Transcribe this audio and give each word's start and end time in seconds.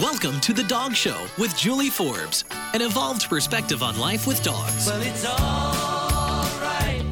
Welcome 0.00 0.40
to 0.40 0.54
The 0.54 0.64
Dog 0.64 0.94
Show 0.94 1.26
with 1.36 1.54
Julie 1.58 1.90
Forbes, 1.90 2.46
an 2.72 2.80
evolved 2.80 3.28
perspective 3.28 3.82
on 3.82 3.98
life 3.98 4.26
with 4.26 4.42
dogs. 4.42 4.86
Well, 4.86 5.02
it's 5.02 5.26
alright. 5.26 7.04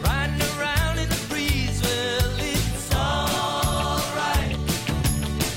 Riding 0.00 0.40
around 0.60 1.00
in 1.00 1.08
the 1.08 1.26
breeze. 1.28 1.82
Well, 1.82 2.36
it's 2.38 2.94
alright. 2.94 4.56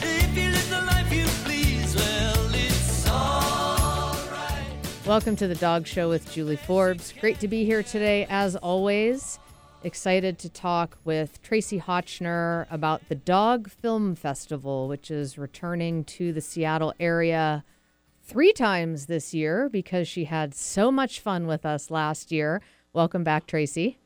If 0.01 0.35
you 0.35 0.49
live 0.49 0.69
the 0.71 0.81
life 0.87 1.13
you 1.13 1.27
please. 1.43 1.95
Well, 1.95 2.49
it's 2.55 3.07
alright. 3.07 4.65
Welcome 5.05 5.35
to 5.35 5.47
the 5.47 5.53
Dog 5.53 5.85
Show 5.85 6.09
with 6.09 6.31
Julie 6.31 6.55
Forbes. 6.55 7.13
Great 7.21 7.39
to 7.41 7.47
be 7.47 7.65
here 7.65 7.83
today, 7.83 8.25
as 8.31 8.55
always. 8.55 9.37
Excited 9.85 10.39
to 10.39 10.49
talk 10.49 10.97
with 11.03 11.39
Tracie 11.43 11.79
Hotchner 11.79 12.65
about 12.71 13.07
the 13.07 13.13
Dog 13.13 13.69
Film 13.69 14.15
Festival, 14.15 14.87
which 14.87 15.11
is 15.11 15.37
returning 15.37 16.03
to 16.05 16.33
the 16.33 16.41
Seattle 16.41 16.91
area 16.99 17.63
three 18.23 18.51
times 18.51 19.05
this 19.05 19.31
year 19.31 19.69
because 19.69 20.07
she 20.07 20.23
had 20.23 20.55
so 20.55 20.91
much 20.91 21.19
fun 21.19 21.45
with 21.45 21.67
us 21.67 21.91
last 21.91 22.31
year. 22.31 22.63
Welcome 22.93 23.23
back, 23.23 23.45
Tracy. 23.45 23.99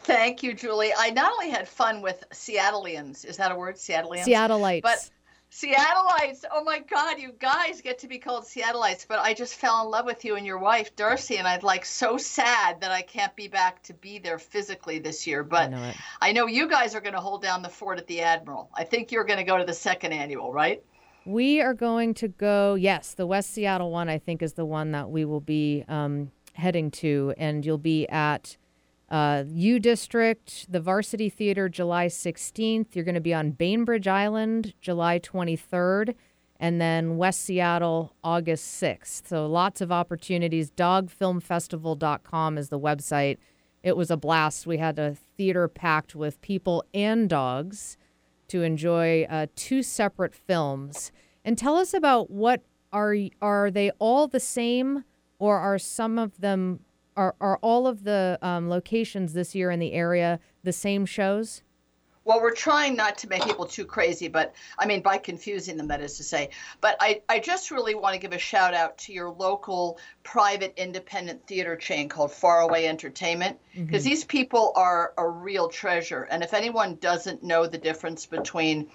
Thank 0.00 0.42
you, 0.42 0.52
Julie. 0.52 0.92
I 0.98 1.08
not 1.08 1.32
only 1.32 1.48
had 1.48 1.66
fun 1.66 2.02
with 2.02 2.22
Seattleians, 2.34 3.24
is 3.24 3.38
that 3.38 3.50
a 3.50 3.54
word? 3.54 3.76
Seattleians? 3.76 4.26
Seattleites. 4.26 4.82
But 4.82 5.08
Seattleites, 5.52 6.46
oh 6.50 6.64
my 6.64 6.78
God, 6.78 7.18
you 7.18 7.30
guys 7.38 7.82
get 7.82 7.98
to 7.98 8.08
be 8.08 8.18
called 8.18 8.44
Seattleites. 8.44 9.06
But 9.06 9.18
I 9.18 9.34
just 9.34 9.54
fell 9.54 9.84
in 9.84 9.90
love 9.90 10.06
with 10.06 10.24
you 10.24 10.36
and 10.36 10.46
your 10.46 10.58
wife, 10.58 10.96
Darcy, 10.96 11.36
and 11.36 11.46
I'm 11.46 11.60
like 11.60 11.84
so 11.84 12.16
sad 12.16 12.80
that 12.80 12.90
I 12.90 13.02
can't 13.02 13.36
be 13.36 13.48
back 13.48 13.82
to 13.82 13.92
be 13.92 14.18
there 14.18 14.38
physically 14.38 14.98
this 14.98 15.26
year. 15.26 15.44
But 15.44 15.70
know. 15.70 15.92
I 16.22 16.32
know 16.32 16.46
you 16.46 16.68
guys 16.68 16.94
are 16.94 17.02
going 17.02 17.12
to 17.12 17.20
hold 17.20 17.42
down 17.42 17.60
the 17.60 17.68
fort 17.68 17.98
at 17.98 18.06
the 18.06 18.22
Admiral. 18.22 18.70
I 18.72 18.84
think 18.84 19.12
you're 19.12 19.24
going 19.24 19.40
to 19.40 19.44
go 19.44 19.58
to 19.58 19.64
the 19.64 19.74
second 19.74 20.12
annual, 20.12 20.54
right? 20.54 20.82
We 21.26 21.60
are 21.60 21.74
going 21.74 22.14
to 22.14 22.28
go, 22.28 22.74
yes, 22.74 23.12
the 23.12 23.26
West 23.26 23.52
Seattle 23.52 23.90
one, 23.90 24.08
I 24.08 24.18
think, 24.18 24.40
is 24.40 24.54
the 24.54 24.64
one 24.64 24.92
that 24.92 25.10
we 25.10 25.26
will 25.26 25.40
be 25.40 25.84
um, 25.86 26.32
heading 26.54 26.90
to. 26.92 27.34
And 27.36 27.64
you'll 27.64 27.76
be 27.76 28.08
at 28.08 28.56
uh, 29.12 29.44
U 29.46 29.78
District, 29.78 30.72
the 30.72 30.80
Varsity 30.80 31.28
Theater, 31.28 31.68
July 31.68 32.06
16th. 32.06 32.96
You're 32.96 33.04
going 33.04 33.14
to 33.14 33.20
be 33.20 33.34
on 33.34 33.50
Bainbridge 33.50 34.08
Island, 34.08 34.72
July 34.80 35.18
23rd. 35.18 36.14
And 36.58 36.80
then 36.80 37.18
West 37.18 37.42
Seattle, 37.42 38.14
August 38.24 38.80
6th. 38.82 39.28
So 39.28 39.46
lots 39.46 39.80
of 39.80 39.92
opportunities. 39.92 40.70
Dogfilmfestival.com 40.70 42.56
is 42.56 42.70
the 42.70 42.80
website. 42.80 43.36
It 43.82 43.96
was 43.96 44.10
a 44.10 44.16
blast. 44.16 44.66
We 44.66 44.78
had 44.78 44.98
a 44.98 45.16
theater 45.36 45.68
packed 45.68 46.14
with 46.14 46.40
people 46.40 46.84
and 46.94 47.28
dogs 47.28 47.98
to 48.48 48.62
enjoy 48.62 49.24
uh, 49.28 49.46
two 49.56 49.82
separate 49.82 50.34
films. 50.34 51.12
And 51.44 51.58
tell 51.58 51.76
us 51.76 51.92
about 51.92 52.30
what 52.30 52.62
are 52.92 53.16
are 53.40 53.70
they 53.70 53.90
all 53.98 54.28
the 54.28 54.40
same, 54.40 55.04
or 55.38 55.58
are 55.58 55.78
some 55.78 56.18
of 56.18 56.40
them 56.40 56.80
are 57.16 57.34
are 57.40 57.58
all 57.58 57.86
of 57.86 58.04
the 58.04 58.38
um, 58.42 58.68
locations 58.68 59.32
this 59.32 59.54
year 59.54 59.70
in 59.70 59.78
the 59.80 59.92
area 59.92 60.40
the 60.62 60.72
same 60.72 61.06
shows? 61.06 61.62
Well, 62.24 62.40
we're 62.40 62.54
trying 62.54 62.94
not 62.94 63.18
to 63.18 63.28
make 63.28 63.42
people 63.42 63.66
too 63.66 63.84
crazy, 63.84 64.28
but 64.28 64.54
I 64.78 64.86
mean, 64.86 65.02
by 65.02 65.18
confusing 65.18 65.76
them, 65.76 65.88
that 65.88 66.00
is 66.00 66.18
to 66.18 66.22
say. 66.22 66.50
But 66.80 66.96
I, 67.00 67.22
I 67.28 67.40
just 67.40 67.72
really 67.72 67.96
want 67.96 68.14
to 68.14 68.20
give 68.20 68.32
a 68.32 68.38
shout 68.38 68.74
out 68.74 68.98
to 68.98 69.12
your 69.12 69.28
local 69.28 69.98
private 70.22 70.74
independent 70.76 71.48
theater 71.48 71.74
chain 71.74 72.08
called 72.08 72.30
Faraway 72.32 72.86
Entertainment, 72.86 73.58
because 73.74 74.04
these 74.04 74.22
people 74.24 74.72
are 74.76 75.12
a 75.18 75.28
real 75.28 75.68
treasure. 75.68 76.22
And 76.22 76.44
if 76.44 76.54
anyone 76.54 76.94
doesn't 77.00 77.42
know 77.42 77.66
the 77.66 77.78
difference 77.78 78.26
between 78.26 78.88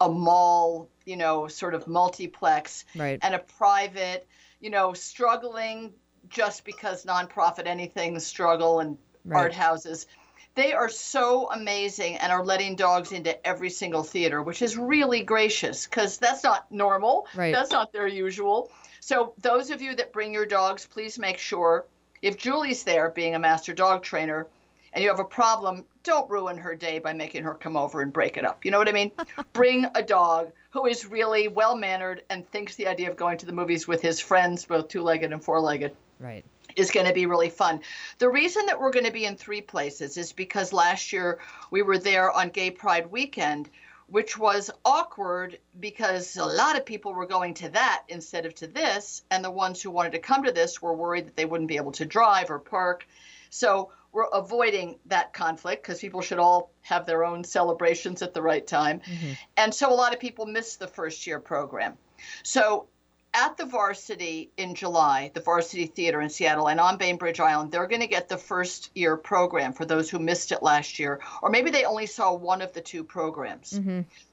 a 0.00 0.08
mall, 0.08 0.88
you 1.04 1.16
know, 1.16 1.48
sort 1.48 1.74
of 1.74 1.88
multiplex 1.88 2.84
Right. 2.94 3.18
and 3.20 3.34
a 3.34 3.40
private, 3.40 4.28
you 4.60 4.70
know, 4.70 4.92
struggling 4.92 5.94
just 6.28 6.64
because 6.64 7.04
nonprofit 7.04 7.66
anything 7.66 8.18
struggle 8.20 8.80
and 8.80 8.98
Right. 9.28 9.42
art 9.42 9.54
houses. 9.54 10.06
They 10.54 10.72
are 10.72 10.88
so 10.88 11.50
amazing 11.50 12.16
and 12.16 12.32
are 12.32 12.44
letting 12.44 12.76
dogs 12.76 13.12
into 13.12 13.46
every 13.46 13.70
single 13.70 14.02
theater, 14.02 14.42
which 14.42 14.62
is 14.62 14.76
really 14.76 15.22
gracious 15.22 15.86
because 15.86 16.18
that's 16.18 16.42
not 16.42 16.70
normal. 16.72 17.26
Right. 17.34 17.52
That's 17.52 17.70
not 17.70 17.92
their 17.92 18.08
usual. 18.08 18.70
So, 19.00 19.34
those 19.38 19.70
of 19.70 19.80
you 19.80 19.94
that 19.96 20.12
bring 20.12 20.32
your 20.32 20.46
dogs, 20.46 20.86
please 20.86 21.18
make 21.18 21.38
sure 21.38 21.84
if 22.22 22.36
Julie's 22.36 22.82
there 22.82 23.10
being 23.10 23.34
a 23.34 23.38
master 23.38 23.72
dog 23.72 24.02
trainer 24.02 24.48
and 24.92 25.04
you 25.04 25.10
have 25.10 25.20
a 25.20 25.24
problem, 25.24 25.84
don't 26.02 26.28
ruin 26.30 26.56
her 26.56 26.74
day 26.74 26.98
by 26.98 27.12
making 27.12 27.44
her 27.44 27.54
come 27.54 27.76
over 27.76 28.00
and 28.00 28.12
break 28.12 28.36
it 28.36 28.44
up. 28.44 28.64
You 28.64 28.70
know 28.70 28.78
what 28.78 28.88
I 28.88 28.92
mean? 28.92 29.12
bring 29.52 29.86
a 29.94 30.02
dog 30.02 30.50
who 30.70 30.86
is 30.86 31.06
really 31.06 31.48
well 31.48 31.76
mannered 31.76 32.22
and 32.30 32.50
thinks 32.50 32.74
the 32.74 32.88
idea 32.88 33.10
of 33.10 33.16
going 33.16 33.38
to 33.38 33.46
the 33.46 33.52
movies 33.52 33.86
with 33.86 34.02
his 34.02 34.18
friends, 34.18 34.64
both 34.64 34.88
two 34.88 35.02
legged 35.02 35.32
and 35.32 35.44
four 35.44 35.60
legged, 35.60 35.94
Right. 36.20 36.44
is 36.76 36.90
going 36.90 37.06
to 37.06 37.12
be 37.12 37.26
really 37.26 37.50
fun. 37.50 37.80
The 38.18 38.28
reason 38.28 38.66
that 38.66 38.80
we're 38.80 38.90
going 38.90 39.06
to 39.06 39.12
be 39.12 39.24
in 39.24 39.36
three 39.36 39.60
places 39.60 40.16
is 40.16 40.32
because 40.32 40.72
last 40.72 41.12
year 41.12 41.38
we 41.70 41.82
were 41.82 41.98
there 41.98 42.30
on 42.30 42.50
Gay 42.50 42.70
Pride 42.70 43.10
weekend, 43.10 43.70
which 44.06 44.38
was 44.38 44.70
awkward 44.84 45.58
because 45.78 46.36
a 46.36 46.44
lot 46.44 46.76
of 46.76 46.86
people 46.86 47.12
were 47.12 47.26
going 47.26 47.54
to 47.54 47.68
that 47.70 48.04
instead 48.08 48.46
of 48.46 48.54
to 48.56 48.66
this, 48.66 49.22
and 49.30 49.44
the 49.44 49.50
ones 49.50 49.82
who 49.82 49.90
wanted 49.90 50.12
to 50.12 50.18
come 50.18 50.44
to 50.44 50.52
this 50.52 50.80
were 50.80 50.94
worried 50.94 51.26
that 51.26 51.36
they 51.36 51.44
wouldn't 51.44 51.68
be 51.68 51.76
able 51.76 51.92
to 51.92 52.04
drive 52.04 52.50
or 52.50 52.58
park. 52.58 53.06
So 53.50 53.92
we're 54.12 54.24
avoiding 54.24 54.98
that 55.06 55.32
conflict 55.32 55.82
because 55.82 56.00
people 56.00 56.22
should 56.22 56.38
all 56.38 56.72
have 56.82 57.06
their 57.06 57.24
own 57.24 57.44
celebrations 57.44 58.22
at 58.22 58.32
the 58.32 58.42
right 58.42 58.66
time. 58.66 59.00
Mm-hmm. 59.00 59.32
And 59.56 59.74
so 59.74 59.92
a 59.92 59.94
lot 59.94 60.14
of 60.14 60.20
people 60.20 60.46
missed 60.46 60.78
the 60.78 60.86
first 60.86 61.26
year 61.26 61.40
program. 61.40 61.98
So 62.42 62.88
at 63.34 63.56
the 63.56 63.66
varsity 63.66 64.50
in 64.56 64.74
July, 64.74 65.30
the 65.34 65.40
varsity 65.40 65.86
theater 65.86 66.20
in 66.20 66.30
Seattle 66.30 66.68
and 66.68 66.80
on 66.80 66.96
Bainbridge 66.96 67.40
Island, 67.40 67.70
they're 67.70 67.86
going 67.86 68.00
to 68.00 68.06
get 68.06 68.28
the 68.28 68.38
first 68.38 68.90
year 68.94 69.16
program 69.16 69.72
for 69.72 69.84
those 69.84 70.08
who 70.10 70.18
missed 70.18 70.50
it 70.52 70.62
last 70.62 70.98
year, 70.98 71.20
or 71.42 71.50
maybe 71.50 71.70
they 71.70 71.84
only 71.84 72.06
saw 72.06 72.32
one 72.34 72.62
of 72.62 72.72
the 72.72 72.80
two 72.80 73.04
programs. 73.04 73.72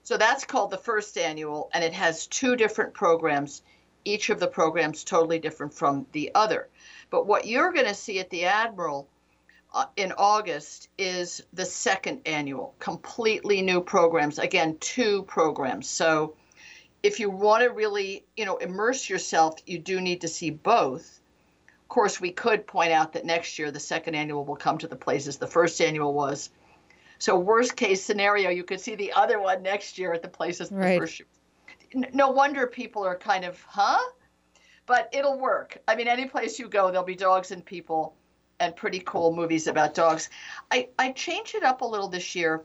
So 0.03 0.17
that's 0.17 0.45
called 0.45 0.71
the 0.71 0.77
first 0.77 1.17
annual, 1.17 1.69
and 1.73 1.83
it 1.83 1.93
has 1.93 2.27
two 2.27 2.55
different 2.55 2.93
programs, 2.93 3.61
each 4.05 4.29
of 4.29 4.39
the 4.39 4.47
programs 4.47 5.03
totally 5.03 5.39
different 5.39 5.73
from 5.73 6.05
the 6.11 6.31
other. 6.33 6.69
But 7.09 7.27
what 7.27 7.45
you're 7.45 7.73
going 7.73 7.87
to 7.87 7.93
see 7.93 8.19
at 8.19 8.29
the 8.29 8.45
Admiral 8.45 9.07
uh, 9.73 9.85
in 9.97 10.13
August 10.17 10.89
is 10.97 11.43
the 11.53 11.65
second 11.65 12.21
annual, 12.25 12.75
completely 12.79 13.61
new 13.61 13.81
programs. 13.81 14.39
Again, 14.39 14.77
two 14.79 15.23
programs. 15.23 15.89
So 15.89 16.35
if 17.05 17.19
you 17.19 17.29
want 17.29 17.61
to 17.63 17.69
really, 17.69 18.25
you 18.35 18.45
know, 18.45 18.57
immerse 18.57 19.07
yourself, 19.07 19.59
you 19.67 19.77
do 19.77 20.01
need 20.01 20.21
to 20.21 20.27
see 20.27 20.49
both. 20.49 21.19
Of 21.67 21.87
course, 21.87 22.19
we 22.19 22.31
could 22.31 22.65
point 22.65 22.91
out 22.91 23.13
that 23.13 23.25
next 23.25 23.59
year 23.59 23.69
the 23.69 23.79
second 23.79 24.15
annual 24.15 24.43
will 24.43 24.55
come 24.55 24.79
to 24.79 24.87
the 24.87 24.95
places 24.95 25.37
the 25.37 25.45
first 25.45 25.79
annual 25.79 26.15
was. 26.15 26.49
So 27.19 27.37
worst 27.37 27.75
case 27.75 28.03
scenario, 28.03 28.49
you 28.49 28.63
could 28.63 28.81
see 28.81 28.95
the 28.95 29.13
other 29.13 29.39
one 29.39 29.61
next 29.61 29.99
year 29.99 30.13
at 30.13 30.23
the 30.23 30.27
places 30.27 30.69
the 30.69 30.77
Right. 30.77 30.99
first 30.99 31.19
year. 31.19 31.27
No 32.11 32.31
wonder 32.31 32.65
people 32.65 33.05
are 33.05 33.15
kind 33.15 33.45
of, 33.45 33.61
huh? 33.61 34.01
But 34.87 35.07
it'll 35.13 35.39
work. 35.39 35.77
I 35.87 35.95
mean, 35.95 36.07
any 36.07 36.25
place 36.25 36.57
you 36.57 36.67
go, 36.67 36.89
there'll 36.89 37.05
be 37.05 37.15
dogs 37.15 37.51
and 37.51 37.63
people 37.63 38.15
and 38.59 38.75
pretty 38.75 38.99
cool 39.05 39.31
movies 39.35 39.67
about 39.67 39.93
dogs. 39.93 40.31
I, 40.71 40.89
I 40.97 41.11
changed 41.11 41.53
it 41.53 41.63
up 41.63 41.81
a 41.81 41.85
little 41.85 42.07
this 42.07 42.33
year. 42.33 42.63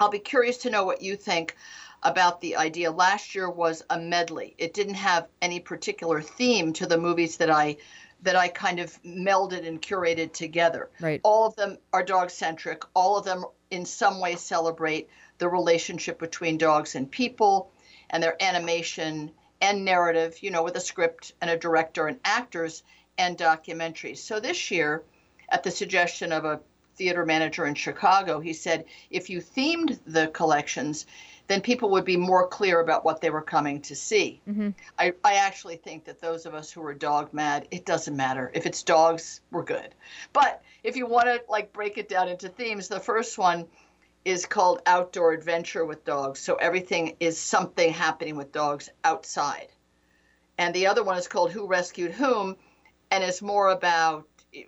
I'll 0.00 0.10
be 0.10 0.18
curious 0.18 0.58
to 0.58 0.70
know 0.70 0.84
what 0.84 1.00
you 1.00 1.16
think 1.16 1.56
about 2.04 2.40
the 2.40 2.56
idea. 2.56 2.90
Last 2.90 3.34
year 3.34 3.50
was 3.50 3.82
a 3.90 3.98
medley. 3.98 4.54
It 4.58 4.74
didn't 4.74 4.94
have 4.94 5.28
any 5.40 5.58
particular 5.58 6.20
theme 6.20 6.72
to 6.74 6.86
the 6.86 6.98
movies 6.98 7.38
that 7.38 7.50
I 7.50 7.78
that 8.22 8.36
I 8.36 8.48
kind 8.48 8.80
of 8.80 9.02
melded 9.02 9.66
and 9.66 9.82
curated 9.82 10.32
together. 10.32 10.88
Right. 10.98 11.20
All 11.22 11.46
of 11.46 11.56
them 11.56 11.76
are 11.92 12.02
dog 12.02 12.30
centric. 12.30 12.82
All 12.94 13.18
of 13.18 13.24
them 13.26 13.44
in 13.70 13.84
some 13.84 14.18
way 14.18 14.36
celebrate 14.36 15.10
the 15.38 15.48
relationship 15.48 16.18
between 16.18 16.56
dogs 16.56 16.94
and 16.94 17.10
people 17.10 17.70
and 18.08 18.22
their 18.22 18.42
animation 18.42 19.30
and 19.60 19.84
narrative, 19.84 20.42
you 20.42 20.50
know, 20.50 20.62
with 20.62 20.76
a 20.76 20.80
script 20.80 21.32
and 21.40 21.50
a 21.50 21.58
director 21.58 22.06
and 22.06 22.18
actors 22.24 22.82
and 23.18 23.36
documentaries. 23.36 24.18
So 24.18 24.40
this 24.40 24.70
year, 24.70 25.02
at 25.48 25.62
the 25.62 25.70
suggestion 25.70 26.32
of 26.32 26.44
a 26.44 26.60
theater 26.96 27.26
manager 27.26 27.66
in 27.66 27.74
Chicago, 27.74 28.40
he 28.40 28.52
said 28.52 28.84
if 29.10 29.28
you 29.28 29.40
themed 29.40 29.98
the 30.06 30.28
collections, 30.28 31.06
then 31.46 31.60
people 31.60 31.90
would 31.90 32.04
be 32.04 32.16
more 32.16 32.46
clear 32.46 32.80
about 32.80 33.04
what 33.04 33.20
they 33.20 33.30
were 33.30 33.42
coming 33.42 33.82
to 33.82 33.94
see. 33.94 34.40
Mm-hmm. 34.48 34.70
I, 34.98 35.12
I 35.22 35.34
actually 35.34 35.76
think 35.76 36.04
that 36.04 36.20
those 36.20 36.46
of 36.46 36.54
us 36.54 36.70
who 36.70 36.82
are 36.82 36.94
dog 36.94 37.34
mad, 37.34 37.68
it 37.70 37.84
doesn't 37.84 38.16
matter. 38.16 38.50
If 38.54 38.66
it's 38.66 38.82
dogs, 38.82 39.40
we're 39.50 39.64
good. 39.64 39.94
But 40.32 40.62
if 40.82 40.96
you 40.96 41.06
want 41.06 41.26
to 41.26 41.42
like 41.48 41.72
break 41.72 41.98
it 41.98 42.08
down 42.08 42.28
into 42.28 42.48
themes, 42.48 42.88
the 42.88 43.00
first 43.00 43.36
one 43.36 43.66
is 44.24 44.46
called 44.46 44.80
outdoor 44.86 45.32
adventure 45.32 45.84
with 45.84 46.04
dogs. 46.04 46.40
So 46.40 46.54
everything 46.54 47.16
is 47.20 47.38
something 47.38 47.92
happening 47.92 48.36
with 48.36 48.52
dogs 48.52 48.88
outside. 49.04 49.68
And 50.56 50.74
the 50.74 50.86
other 50.86 51.04
one 51.04 51.18
is 51.18 51.28
called 51.28 51.50
Who 51.50 51.66
Rescued 51.66 52.12
Whom, 52.12 52.56
and 53.10 53.22
it's 53.22 53.42
more 53.42 53.68
about 53.68 54.26
eh, 54.54 54.62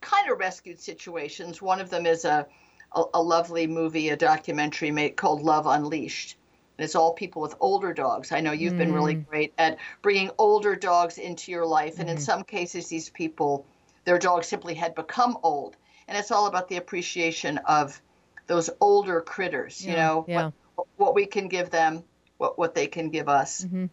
kind 0.00 0.30
of 0.30 0.38
rescued 0.38 0.80
situations. 0.80 1.62
One 1.62 1.80
of 1.80 1.90
them 1.90 2.06
is 2.06 2.24
a, 2.24 2.46
a, 2.94 3.04
a 3.14 3.22
lovely 3.22 3.66
movie, 3.66 4.08
a 4.10 4.16
documentary 4.16 4.90
made 4.90 5.16
called 5.16 5.42
Love 5.42 5.66
Unleashed. 5.66 6.36
and 6.78 6.84
it's 6.84 6.94
all 6.94 7.12
people 7.12 7.42
with 7.42 7.54
older 7.60 7.92
dogs. 7.92 8.32
I 8.32 8.40
know 8.40 8.52
you've 8.52 8.76
been 8.78 8.92
really 8.92 9.14
great 9.14 9.52
at 9.58 9.78
bringing 10.02 10.30
older 10.38 10.76
dogs 10.76 11.18
into 11.18 11.50
your 11.50 11.66
life, 11.66 11.98
and 11.98 12.08
in 12.08 12.18
some 12.18 12.44
cases, 12.44 12.88
these 12.88 13.10
people, 13.10 13.66
their 14.04 14.18
dogs 14.18 14.46
simply 14.46 14.74
had 14.74 14.94
become 14.94 15.38
old, 15.42 15.76
and 16.08 16.16
it's 16.16 16.30
all 16.30 16.46
about 16.46 16.68
the 16.68 16.76
appreciation 16.76 17.58
of 17.58 18.00
those 18.46 18.70
older 18.80 19.20
critters. 19.20 19.84
You 19.84 19.94
know, 19.94 20.24
yeah. 20.28 20.50
what, 20.74 20.86
what 20.96 21.14
we 21.14 21.26
can 21.26 21.48
give 21.48 21.70
them, 21.70 22.04
what 22.38 22.58
what 22.58 22.74
they 22.74 22.86
can 22.86 23.10
give 23.10 23.28
us. 23.28 23.64
Mhm. 23.64 23.88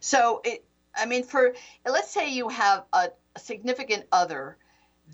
So 0.00 0.40
it, 0.44 0.64
I 0.94 1.06
mean, 1.06 1.24
for 1.24 1.54
let's 1.84 2.10
say 2.10 2.32
you 2.32 2.48
have 2.48 2.84
a, 2.92 3.08
a 3.34 3.38
significant 3.40 4.04
other 4.12 4.56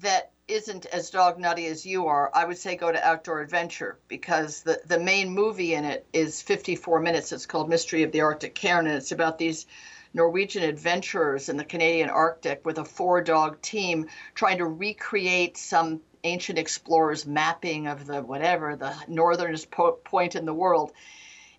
that 0.03 0.33
isn't 0.49 0.87
as 0.87 1.11
dog 1.11 1.39
nutty 1.39 1.67
as 1.67 1.87
you 1.87 2.07
are, 2.07 2.31
I 2.35 2.45
would 2.45 2.59
say 2.59 2.77
go 2.77 2.93
to 2.93 3.07
Outdoor 3.07 3.41
Adventure 3.41 3.99
because 4.09 4.63
the 4.63 4.81
the 4.87 4.99
main 4.99 5.31
movie 5.31 5.75
in 5.75 5.85
it 5.85 6.07
is 6.13 6.43
54 6.43 7.01
minutes. 7.01 7.33
It's 7.33 7.47
called 7.47 7.69
Mystery 7.69 8.03
of 8.03 8.13
the 8.13 8.21
Arctic 8.21 8.55
Cairn, 8.55 8.87
and 8.87 8.97
it's 8.97 9.13
about 9.13 9.39
these 9.39 9.67
Norwegian 10.13 10.63
adventurers 10.63 11.49
in 11.49 11.57
the 11.57 11.65
Canadian 11.65 12.11
Arctic 12.11 12.65
with 12.65 12.79
a 12.79 12.85
four 12.85 13.23
dog 13.23 13.61
team 13.63 14.09
trying 14.35 14.59
to 14.59 14.67
recreate 14.67 15.57
some 15.57 16.01
ancient 16.23 16.59
explorers 16.59 17.27
mapping 17.27 17.87
of 17.87 18.07
the 18.07 18.23
whatever 18.23 18.77
the 18.77 18.95
northernest 19.09 19.71
po- 19.71 19.99
point 20.05 20.37
in 20.37 20.47
the 20.47 20.55
world 20.55 20.91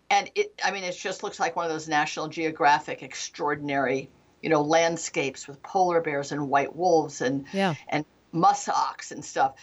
and 0.09 0.31
it 0.33 0.59
i 0.63 0.71
mean 0.71 0.83
it 0.83 0.97
just 0.97 1.21
looks 1.21 1.39
like 1.39 1.55
one 1.55 1.65
of 1.65 1.71
those 1.71 1.87
national 1.87 2.29
geographic 2.29 3.03
extraordinary 3.03 4.09
you 4.41 4.49
know 4.49 4.63
landscapes 4.63 5.47
with 5.47 5.61
polar 5.61 6.01
bears 6.01 6.31
and 6.31 6.49
white 6.49 6.75
wolves 6.75 7.21
and 7.21 7.45
Yeah. 7.53 7.75
and 7.87 8.05
muskox 8.35 9.11
and 9.11 9.23
stuff 9.23 9.55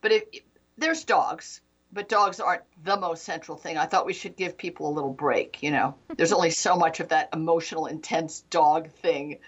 but 0.00 0.10
it, 0.12 0.44
there's 0.78 1.04
dogs 1.04 1.60
but 1.92 2.08
dogs 2.08 2.40
aren't 2.40 2.62
the 2.82 2.96
most 2.96 3.24
central 3.24 3.56
thing 3.56 3.78
i 3.78 3.86
thought 3.86 4.06
we 4.06 4.12
should 4.12 4.36
give 4.36 4.56
people 4.56 4.88
a 4.88 4.92
little 4.92 5.12
break 5.12 5.62
you 5.62 5.70
know 5.70 5.94
there's 6.16 6.32
only 6.32 6.50
so 6.50 6.76
much 6.76 7.00
of 7.00 7.08
that 7.08 7.28
emotional 7.32 7.86
intense 7.86 8.40
dog 8.50 8.88
thing 8.90 9.38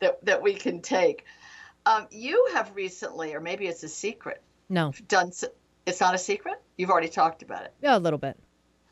that 0.00 0.24
that 0.24 0.42
we 0.42 0.54
can 0.54 0.80
take 0.80 1.24
um, 1.86 2.06
you 2.10 2.48
have 2.54 2.74
recently 2.74 3.34
or 3.34 3.40
maybe 3.40 3.66
it's 3.66 3.82
a 3.82 3.88
secret 3.88 4.42
No. 4.68 4.92
done 5.08 5.32
it's 5.86 6.00
not 6.00 6.14
a 6.14 6.18
secret 6.18 6.60
you've 6.76 6.90
already 6.90 7.08
talked 7.08 7.42
about 7.42 7.64
it 7.64 7.72
Yeah, 7.82 7.96
a 7.96 7.98
little 7.98 8.18
bit. 8.18 8.36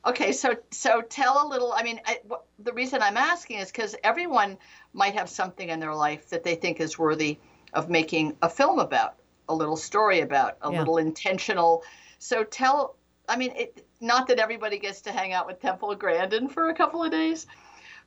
Okay, 0.04 0.32
so 0.32 0.56
so 0.72 1.00
tell 1.00 1.46
a 1.46 1.48
little. 1.48 1.72
I 1.72 1.84
mean, 1.84 2.00
I, 2.04 2.18
the 2.58 2.72
reason 2.72 3.02
I'm 3.02 3.16
asking 3.16 3.60
is 3.60 3.70
because 3.70 3.94
everyone 4.02 4.58
might 4.92 5.14
have 5.14 5.28
something 5.30 5.68
in 5.68 5.78
their 5.78 5.94
life 5.94 6.28
that 6.30 6.42
they 6.42 6.56
think 6.56 6.80
is 6.80 6.98
worthy 6.98 7.38
of 7.72 7.88
making 7.88 8.36
a 8.42 8.48
film 8.48 8.78
about, 8.78 9.14
a 9.48 9.54
little 9.54 9.76
story 9.76 10.20
about, 10.20 10.56
a 10.62 10.70
Yeah. 10.72 10.78
little 10.80 10.98
intentional. 10.98 11.82
So 12.18 12.44
tell. 12.44 12.96
I 13.28 13.36
mean, 13.36 13.52
it, 13.56 13.86
not 14.00 14.26
that 14.28 14.38
everybody 14.38 14.78
gets 14.78 15.02
to 15.02 15.12
hang 15.12 15.32
out 15.32 15.46
with 15.46 15.60
Temple 15.60 15.94
Grandin 15.94 16.48
for 16.48 16.68
a 16.68 16.74
couple 16.74 17.02
of 17.04 17.10
days, 17.10 17.46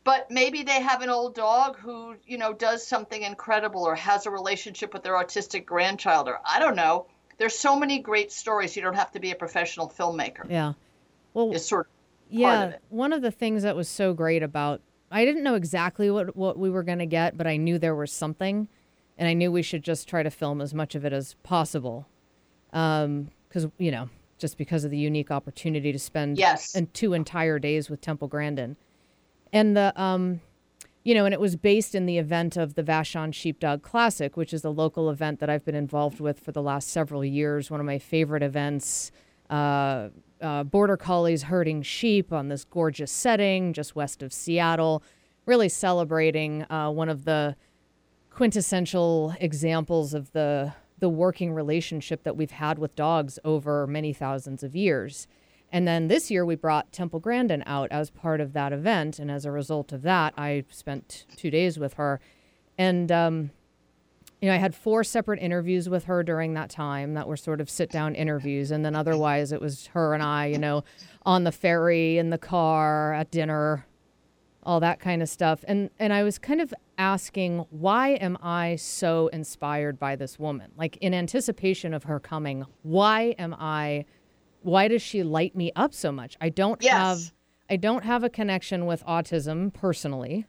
but 0.03 0.29
maybe 0.29 0.63
they 0.63 0.81
have 0.81 1.01
an 1.01 1.09
old 1.09 1.35
dog 1.35 1.77
who 1.77 2.15
you 2.25 2.38
know 2.38 2.53
does 2.53 2.85
something 2.85 3.21
incredible 3.21 3.83
or 3.83 3.95
has 3.95 4.25
a 4.25 4.29
relationship 4.31 4.94
with 4.94 5.03
their 5.03 5.13
autistic 5.13 5.65
grandchild, 5.65 6.27
or 6.27 6.39
I 6.45 6.59
don't 6.59 6.75
know. 6.75 7.07
There's 7.38 7.57
so 7.57 7.77
many 7.77 8.00
great 8.00 8.31
stories. 8.31 8.75
You 8.75 8.81
don't 8.81 8.95
have 8.95 9.11
to 9.11 9.19
be 9.19 9.31
a 9.31 9.35
professional 9.35 9.89
filmmaker. 9.89 10.50
Yeah. 10.50 10.73
Well, 11.33 11.51
It's 11.53 11.65
sort 11.68 11.88
of 11.88 11.91
yeah. 12.29 12.63
of. 12.63 12.75
One 12.89 13.11
of 13.13 13.21
the 13.21 13.31
things 13.31 13.63
that 13.63 13.75
was 13.75 13.89
so 13.89 14.13
great 14.13 14.44
about 14.44 14.81
I 15.11 15.25
didn't 15.25 15.44
know 15.44 15.56
exactly 15.56 16.09
what 16.11 16.35
what 16.35 16.57
we 16.57 16.69
were 16.69 16.83
going 16.83 17.00
to 17.00 17.06
get, 17.06 17.38
but 17.38 17.47
I 17.47 17.57
knew 17.57 17.77
there 17.79 17.95
was 17.95 18.11
something, 18.11 18.68
and 19.17 19.27
I 19.27 19.33
knew 19.33 19.51
we 19.51 19.62
should 19.62 19.83
just 19.83 20.07
try 20.07 20.23
to 20.23 20.29
film 20.31 20.62
as 20.62 20.73
much 20.73 20.95
of 20.95 21.06
it 21.06 21.13
as 21.13 21.35
possible, 21.44 22.07
because 22.71 23.67
you 23.77 23.91
know, 23.91 24.09
just 24.38 24.57
because 24.57 24.83
of 24.83 24.91
the 24.91 24.97
unique 24.97 25.31
opportunity 25.31 25.91
to 25.91 26.00
spend 26.00 26.38
Yes. 26.38 26.75
and 26.75 26.94
two 26.94 27.13
entire 27.13 27.59
days 27.59 27.89
with 27.89 28.01
Temple 28.01 28.27
Grandin, 28.27 28.75
and 29.53 29.75
the 29.77 29.94
um, 30.01 30.41
you 31.03 31.13
know, 31.13 31.25
and 31.25 31.33
it 31.33 31.39
was 31.39 31.56
based 31.56 31.94
in 31.94 32.07
the 32.07 32.17
event 32.17 32.57
of 32.57 32.73
the 32.73 32.81
Vashon 32.83 33.31
Sheepdog 33.33 33.83
Classic, 33.83 34.35
which 34.35 34.53
is 34.53 34.65
a 34.65 34.71
local 34.71 35.09
event 35.12 35.39
that 35.39 35.50
I've 35.51 35.63
been 35.63 35.75
involved 35.75 36.19
with 36.19 36.39
for 36.39 36.51
the 36.51 36.63
last 36.63 36.88
several 36.89 37.23
years. 37.23 37.69
One 37.69 37.79
of 37.79 37.85
my 37.85 38.00
favorite 38.00 38.44
events. 38.44 39.11
Uh, 39.50 40.09
uh, 40.41 40.63
border 40.63 40.97
collies 40.97 41.44
herding 41.44 41.81
sheep 41.81 42.33
on 42.33 42.50
this 42.50 42.65
gorgeous 42.65 43.11
setting 43.11 43.71
just 43.71 43.95
west 43.95 44.21
of 44.23 44.33
Seattle, 44.33 45.01
really 45.45 45.69
celebrating 45.69 46.63
uh, 46.71 46.89
one 46.89 47.07
of 47.07 47.23
the 47.25 47.56
quintessential 48.35 49.33
examples 49.39 50.13
of 50.13 50.31
the 50.33 50.73
the 50.99 51.07
working 51.09 51.53
relationship 51.53 52.23
that 52.23 52.35
we've 52.35 52.51
had 52.51 52.77
with 52.77 52.95
dogs 52.95 53.37
over 53.43 53.85
many 53.85 54.13
thousands 54.13 54.63
of 54.63 54.75
years. 54.75 55.27
And 55.71 55.85
then 55.85 56.07
this 56.07 56.31
year 56.31 56.45
we 56.45 56.55
brought 56.55 56.93
Temple 56.93 57.19
Grandin 57.19 57.63
out 57.65 57.91
as 57.91 58.09
part 58.09 58.39
of 58.39 58.53
that 58.53 58.71
event, 58.71 59.19
and 59.19 59.29
as 59.29 59.45
a 59.45 59.51
result 59.51 59.91
of 59.91 60.03
that, 60.03 60.33
I 60.37 60.63
spent 60.69 61.25
two 61.35 61.49
days 61.49 61.77
with 61.77 61.95
her, 61.95 62.19
and 62.77 63.11
um, 63.11 63.51
you 64.41 64.49
know, 64.49 64.55
I 64.55 64.59
had 64.59 64.75
four 64.75 65.03
separate 65.03 65.39
interviews 65.41 65.87
with 65.87 66.05
her 66.05 66.21
during 66.21 66.53
that 66.53 66.69
time 66.69 67.13
that 67.13 67.27
were 67.27 67.37
sort 67.37 67.61
of 67.61 67.69
sit 67.69 67.89
down 67.89 68.15
interviews. 68.15 68.69
And 68.69 68.85
then 68.85 68.95
otherwise, 68.95 69.51
it 69.51 69.61
was 69.61 69.87
her 69.87 70.13
and 70.13 70.21
I, 70.21 70.47
you 70.47 70.59
know, 70.59 70.83
on 71.25 71.45
the 71.45 71.51
ferry, 71.51 72.17
in 72.17 72.29
the 72.29 72.37
car, 72.37 73.13
at 73.13 73.31
dinner, 73.31 73.85
all 74.65 74.79
that 74.79 75.00
kind 75.00 75.21
of 75.21 75.29
stuff. 75.29 75.63
And, 75.67 75.89
and 76.00 76.12
I 76.12 76.23
was 76.23 76.39
kind 76.39 76.59
of 76.59 76.73
asking, 76.97 77.65
why 77.69 78.09
am 78.15 78.38
I 78.41 78.77
so 78.77 79.27
inspired 79.27 80.00
by 80.00 80.15
this 80.15 80.39
woman? 80.39 80.71
Like 80.75 80.97
in 80.97 81.13
anticipation 81.13 81.94
of 81.94 82.03
her 82.03 82.19
coming, 82.19 82.65
why 82.81 83.35
am 83.38 83.56
I, 83.59 84.06
why 84.62 84.88
does 84.88 85.01
she 85.01 85.21
light 85.23 85.56
me 85.56 85.71
up 85.75 85.94
so 85.94 86.12
much? 86.12 86.35
I 86.41 86.50
don't 86.50 86.81
Yes. 86.81 86.94
have, 86.94 87.33
I 87.69 87.75
don't 87.77 88.03
have 88.03 88.23
a 88.23 88.29
connection 88.29 88.85
with 88.85 89.06
autism 89.06 89.71
personally. 89.71 90.45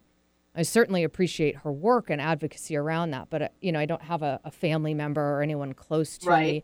I 0.54 0.62
certainly 0.62 1.04
appreciate 1.04 1.56
her 1.56 1.72
work 1.72 2.08
and 2.08 2.19
advocacy 2.19 2.76
around 2.76 3.10
that, 3.10 3.28
but 3.28 3.42
uh, 3.42 3.48
you 3.60 3.72
know, 3.72 3.78
I 3.80 3.84
don't 3.84 4.00
have 4.02 4.22
a, 4.22 4.40
a 4.44 4.50
family 4.50 4.94
member 4.94 5.20
or 5.20 5.42
anyone 5.42 5.74
close 5.74 6.16
to 6.19 6.30
Right. 6.30 6.46
me, 6.46 6.62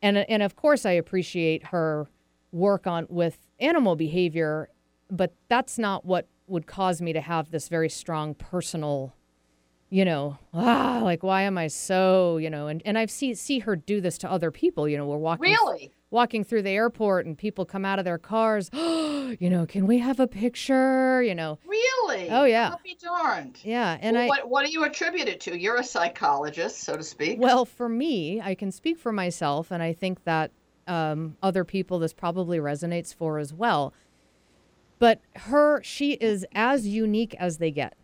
and 0.00 0.18
and 0.18 0.44
of 0.44 0.54
course, 0.54 0.86
I 0.86 0.92
appreciate 0.92 1.66
her 1.66 2.08
work 2.52 2.86
on 2.86 3.06
with 3.08 3.38
animal 3.58 3.96
behavior, 3.96 4.68
but 5.10 5.34
that's 5.48 5.76
not 5.76 6.04
what 6.04 6.28
would 6.46 6.66
cause 6.66 7.00
me 7.00 7.12
to 7.12 7.20
have 7.20 7.50
this 7.50 7.68
very 7.68 7.88
strong 7.88 8.34
personal, 8.34 9.14
you 9.90 10.04
know, 10.04 10.38
ah, 10.54 11.00
like 11.02 11.22
why 11.22 11.42
am 11.42 11.56
I 11.58 11.68
so, 11.68 12.36
you 12.38 12.50
know, 12.50 12.66
and 12.66 12.82
and 12.84 12.98
I've 12.98 13.10
see 13.10 13.34
see 13.34 13.60
her 13.60 13.76
do 13.76 14.00
this 14.00 14.18
to 14.18 14.30
other 14.30 14.50
people. 14.50 14.88
You 14.88 14.98
know, 14.98 15.06
we're 15.06 15.16
walking 15.18 15.44
Really? 15.52 15.92
walking 16.10 16.44
through 16.44 16.60
the 16.62 16.70
airport 16.70 17.24
and 17.24 17.38
people 17.38 17.64
come 17.64 17.84
out 17.86 17.98
of 17.98 18.04
their 18.04 18.18
cars, 18.18 18.68
you 18.74 19.48
know, 19.48 19.64
can 19.64 19.86
we 19.86 19.98
have 19.98 20.20
a 20.20 20.26
picture? 20.26 21.22
You 21.22 21.34
know, 21.34 21.58
Really? 21.66 22.28
Oh, 22.30 22.44
yeah. 22.44 22.70
I'll 22.70 22.80
be 22.84 22.96
darned. 23.00 23.58
yeah, 23.64 23.96
and 24.00 24.14
Well, 24.16 24.24
I. 24.24 24.28
what, 24.28 24.48
what 24.50 24.66
do 24.66 24.72
you 24.72 24.84
attribute 24.84 25.28
it 25.28 25.40
to? 25.42 25.58
You're 25.58 25.76
a 25.78 25.84
psychologist, 25.84 26.80
so 26.80 26.96
to 26.96 27.02
speak. 27.02 27.38
Well, 27.40 27.64
for 27.64 27.88
me, 27.88 28.40
I 28.42 28.54
can 28.54 28.70
speak 28.72 28.98
for 28.98 29.10
myself, 29.12 29.70
and 29.70 29.82
I 29.82 29.92
think 29.94 30.24
that 30.24 30.50
um, 30.86 31.36
other 31.42 31.64
people 31.64 31.98
this 32.00 32.12
probably 32.12 32.58
resonates 32.58 33.14
for 33.14 33.38
as 33.38 33.54
well. 33.54 33.94
But 35.02 35.20
her, 35.34 35.82
she 35.82 36.12
is 36.12 36.46
as 36.54 36.86
unique 36.86 37.34
as 37.40 37.58
they 37.58 37.72
get. 37.72 37.96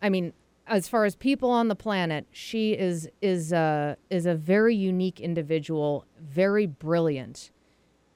I 0.00 0.08
mean, 0.08 0.34
as 0.68 0.86
far 0.86 1.04
as 1.04 1.16
people 1.16 1.50
on 1.50 1.66
the 1.66 1.74
planet, 1.74 2.28
she 2.30 2.74
is 2.74 3.08
is 3.20 3.52
a 3.52 3.96
is 4.08 4.24
a 4.24 4.36
very 4.36 4.76
unique 4.76 5.18
individual, 5.18 6.04
very 6.20 6.66
brilliant. 6.66 7.50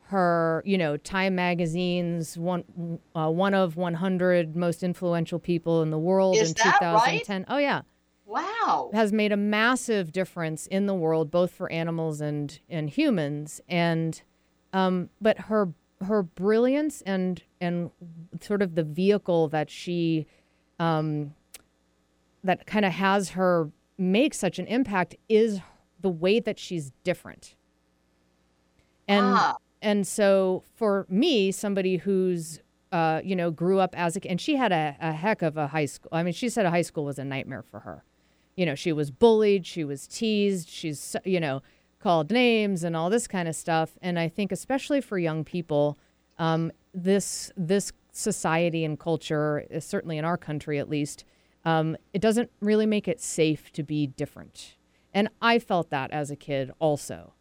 Her, 0.03 0.63
you 0.65 0.79
know, 0.79 0.97
Time 0.97 1.35
Magazine's 1.35 2.39
one 2.39 3.01
uh, 3.17 3.29
one 3.29 3.55
of 3.55 3.77
100 3.77 4.55
most 4.55 4.85
influential 4.85 5.41
people 5.41 5.83
in 5.83 5.91
the 5.91 5.99
world 5.99 6.37
Is 6.37 6.51
in 6.51 6.55
that 6.63 6.81
right? 6.81 7.25
2010. 7.25 7.47
Oh 7.49 7.59
yeah 7.59 7.81
wow. 8.25 8.91
has 8.95 9.13
made 9.13 9.33
a 9.33 9.37
massive 9.37 10.13
difference 10.13 10.69
in 10.69 10.87
the 10.87 10.95
world, 10.95 11.33
both 11.33 11.51
for 11.51 11.69
animals 11.73 12.21
and 12.21 12.61
and 12.71 12.91
humans. 12.91 13.61
And 13.69 14.23
um, 14.73 15.11
but 15.21 15.41
her 15.41 15.73
her 16.03 16.23
brilliance 16.23 17.03
and 17.03 17.43
and 17.61 17.91
sort 18.41 18.63
of 18.63 18.75
the 18.75 18.83
vehicle 18.83 19.49
that 19.49 19.71
she 19.71 20.27
um, 20.79 21.35
that 22.43 22.67
kind 22.67 22.85
of 22.85 22.93
has 22.93 23.31
her 23.31 23.71
make 23.97 24.35
such 24.35 24.59
an 24.59 24.67
impact 24.67 25.15
is 25.29 25.61
the 26.01 26.11
way 26.11 26.41
that 26.41 26.59
she's 26.59 26.93
different. 27.05 27.55
And 29.09 29.25
Ah. 29.27 29.57
and 29.83 30.07
so 30.07 30.63
for 30.75 31.07
me, 31.09 31.53
somebody 31.53 31.99
who's 31.99 32.61
uh, 32.93 33.21
you 33.25 33.35
know, 33.35 33.51
grew 33.51 33.81
up 33.81 33.93
as 33.99 34.17
a 34.17 34.31
and 34.31 34.41
she 34.41 34.55
had 34.55 34.71
a, 34.71 34.97
a 35.01 35.13
heck 35.13 35.43
of 35.43 35.57
a 35.57 35.67
high 35.69 35.85
school. 35.85 36.11
I 36.13 36.23
mean, 36.23 36.33
she 36.33 36.49
said 36.49 36.65
a 36.65 36.71
high 36.71 36.83
school 36.83 37.05
was 37.05 37.19
a 37.19 37.25
nightmare 37.25 37.63
for 37.63 37.81
her. 37.81 38.05
You 38.57 38.65
know, 38.67 38.77
she 38.77 38.93
was 38.93 39.11
bullied, 39.11 39.67
she 39.67 39.83
was 39.83 40.07
teased, 40.07 40.69
she's 40.69 41.17
you 41.25 41.41
know 41.41 41.61
called 42.05 42.31
names 42.31 42.85
and 42.85 42.95
all 42.95 43.11
this 43.11 43.27
kind 43.27 43.49
of 43.49 43.57
stuff. 43.57 43.99
And 44.03 44.19
I 44.19 44.29
think 44.29 44.53
especially 44.53 45.01
for 45.01 45.19
young 45.19 45.43
people, 45.43 45.99
um, 46.39 46.71
this 46.93 47.51
this 47.57 47.93
society 48.13 48.85
and 48.85 49.01
culture, 49.01 49.67
uh, 49.75 49.81
certainly 49.81 50.19
in 50.19 50.25
our 50.25 50.37
country 50.37 50.79
at 50.79 50.89
least, 50.89 51.25
um, 51.65 51.97
it 52.13 52.21
doesn't 52.21 52.51
really 52.61 52.87
make 52.87 53.09
it 53.09 53.21
safe 53.21 53.73
to 53.73 53.83
be 53.83 54.07
different. 54.07 54.77
And 55.13 55.29
I 55.41 55.59
felt 55.59 55.91
that 55.91 56.11
as 56.13 56.31
a 56.31 56.37
kid 56.37 56.71
also 56.79 57.33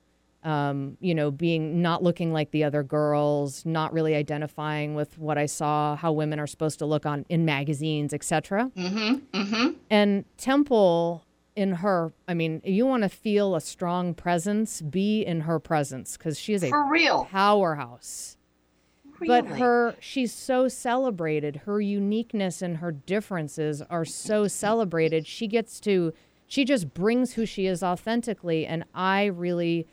um, 0.43 0.97
you 0.99 1.15
know, 1.15 1.31
being 1.31 1.81
not 1.81 2.03
looking 2.03 2.33
like 2.33 2.51
the 2.51 2.63
other 2.63 2.83
girls, 2.83 3.65
not 3.65 3.93
really 3.93 4.13
identifying 4.15 4.93
with 4.93 5.17
what 5.17 5.37
I 5.37 5.45
saw, 5.45 5.95
how 5.95 6.11
women 6.11 6.39
are 6.39 6.47
supposed 6.47 6.79
to 6.79 6.85
look 6.85 7.05
on 7.05 7.25
in 7.29 7.45
magazines, 7.45 8.13
etc. 8.13 8.69
Mm-hmm. 8.75 9.39
Mm-hmm. 9.39 9.67
And 9.89 10.25
Temple, 10.37 11.25
in 11.55 11.73
her, 11.73 12.13
I 12.27 12.33
mean, 12.33 12.61
you 12.63 12.85
want 12.85 13.03
to 13.03 13.09
feel 13.09 13.55
a 13.55 13.61
strong 13.61 14.13
presence, 14.13 14.81
be 14.81 15.21
in 15.21 15.41
her 15.41 15.59
presence 15.59 16.17
because 16.17 16.39
she 16.39 16.53
is 16.53 16.63
a 16.63 16.69
For 16.69 16.89
real. 16.89 17.25
powerhouse. 17.25 18.37
Really. 19.19 19.41
But 19.41 19.57
her, 19.59 19.95
she's 19.99 20.33
so 20.33 20.67
celebrated. 20.67 21.61
Her 21.65 21.79
uniqueness 21.79 22.61
and 22.61 22.77
her 22.77 22.91
differences 22.91 23.81
are 23.83 24.05
so 24.05 24.47
celebrated. 24.47 25.27
She 25.27 25.47
gets 25.47 25.79
to, 25.81 26.13
she 26.47 26.65
just 26.65 26.93
brings 26.93 27.33
who 27.33 27.45
she 27.45 27.67
is 27.67 27.83
authentically. 27.83 28.65
And 28.65 28.83
I 28.93 29.25
really, 29.25 29.87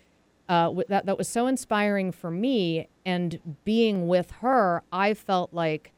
uh, 0.48 0.74
that, 0.88 1.06
that 1.06 1.18
was 1.18 1.28
so 1.28 1.46
inspiring 1.46 2.10
for 2.10 2.30
me. 2.30 2.88
And 3.04 3.40
being 3.64 4.08
with 4.08 4.30
her, 4.40 4.82
I 4.90 5.14
felt 5.14 5.52
like, 5.52 5.92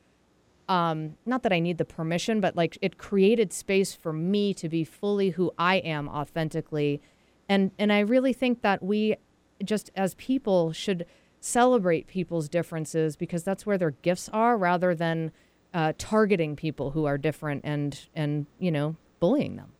um, 0.72 1.16
not 1.26 1.42
that 1.42 1.52
I 1.52 1.60
need 1.60 1.76
the 1.76 1.84
permission, 1.84 2.40
but 2.40 2.56
like 2.56 2.78
it 2.80 2.96
created 2.96 3.52
space 3.52 3.94
for 3.94 4.10
me 4.10 4.54
to 4.54 4.70
be 4.70 4.84
fully 4.84 5.30
who 5.30 5.52
I 5.58 5.76
am 5.76 6.08
authentically. 6.08 7.02
And, 7.46 7.72
and 7.78 7.92
I 7.92 8.00
really 8.00 8.32
think 8.32 8.62
that 8.62 8.82
we 8.82 9.16
just 9.62 9.90
as 9.94 10.14
people 10.14 10.72
should 10.72 11.04
celebrate 11.40 12.06
people's 12.06 12.48
differences 12.48 13.16
because 13.16 13.44
that's 13.44 13.66
where 13.66 13.76
their 13.76 13.90
gifts 13.90 14.30
are 14.32 14.56
rather 14.56 14.94
than 14.94 15.30
uh, 15.74 15.92
targeting 15.98 16.56
people 16.56 16.92
who 16.92 17.04
are 17.04 17.18
different 17.18 17.60
and 17.64 18.06
and 18.14 18.46
you 18.58 18.70
know 18.70 18.96
bullying 19.20 19.56
them 19.56 19.72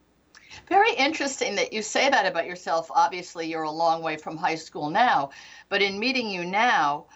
Very 0.68 0.92
interesting 0.94 1.54
that 1.56 1.72
you 1.72 1.82
say 1.82 2.08
that 2.10 2.26
about 2.26 2.46
yourself. 2.46 2.90
Obviously, 2.90 3.46
you're 3.46 3.62
a 3.62 3.70
long 3.70 4.02
way 4.02 4.16
from 4.16 4.36
high 4.36 4.54
school 4.54 4.90
now, 4.90 5.30
but 5.68 5.82
in 5.82 5.98
meeting 5.98 6.30
you 6.30 6.44
now, 6.44 7.06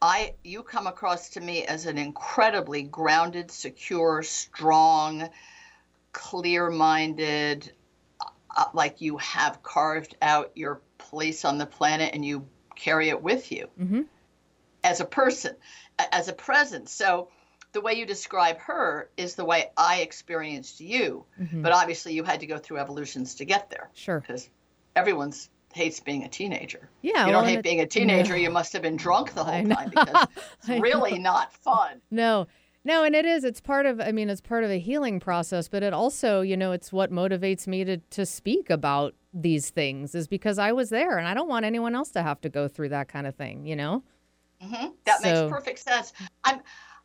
I 0.00 0.34
you 0.44 0.62
come 0.62 0.86
across 0.86 1.30
to 1.30 1.40
me 1.40 1.64
as 1.64 1.86
an 1.86 1.98
incredibly 1.98 2.82
grounded, 2.82 3.50
secure, 3.50 4.22
strong, 4.22 5.28
clear-minded, 6.12 7.72
uh, 8.56 8.64
like 8.72 9.00
you 9.00 9.16
have 9.18 9.62
carved 9.62 10.16
out 10.22 10.52
your 10.54 10.80
place 10.98 11.44
on 11.44 11.58
the 11.58 11.66
planet 11.66 12.14
and 12.14 12.24
you 12.24 12.46
carry 12.76 13.08
it 13.08 13.22
with 13.22 13.50
you 13.52 13.68
mm-hmm. 13.80 14.02
as 14.82 15.00
a 15.00 15.04
person, 15.04 15.54
as 16.12 16.28
a 16.28 16.32
presence. 16.32 16.92
So 16.92 17.28
the 17.72 17.80
way 17.80 17.94
you 17.94 18.06
describe 18.06 18.58
her 18.58 19.10
is 19.16 19.34
the 19.34 19.44
way 19.44 19.70
I 19.76 20.00
experienced 20.00 20.80
you. 20.80 21.24
Mm-hmm. 21.40 21.62
But 21.62 21.72
obviously, 21.72 22.14
you 22.14 22.24
had 22.24 22.40
to 22.40 22.46
go 22.46 22.58
through 22.58 22.78
evolutions 22.78 23.36
to 23.36 23.44
get 23.44 23.70
there 23.70 23.90
sure 23.94 24.20
because 24.20 24.48
everyone's 24.96 25.50
hates 25.74 26.00
being 26.00 26.24
a 26.24 26.28
teenager. 26.28 26.88
yeah 27.02 27.26
you 27.26 27.32
don't 27.32 27.44
and 27.44 27.56
hate 27.56 27.62
being 27.62 27.80
a 27.80 27.86
teenager. 27.86 28.32
No. 28.34 28.38
You 28.38 28.50
must 28.50 28.72
have 28.72 28.82
been 28.82 28.96
drunk 28.96 29.34
the 29.34 29.44
whole 29.44 29.66
time 29.68 29.90
because 29.90 30.26
it's 30.68 30.68
really 30.80 31.18
not 31.18 31.52
fun. 31.52 32.00
no 32.10 32.46
no 32.84 33.02
and 33.04 33.14
it 33.14 33.24
is 33.24 33.44
it's 33.44 33.60
part 33.60 33.86
of 33.86 34.00
i 34.00 34.12
mean 34.12 34.28
it's 34.30 34.40
part 34.40 34.62
of 34.64 34.70
a 34.70 34.78
healing 34.78 35.18
process 35.20 35.68
but 35.68 35.82
it 35.82 35.92
also 35.92 36.40
you 36.42 36.56
know 36.56 36.70
it's 36.72 36.92
what 36.92 37.10
motivates 37.10 37.66
me 37.66 37.82
to 37.84 37.96
to 38.10 38.24
speak 38.26 38.70
about 38.70 39.14
these 39.32 39.70
things 39.70 40.14
is 40.14 40.28
because 40.28 40.58
i 40.58 40.70
was 40.70 40.90
there 40.90 41.18
and 41.18 41.26
i 41.26 41.34
don't 41.34 41.48
want 41.48 41.64
anyone 41.64 41.94
else 41.94 42.10
to 42.10 42.22
have 42.22 42.40
to 42.40 42.48
go 42.48 42.68
through 42.68 42.88
that 42.90 43.08
kind 43.08 43.26
of 43.26 43.34
thing 43.34 43.66
you 43.66 43.74
know 43.74 44.02
hmm 44.60 44.86
That 45.06 45.20
So- 45.22 45.28
makes 45.48 45.52
perfect 45.52 45.78
sense. 45.80 46.12
I'm 46.44 46.60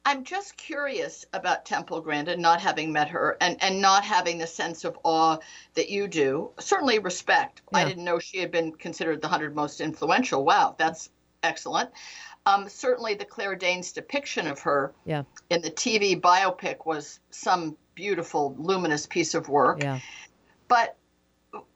I'm 0.10 0.24
just 0.24 0.58
curious 0.58 1.24
about 1.34 1.66
Temple 1.66 2.02
Grandin, 2.02 2.42
not 2.42 2.60
having 2.60 2.92
met 2.92 3.10
her 3.10 3.38
and, 3.40 3.62
and 3.62 3.80
not 3.80 4.04
having 4.04 4.40
the 4.40 4.48
sense 4.48 4.84
of 4.84 4.98
awe 5.04 5.38
that 5.76 5.90
you 5.90 6.08
do. 6.08 6.50
Certainly 6.60 6.98
respect. 6.98 7.62
I 7.72 7.86
didn't 7.86 8.06
know 8.06 8.18
she 8.18 8.40
had 8.40 8.50
been 8.50 8.72
considered 8.72 9.22
the 9.22 9.28
100 9.28 9.56
most 9.56 9.82
influential. 9.82 10.44
Wow, 10.44 10.74
that's 10.80 11.12
excellent. 11.44 11.92
Um, 12.48 12.68
certainly 12.68 13.14
the 13.14 13.26
Claire 13.26 13.56
Danes 13.56 13.92
depiction 13.92 14.48
of 14.48 14.60
her 14.62 14.96
yeah 15.06 15.24
in 15.52 15.62
the 15.62 15.70
TV 15.70 16.20
biopic 16.20 16.88
was 16.88 17.20
some 17.30 17.78
beautiful, 17.94 18.56
luminous 18.58 19.06
piece 19.06 19.36
of 19.36 19.48
work. 19.48 19.84
yeah 19.84 20.00
But 20.68 20.98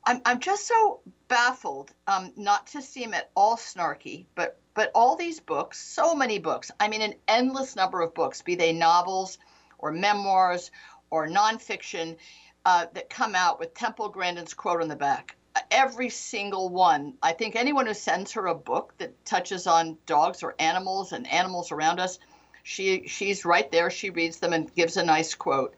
I'm, 0.07 0.21
I'm 0.25 0.39
just 0.39 0.67
so 0.67 1.01
baffled, 1.27 1.91
um, 2.07 2.33
not 2.35 2.65
to 2.67 2.81
seem 2.81 3.13
at 3.13 3.29
all 3.35 3.57
snarky, 3.57 4.25
but 4.33 4.59
but 4.73 4.91
all 4.95 5.15
these 5.15 5.39
books, 5.39 5.79
so 5.79 6.15
many 6.15 6.39
books. 6.39 6.71
I 6.79 6.87
mean, 6.87 7.01
an 7.01 7.15
endless 7.27 7.75
number 7.75 8.01
of 8.01 8.13
books, 8.13 8.41
be 8.41 8.55
they 8.55 8.73
novels 8.73 9.37
or 9.77 9.91
memoirs 9.91 10.71
or 11.09 11.27
nonfiction, 11.27 12.17
uh, 12.65 12.85
that 12.93 13.09
come 13.09 13.35
out 13.35 13.59
with 13.59 13.73
Temple 13.73 14.09
Grandin's 14.09 14.53
quote 14.53 14.81
on 14.81 14.87
the 14.87 14.95
back. 14.95 15.35
Every 15.69 16.09
single 16.09 16.69
one. 16.69 17.13
I 17.21 17.33
think 17.33 17.55
anyone 17.55 17.85
who 17.85 17.93
sends 17.93 18.31
her 18.31 18.47
a 18.47 18.55
book 18.55 18.93
that 18.97 19.25
touches 19.25 19.67
on 19.67 19.97
dogs 20.05 20.41
or 20.41 20.55
animals 20.57 21.11
and 21.11 21.31
animals 21.31 21.71
around 21.71 21.99
us, 21.99 22.17
she 22.63 23.07
she's 23.07 23.45
right 23.45 23.69
there. 23.71 23.91
She 23.91 24.09
reads 24.09 24.39
them 24.39 24.53
and 24.53 24.73
gives 24.73 24.97
a 24.97 25.03
nice 25.03 25.35
quote. 25.35 25.75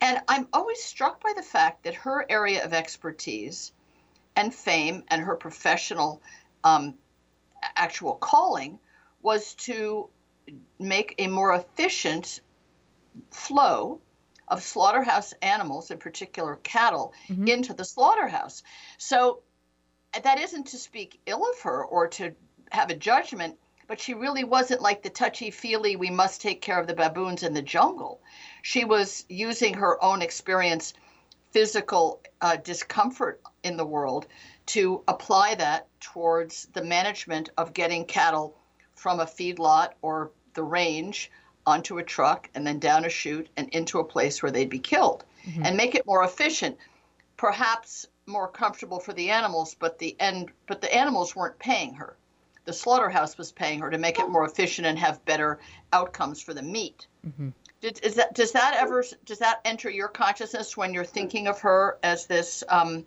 And 0.00 0.20
I'm 0.28 0.46
always 0.52 0.82
struck 0.82 1.20
by 1.22 1.32
the 1.34 1.42
fact 1.42 1.84
that 1.84 1.94
her 1.94 2.24
area 2.28 2.64
of 2.64 2.72
expertise 2.72 3.72
and 4.36 4.54
fame 4.54 5.04
and 5.08 5.22
her 5.22 5.34
professional 5.34 6.22
um, 6.62 6.94
actual 7.62 8.14
calling 8.14 8.78
was 9.22 9.54
to 9.54 10.08
make 10.78 11.14
a 11.18 11.26
more 11.26 11.54
efficient 11.54 12.40
flow 13.30 14.00
of 14.48 14.62
slaughterhouse 14.62 15.32
animals, 15.42 15.90
in 15.90 15.98
particular 15.98 16.56
cattle, 16.56 17.12
Mhm. 17.28 17.48
into 17.48 17.74
the 17.74 17.84
slaughterhouse. 17.84 18.62
So 18.98 19.42
that 20.22 20.38
isn't 20.40 20.68
to 20.68 20.76
speak 20.76 21.20
ill 21.26 21.48
of 21.48 21.60
her 21.60 21.84
or 21.84 22.08
to 22.08 22.34
have 22.72 22.90
a 22.90 22.96
judgment, 22.96 23.58
but 23.86 24.00
she 24.00 24.14
really 24.14 24.44
wasn't 24.44 24.80
like 24.80 25.02
the 25.02 25.10
touchy 25.10 25.50
feely, 25.50 25.96
we 25.96 26.10
must 26.10 26.40
take 26.40 26.60
care 26.60 26.80
of 26.80 26.86
the 26.86 26.94
baboons 26.94 27.42
in 27.42 27.54
the 27.54 27.62
jungle. 27.62 28.20
She 28.62 28.84
was 28.84 29.24
using 29.28 29.74
her 29.74 30.02
own 30.02 30.22
experience, 30.22 30.94
physical 31.52 32.20
uh, 32.40 32.56
discomfort 32.56 33.40
in 33.62 33.76
the 33.76 33.86
world, 33.86 34.26
to 34.66 35.02
apply 35.08 35.56
that 35.56 35.86
towards 36.00 36.66
the 36.72 36.82
management 36.82 37.50
of 37.56 37.72
getting 37.72 38.04
cattle 38.04 38.56
from 38.94 39.20
a 39.20 39.26
feedlot 39.26 39.90
or 40.02 40.30
the 40.54 40.62
range 40.62 41.30
onto 41.66 41.98
a 41.98 42.02
truck 42.02 42.48
and 42.54 42.66
then 42.66 42.78
down 42.78 43.04
a 43.04 43.08
chute 43.08 43.48
and 43.56 43.68
into 43.70 43.98
a 43.98 44.04
place 44.04 44.42
where 44.42 44.50
they'd 44.50 44.70
be 44.70 44.78
killed 44.78 45.24
and 45.62 45.76
make 45.76 45.94
it 45.94 46.06
more 46.06 46.24
efficient 46.24 46.76
perhaps 47.36 48.06
more 48.26 48.48
comfortable 48.48 49.00
for 49.00 49.12
the 49.14 49.30
animals 49.30 49.74
but 49.78 49.98
the 49.98 50.14
end 50.20 50.50
but 50.66 50.80
the 50.80 50.94
animals 50.94 51.34
weren't 51.34 51.58
paying 51.58 51.94
her. 51.94 52.16
The 52.66 52.72
slaughterhouse 52.72 53.38
was 53.38 53.50
paying 53.50 53.80
her 53.80 53.90
to 53.90 53.98
make 53.98 54.18
it 54.18 54.28
more 54.28 54.44
efficient 54.44 54.86
and 54.86 54.98
have 54.98 55.24
better 55.24 55.58
outcomes 55.92 56.42
for 56.42 56.52
the 56.54 56.62
meat. 56.62 57.06
Mhm. 57.26 57.52
Did, 57.80 58.00
is 58.04 58.16
that 58.16 58.34
does 58.34 58.52
that 58.52 58.76
ever 58.78 59.02
does 59.24 59.38
that 59.38 59.60
enter 59.64 59.88
your 59.88 60.08
consciousness 60.08 60.76
when 60.76 60.92
you're 60.92 61.04
thinking 61.04 61.48
of 61.48 61.60
her 61.60 61.98
as 62.02 62.26
this 62.26 62.62
um, 62.68 63.06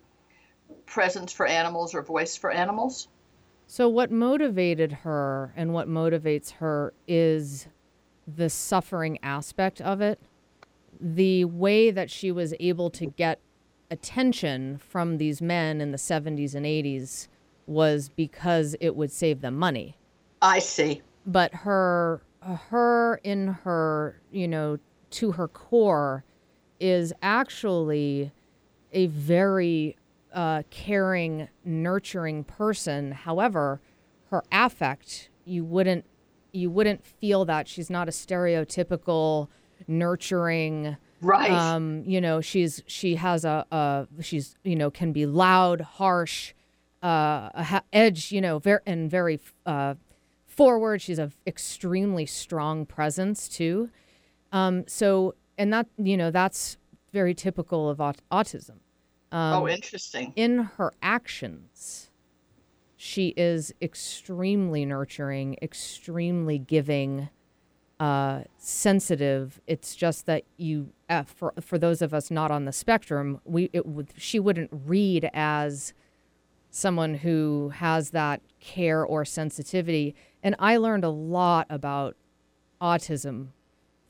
presence 0.86 1.32
for 1.32 1.46
animals 1.46 1.94
or 1.94 2.02
voice 2.02 2.36
for 2.36 2.50
animals 2.50 3.08
So, 3.66 3.88
what 3.88 4.10
motivated 4.10 4.92
her 4.92 5.52
and 5.56 5.72
what 5.72 5.88
motivates 5.88 6.52
her 6.52 6.92
is 7.08 7.66
the 8.26 8.50
suffering 8.50 9.18
aspect 9.22 9.80
of 9.80 10.00
it. 10.00 10.20
The 11.00 11.44
way 11.46 11.90
that 11.90 12.10
she 12.10 12.30
was 12.32 12.54
able 12.60 12.90
to 12.90 13.06
get 13.06 13.40
attention 13.90 14.78
from 14.78 15.18
these 15.18 15.40
men 15.42 15.80
in 15.80 15.92
the 15.92 15.98
70s 15.98 16.54
and 16.54 16.64
80s 16.66 17.28
was 17.66 18.08
because 18.10 18.76
it 18.80 18.94
would 18.96 19.12
save 19.12 19.40
them 19.40 19.56
money. 19.56 19.96
i 20.42 20.58
see 20.58 21.00
But 21.26 21.54
her, 21.54 22.22
her 22.42 23.20
in 23.24 23.48
her, 23.48 24.20
you 24.30 24.46
know, 24.48 24.78
to 25.10 25.32
her 25.32 25.48
core 25.48 26.24
is 26.80 27.12
actually 27.22 28.32
a 28.92 29.06
very 29.06 29.96
uh, 30.34 30.64
caring, 30.70 31.48
nurturing 31.64 32.44
person. 32.44 33.12
However, 33.12 33.80
her 34.30 34.42
affect, 34.52 35.30
you 35.44 35.64
wouldn't 35.64 36.04
you 36.52 36.70
wouldn't 36.70 37.04
feel 37.04 37.44
that. 37.46 37.66
She's 37.68 37.90
not 37.90 38.08
a 38.08 38.12
stereotypical 38.12 39.48
nurturing 39.88 40.96
right. 41.20 41.50
um, 41.50 42.02
you 42.06 42.20
know 42.20 42.40
she's 42.40 42.82
she 42.86 43.16
has 43.16 43.44
a, 43.44 43.66
a 43.70 44.06
she's 44.22 44.56
you 44.64 44.76
know 44.76 44.90
can 44.90 45.12
be 45.12 45.26
loud 45.26 45.80
harsh 45.80 46.54
uh, 47.02 47.50
a 47.54 47.64
ha- 47.64 47.82
edge 47.92 48.32
you 48.32 48.40
know 48.40 48.58
very 48.58 48.80
and 48.86 49.10
very 49.10 49.40
uh, 49.66 49.94
forward. 50.46 51.02
She's 51.02 51.18
a 51.18 51.30
extremely 51.46 52.26
strong 52.26 52.86
presence 52.86 53.48
too. 53.48 53.90
Um, 54.52 54.84
so 54.86 55.34
and 55.58 55.72
that 55.72 55.86
you 55.98 56.16
know 56.16 56.30
that's 56.30 56.76
very 57.12 57.34
typical 57.34 57.88
of 57.88 58.00
aut- 58.00 58.22
autism 58.32 58.78
um, 59.32 59.62
oh 59.62 59.68
interesting 59.68 60.32
in 60.36 60.58
her 60.76 60.92
actions, 61.02 62.10
she 62.96 63.34
is 63.36 63.74
extremely 63.82 64.84
nurturing, 64.84 65.56
extremely 65.60 66.58
giving, 66.58 67.28
uh, 68.00 68.42
sensitive. 68.56 69.60
It's 69.66 69.94
just 69.94 70.26
that 70.26 70.44
you, 70.56 70.90
uh, 71.08 71.24
for 71.24 71.54
for 71.60 71.78
those 71.78 72.02
of 72.02 72.14
us 72.14 72.30
not 72.30 72.50
on 72.50 72.64
the 72.64 72.72
spectrum, 72.72 73.40
we 73.44 73.70
it 73.72 73.86
would 73.86 74.12
she 74.16 74.38
wouldn't 74.38 74.70
read 74.72 75.28
as 75.32 75.94
someone 76.74 77.14
who 77.14 77.70
has 77.76 78.10
that 78.10 78.42
care 78.58 79.04
or 79.04 79.24
sensitivity. 79.24 80.12
And 80.42 80.56
I 80.58 80.76
learned 80.76 81.04
a 81.04 81.08
lot 81.08 81.68
about 81.70 82.16
autism 82.80 83.48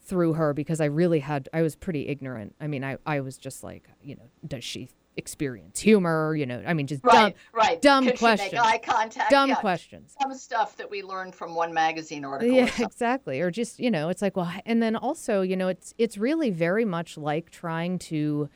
through 0.01 0.33
her 0.35 0.55
because 0.55 0.81
I 0.81 0.87
really 0.87 1.21
had, 1.21 1.49
I 1.53 1.61
was 1.61 1.77
pretty 1.77 2.09
ignorant. 2.09 2.55
I 2.61 2.67
mean, 2.67 2.83
I, 2.83 2.97
I 3.05 3.21
was 3.21 3.37
just 3.37 3.63
like, 3.63 3.89
you 4.03 4.17
know, 4.17 4.31
does 4.47 4.65
she 4.65 4.89
experience 5.17 5.81
humor? 5.81 6.35
You 6.37 6.47
know, 6.47 6.63
I 6.67 6.75
mean, 6.75 6.87
just 6.87 7.03
dumb, 7.03 7.15
Right, 7.15 7.37
right. 7.53 7.83
dumb 7.83 8.07
Could 8.07 8.19
questions. 8.19 8.55
Eye 8.55 8.79
contact. 8.79 9.31
dumb 9.31 9.51
yeah. 9.51 9.55
questions. 9.57 10.15
Some 10.21 10.35
stuff 10.35 10.77
that 10.77 10.91
we 10.91 11.03
learned 11.03 11.35
from 11.35 11.55
one 11.55 11.73
magazine 11.73 12.25
article. 12.25 12.55
Yeah, 12.55 12.67
something. 12.67 12.87
exactly. 12.87 13.41
Or 13.41 13.51
just, 13.51 13.79
you 13.79 13.91
know, 13.91 14.09
it's 14.09 14.23
like, 14.23 14.37
well, 14.37 14.53
and 14.67 14.83
then 14.83 14.97
also, 14.97 15.43
you 15.43 15.57
know, 15.57 15.69
it's 15.69 15.95
it's 15.99 16.19
really 16.19 16.51
very 16.51 16.85
much 16.85 17.17
like 17.17 17.51
trying 17.51 17.99
to 18.01 18.49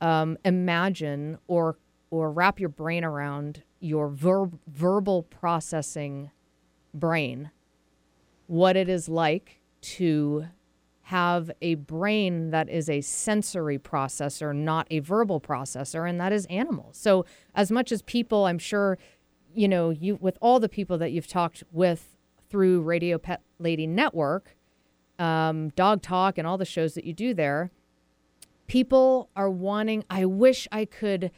um, 0.00 0.36
imagine 0.44 1.38
or 1.46 1.76
or 2.10 2.32
wrap 2.32 2.58
your 2.58 2.68
brain 2.68 3.04
around 3.04 3.62
your 3.78 4.08
ver- 4.08 4.50
verbal 4.66 5.22
processing 5.22 6.30
brain, 6.92 7.50
what 8.46 8.76
it 8.76 8.88
is 8.88 9.08
like 9.08 9.60
to 9.80 10.46
have 11.10 11.50
a 11.60 11.74
brain 11.74 12.50
that 12.50 12.68
is 12.68 12.88
a 12.88 13.00
sensory 13.00 13.80
processor, 13.80 14.54
not 14.54 14.86
a 14.92 15.00
verbal 15.00 15.40
processor, 15.40 16.08
and 16.08 16.20
that 16.20 16.32
is 16.32 16.46
animals. 16.46 16.96
So, 16.96 17.26
as 17.52 17.72
much 17.72 17.90
as 17.90 18.00
people, 18.02 18.46
I'm 18.46 18.60
sure, 18.60 18.96
you 19.52 19.66
know, 19.66 19.90
you 19.90 20.18
with 20.20 20.38
all 20.40 20.60
the 20.60 20.68
people 20.68 20.98
that 20.98 21.10
you've 21.10 21.26
talked 21.26 21.64
with 21.72 22.16
through 22.48 22.82
Radio 22.82 23.18
Pet 23.18 23.42
Lady 23.58 23.88
Network, 23.88 24.56
um, 25.18 25.70
Dog 25.70 26.00
Talk, 26.00 26.38
and 26.38 26.46
all 26.46 26.56
the 26.56 26.64
shows 26.64 26.94
that 26.94 27.04
you 27.04 27.12
do 27.12 27.34
there, 27.34 27.72
people 28.68 29.30
are 29.34 29.50
wanting. 29.50 30.04
I 30.08 30.26
wish 30.26 30.68
I 30.70 30.84
could 30.84 31.32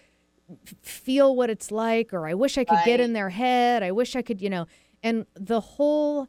feel 0.83 1.35
what 1.35 1.49
it's 1.49 1.73
like, 1.73 2.13
or 2.13 2.27
I 2.29 2.35
wish 2.35 2.59
I 2.59 2.65
could 2.65 2.81
get 2.85 3.01
in 3.01 3.15
their 3.15 3.31
head. 3.31 3.83
I 3.83 3.91
wish 3.91 4.17
I 4.17 4.21
could, 4.21 4.43
you 4.43 4.51
know, 4.51 4.67
and 5.03 5.25
the 5.35 5.61
whole 5.61 6.29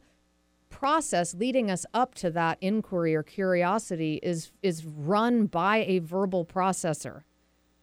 process 0.84 1.34
leading 1.36 1.70
us 1.70 1.86
up 1.94 2.14
to 2.14 2.28
that 2.30 2.58
inquiry 2.60 3.14
or 3.14 3.22
curiosity 3.22 4.20
is 4.22 4.52
is 4.62 4.84
run 4.84 5.46
by 5.46 5.78
a 5.88 5.98
verbal 5.98 6.44
processor. 6.44 7.22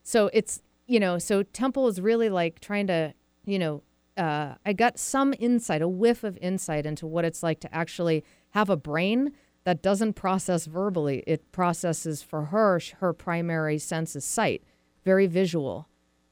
So 0.04 0.30
it's 0.34 0.62
you 0.86 1.00
know, 1.00 1.18
so 1.18 1.42
Temple 1.42 1.88
is 1.88 2.00
really 2.00 2.30
like 2.30 2.60
trying 2.60 2.86
to, 2.86 3.16
you 3.44 3.58
know, 3.58 3.82
uh, 4.18 4.54
I 4.64 4.74
got 4.74 5.00
some 5.00 5.34
insight, 5.40 5.82
a 5.82 5.88
whiff 5.88 6.24
of 6.24 6.38
insight 6.44 6.86
into 6.86 7.08
what 7.08 7.26
it's 7.26 7.42
like 7.42 7.60
to 7.62 7.74
actually 7.74 8.24
have 8.52 8.70
a 8.70 8.78
brain 8.78 9.32
that 9.64 9.82
doesn't 9.82 10.14
process 10.14 10.68
verbally. 10.68 11.24
It 11.26 11.52
processes 11.52 12.22
for 12.22 12.46
her. 12.46 12.80
Her 13.00 13.14
primary 13.14 13.80
sense 13.80 14.16
is 14.16 14.26
sight, 14.26 14.64
very 15.04 15.26
visual. 15.26 15.88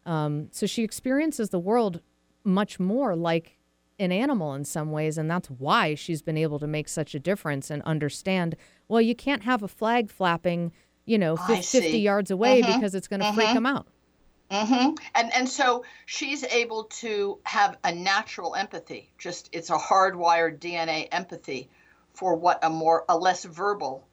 Um, 0.05 0.49
so 0.51 0.67
she 0.67 0.83
experiences 0.83 1.49
the 1.49 1.57
world 1.57 2.01
much 2.43 2.79
more 2.79 3.15
like 3.15 3.58
an 3.99 4.11
animal 4.11 4.53
in 4.53 4.65
some 4.65 4.91
ways, 4.91 5.17
and 5.17 5.29
that's 5.29 5.49
why 5.49 5.95
she's 5.95 6.21
been 6.21 6.37
able 6.37 6.59
to 6.59 6.67
make 6.67 6.87
such 6.87 7.13
a 7.15 7.19
difference 7.19 7.69
and 7.69 7.81
understand. 7.83 8.55
Well, 8.87 9.01
you 9.01 9.15
can't 9.15 9.43
have 9.43 9.63
a 9.63 9.67
flag 9.67 10.09
flapping, 10.09 10.71
you 11.05 11.17
know, 11.17 11.37
I 11.37 11.61
fifty 11.61 11.79
see. 11.79 11.97
yards 11.99 12.31
away 12.31 12.61
because 12.61 12.95
it's 12.95 13.07
going 13.07 13.19
to 13.19 13.33
freak 13.33 13.53
them 13.53 13.65
out. 13.65 13.87
hmm 14.51 14.95
And 15.15 15.33
and 15.33 15.47
so 15.47 15.83
she's 16.05 16.43
able 16.43 16.85
to 16.85 17.39
have 17.43 17.77
a 17.83 17.93
natural 17.93 18.55
empathy. 18.55 19.09
Just 19.17 19.49
it's 19.51 19.69
a 19.69 19.77
hardwired 19.77 20.59
DNA 20.59 21.07
empathy 21.11 21.69
for 22.13 22.35
what 22.35 22.59
a 22.63 22.69
more 22.69 23.05
a 23.09 23.17
less 23.17 23.43
verbal, 23.43 24.07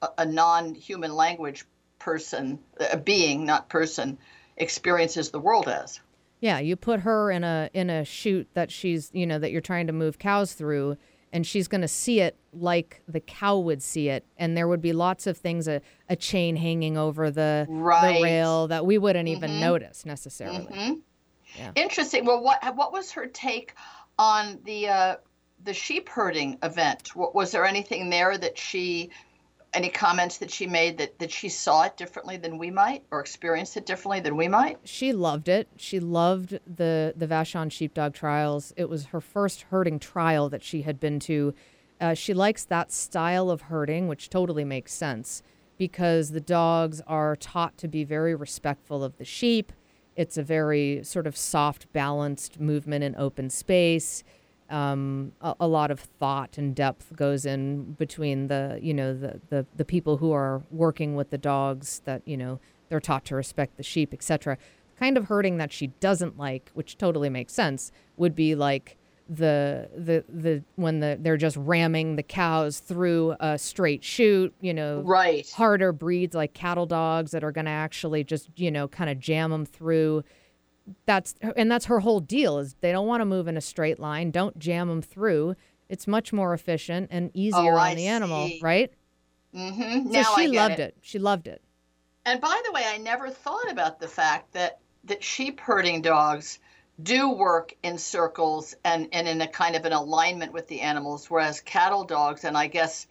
a, 0.00 0.08
a 0.18 0.26
non-human 0.26 1.14
language 1.14 1.64
person, 1.98 2.58
a 2.90 2.96
being, 2.96 3.44
not 3.46 3.68
person, 3.68 4.18
experiences 4.56 5.30
the 5.30 5.38
world 5.38 5.68
as. 5.68 6.00
Yeah, 6.42 6.58
you 6.58 6.74
put 6.74 7.00
her 7.00 7.30
in 7.30 7.44
a 7.44 7.70
in 7.72 7.88
a 7.88 8.04
chute 8.04 8.48
that 8.54 8.70
she's 8.72 9.10
you 9.14 9.26
know 9.26 9.38
that 9.38 9.52
you're 9.52 9.60
trying 9.60 9.86
to 9.86 9.92
move 9.92 10.18
cows 10.18 10.54
through, 10.54 10.96
and 11.32 11.46
she's 11.46 11.68
going 11.68 11.82
to 11.82 11.88
see 11.88 12.18
it 12.20 12.36
like 12.52 13.00
the 13.06 13.20
cow 13.20 13.58
would 13.60 13.80
see 13.82 14.08
it, 14.08 14.26
and 14.36 14.56
there 14.56 14.66
would 14.66 14.82
be 14.82 14.92
lots 14.92 15.28
of 15.28 15.38
things 15.38 15.68
a, 15.68 15.80
a 16.08 16.16
chain 16.16 16.56
hanging 16.56 16.98
over 16.98 17.30
the 17.30 17.64
Right. 17.68 18.16
the 18.16 18.22
rail 18.24 18.66
that 18.66 18.84
we 18.84 18.98
wouldn't 18.98 19.28
even 19.28 19.60
notice 19.60 20.04
necessarily. 20.04 21.00
Interesting. 21.76 22.24
Well, 22.24 22.42
what 22.42 22.58
what 22.76 22.92
was 22.92 23.12
her 23.12 23.26
take 23.26 23.74
on 24.18 24.58
the 24.64 24.88
uh, 24.88 25.16
the 25.62 25.74
sheep 25.74 26.08
herding 26.08 26.58
event? 26.64 27.14
Wa- 27.14 27.30
Was 27.34 27.52
there 27.52 27.64
anything 27.64 28.10
there 28.10 28.36
that 28.36 28.58
she, 28.58 29.10
any 29.74 29.88
comments 29.88 30.38
that 30.38 30.50
she 30.50 30.66
made 30.66 30.98
that 30.98 31.18
that 31.18 31.30
she 31.30 31.48
saw 31.48 31.82
it 31.84 31.96
differently 31.96 32.36
than 32.36 32.58
we 32.58 32.70
might, 32.70 33.02
or 33.10 33.20
experienced 33.20 33.76
it 33.76 33.86
differently 33.86 34.20
than 34.20 34.36
we 34.36 34.48
might? 34.48 34.78
She 34.84 35.12
loved 35.12 35.48
it. 35.48 35.68
She 35.76 36.00
loved 36.00 36.58
the 36.66 37.14
the 37.16 37.26
Vashon 37.26 37.70
sheepdog 37.70 38.14
trials. 38.14 38.72
It 38.76 38.88
was 38.88 39.06
her 39.06 39.20
first 39.20 39.62
herding 39.70 39.98
trial 39.98 40.48
that 40.50 40.62
she 40.62 40.82
had 40.82 41.00
been 41.00 41.20
to. 41.20 41.54
Uh, 42.00 42.14
she 42.14 42.34
likes 42.34 42.64
that 42.64 42.90
style 42.92 43.50
of 43.50 43.62
herding, 43.62 44.08
which 44.08 44.28
totally 44.28 44.64
makes 44.64 44.92
sense 44.92 45.42
because 45.78 46.30
the 46.30 46.40
dogs 46.40 47.00
are 47.06 47.36
taught 47.36 47.76
to 47.78 47.88
be 47.88 48.04
very 48.04 48.34
respectful 48.34 49.02
of 49.02 49.16
the 49.18 49.24
sheep. 49.24 49.72
It's 50.14 50.36
a 50.36 50.42
very 50.42 51.02
sort 51.02 51.26
of 51.26 51.36
soft, 51.36 51.92
balanced 51.92 52.60
movement 52.60 53.02
in 53.02 53.16
open 53.16 53.50
space. 53.50 54.22
Um, 54.72 55.32
a, 55.42 55.54
a 55.60 55.66
lot 55.68 55.90
of 55.90 56.00
thought 56.00 56.56
and 56.56 56.74
depth 56.74 57.14
goes 57.14 57.44
in 57.44 57.92
between 57.92 58.48
the, 58.48 58.78
you 58.80 58.94
know, 58.94 59.12
the, 59.12 59.40
the, 59.50 59.66
the 59.76 59.84
people 59.84 60.16
who 60.16 60.32
are 60.32 60.62
working 60.70 61.14
with 61.14 61.28
the 61.30 61.38
dogs 61.38 62.00
that, 62.06 62.22
you 62.24 62.36
know, 62.38 62.58
they're 62.88 62.98
taught 63.00 63.24
to 63.26 63.36
respect 63.36 63.76
the 63.76 63.82
sheep, 63.82 64.14
etc. 64.14 64.56
Kind 64.98 65.18
of 65.18 65.24
herding 65.26 65.58
that 65.58 65.72
she 65.72 65.88
doesn't 66.00 66.38
like, 66.38 66.70
which 66.74 66.96
totally 66.96 67.28
makes 67.28 67.52
sense, 67.52 67.92
would 68.16 68.34
be 68.34 68.54
like 68.54 68.96
the 69.28 69.88
the 69.96 70.24
the 70.28 70.62
when 70.76 71.00
the 71.00 71.16
they're 71.20 71.36
just 71.36 71.56
ramming 71.56 72.16
the 72.16 72.22
cows 72.22 72.80
through 72.80 73.34
a 73.40 73.58
straight 73.58 74.02
chute, 74.04 74.52
you 74.60 74.74
know, 74.74 75.00
Right. 75.00 75.48
harder 75.50 75.92
breeds 75.92 76.34
like 76.34 76.54
cattle 76.54 76.86
dogs 76.86 77.30
that 77.30 77.44
are 77.44 77.52
going 77.52 77.64
to 77.66 77.70
actually 77.70 78.24
just 78.24 78.48
you 78.56 78.70
know 78.70 78.88
kind 78.88 79.08
of 79.08 79.18
jam 79.20 79.50
them 79.50 79.64
through 79.64 80.24
that's 81.06 81.34
and 81.56 81.70
that's 81.70 81.86
her 81.86 82.00
whole 82.00 82.20
deal 82.20 82.58
is 82.58 82.74
they 82.80 82.92
don't 82.92 83.06
want 83.06 83.20
to 83.20 83.24
move 83.24 83.46
in 83.48 83.56
a 83.56 83.60
straight 83.60 83.98
line 83.98 84.30
don't 84.30 84.58
jam 84.58 84.88
them 84.88 85.02
through 85.02 85.54
it's 85.88 86.06
much 86.06 86.32
more 86.32 86.52
efficient 86.54 87.08
and 87.10 87.30
easier 87.34 87.74
Oh, 87.74 87.76
I 87.76 87.90
on 87.90 87.96
the 87.96 88.06
animal 88.06 88.50
right 88.62 88.92
Mm-hmm. 89.54 90.06
so 90.06 90.10
Now 90.10 90.34
she 90.34 90.44
I 90.44 90.46
loved 90.46 90.74
it. 90.80 90.80
it. 90.80 90.96
she 91.02 91.18
loved 91.18 91.46
it 91.46 91.62
And 92.24 92.40
by 92.40 92.60
the 92.64 92.72
way, 92.72 92.84
I 92.86 92.98
never 92.98 93.28
thought 93.30 93.70
about 93.70 94.00
the 94.00 94.08
fact 94.08 94.52
that 94.54 94.78
that 95.04 95.22
sheep 95.22 95.60
herding 95.60 96.00
dogs 96.02 96.58
do 97.02 97.30
work 97.30 97.74
in 97.82 97.98
circles 97.98 98.74
and, 98.84 99.08
and 99.12 99.26
in 99.26 99.40
a 99.40 99.48
kind 99.48 99.74
of 99.76 99.84
an 99.84 99.92
alignment 99.92 100.52
with 100.52 100.68
the 100.68 100.80
animals, 100.80 101.28
whereas 101.28 101.60
cattle 101.60 102.04
dogs 102.04 102.44
and 102.44 102.56
I 102.56 102.68
guess 102.68 103.06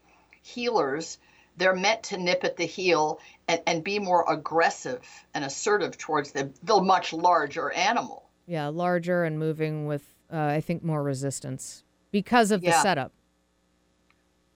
heelers, 0.45 1.17
they're 1.57 1.75
meant 1.75 2.03
to 2.03 2.17
nip 2.17 2.43
at 2.43 2.57
the 2.57 2.65
heel 2.65 3.19
and, 3.47 3.61
and 3.67 3.83
be 3.83 3.99
more 3.99 4.25
aggressive 4.31 5.01
and 5.33 5.43
assertive 5.43 5.97
towards 5.97 6.31
the, 6.31 6.51
the 6.63 6.81
much 6.81 7.13
larger 7.13 7.71
animal. 7.71 8.29
yeah 8.47 8.67
larger 8.67 9.23
and 9.23 9.37
moving 9.39 9.85
with 9.85 10.03
uh, 10.31 10.37
i 10.37 10.61
think 10.61 10.83
more 10.83 11.03
resistance 11.03 11.83
because 12.11 12.51
of 12.51 12.61
the 12.61 12.71
setup 12.71 13.11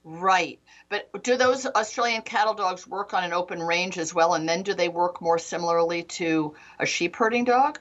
Right. 0.08 0.60
But 0.88 1.24
do 1.24 1.36
those 1.36 1.66
Australian 1.66 2.22
cattle 2.22 2.54
dogs 2.54 2.88
work 2.88 3.16
on 3.16 3.24
an 3.24 3.34
open 3.34 3.60
range 3.60 3.98
as 3.98 4.14
well? 4.14 4.36
And 4.36 4.48
then 4.48 4.62
do 4.62 4.76
they 4.76 4.88
work 4.88 5.20
more 5.20 5.40
similarly 5.40 6.04
to 6.04 6.54
a 6.80 6.86
sheep 6.86 7.16
herding 7.16 7.44
dog? 7.44 7.80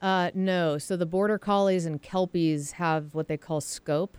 Uh, 0.00 0.30
no. 0.34 0.78
So 0.78 0.96
the 0.96 1.04
border 1.04 1.36
collies 1.36 1.84
and 1.84 2.00
kelpies 2.00 2.72
have 2.72 3.12
what 3.12 3.26
they 3.26 3.36
call 3.36 3.60
scope. 3.60 4.16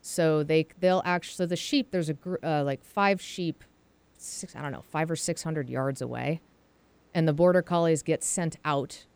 So 0.00 0.42
they 0.42 0.66
they'll 0.80 1.02
actually 1.04 1.34
so 1.36 1.46
the 1.46 1.56
sheep 1.56 1.92
there's 1.92 2.08
a 2.08 2.14
gr- 2.14 2.42
uh, 2.42 2.64
like 2.64 2.84
five 2.84 3.22
sheep, 3.22 3.62
six 4.18 4.54
I 4.56 4.62
don't 4.62 4.72
know 4.72 4.82
five 4.82 5.10
or 5.10 5.16
six 5.16 5.42
hundred 5.42 5.68
yards 5.68 6.00
away, 6.02 6.40
and 7.14 7.26
the 7.28 7.32
border 7.32 7.62
collies 7.62 8.02
get 8.02 8.22
sent 8.22 8.56
out 8.64 9.06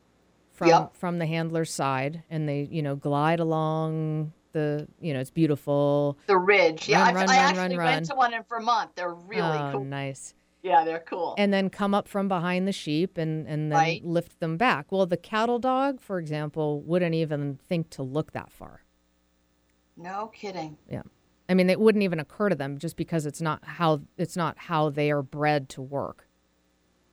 from 0.53 0.69
Yep. 0.69 0.97
from 0.97 1.19
the 1.19 1.27
handler's 1.27 1.73
side, 1.73 2.23
and 2.31 2.49
they 2.49 2.69
you 2.71 2.83
know 2.83 2.97
glide 2.97 3.41
along 3.41 4.33
the 4.53 4.89
you 5.01 5.13
know 5.15 5.21
it's 5.21 5.31
beautiful. 5.31 6.19
The 6.27 6.37
ridge. 6.37 6.89
Yeah, 6.89 7.05
Run, 7.07 7.17
I, 7.17 7.21
run, 7.21 7.31
I 7.31 7.37
actually 7.37 7.77
went 7.79 8.07
to 8.07 8.15
one 8.15 8.35
in 8.35 8.43
Vermont. 8.49 8.95
They're 8.97 9.15
really 9.15 9.43
oh, 9.59 9.71
cool. 9.73 9.85
nice. 9.85 10.35
Yeah, 10.63 10.85
they're 10.85 10.99
cool. 11.01 11.35
and 11.39 11.55
then 11.55 11.71
come 11.71 11.95
up 11.95 12.07
from 12.07 12.29
behind 12.29 12.69
the 12.69 12.73
sheep 12.73 13.17
and, 13.17 13.47
and 13.49 13.73
then 13.73 13.79
Right. 13.79 14.05
lift 14.05 14.41
them 14.41 14.59
back. 14.59 14.93
Well, 14.93 15.07
the 15.07 15.17
cattle 15.17 15.59
dog, 15.59 16.03
for 16.03 16.19
example, 16.19 16.83
wouldn't 16.83 17.15
even 17.15 17.59
think 17.67 17.89
to 17.91 18.03
look 18.03 18.33
that 18.33 18.53
far. 18.53 18.83
no 19.97 20.27
kidding. 20.35 20.77
Yeah. 20.87 21.01
I 21.51 21.55
mean, 21.55 21.69
it 21.69 21.81
wouldn't 21.81 22.03
even 22.05 22.21
occur 22.21 22.49
to 22.49 22.55
them 22.55 22.79
just 22.79 22.97
because 22.97 23.27
it's 23.27 23.41
not 23.43 23.65
how 23.65 24.01
it's 24.17 24.37
not 24.37 24.57
how 24.57 24.89
they 24.89 25.11
are 25.11 25.23
bred 25.23 25.69
to 25.71 25.83
work. 25.83 26.27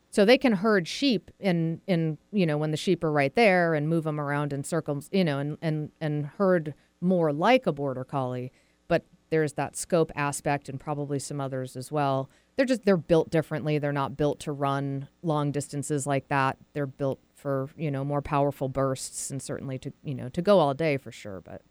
So 0.09 0.23
they 0.23 0.37
can 0.37 0.53
herd 0.53 0.87
sheep 0.87 1.31
in 1.39 1.81
in 1.87 2.17
you 2.31 2.45
know 2.45 2.57
when 2.57 2.71
the 2.71 2.77
sheep 2.77 3.03
are 3.03 3.11
right 3.11 3.35
there 3.35 3.73
and 3.73 3.89
move 3.89 4.05
them 4.05 4.19
around 4.19 4.53
in 4.53 4.63
circles, 4.63 5.09
you 5.11 5.25
know, 5.25 5.39
and 5.39 5.57
and 5.61 5.91
and 5.99 6.27
herd 6.37 6.73
more 7.01 7.33
like 7.33 7.67
a 7.67 7.73
border 7.73 8.05
collie. 8.05 8.51
But 8.87 9.03
there's 9.29 9.53
that 9.53 9.75
scope 9.75 10.11
aspect 10.15 10.69
and 10.69 10.79
probably 10.79 11.19
some 11.19 11.41
others 11.41 11.75
as 11.75 11.91
well 11.91 12.29
they're 12.57 12.65
just 12.65 12.83
they're 12.83 12.97
built 12.97 13.29
differently. 13.29 13.77
They're 13.77 13.93
not 13.93 14.17
built 14.17 14.39
to 14.41 14.51
run 14.51 15.07
long 15.21 15.51
distances 15.51 16.05
like 16.05 16.27
that. 16.27 16.57
They're 16.73 16.87
built 16.87 17.19
for 17.35 17.69
you 17.77 17.91
know 17.91 18.03
more 18.03 18.21
powerful 18.21 18.67
bursts 18.67 19.29
and 19.29 19.41
certainly 19.41 19.77
to 19.77 19.93
you 20.03 20.15
know 20.15 20.27
to 20.29 20.41
go 20.41 20.59
all 20.59 20.73
day 20.73 20.97
for 20.97 21.11
sure. 21.11 21.39
But 21.39 21.61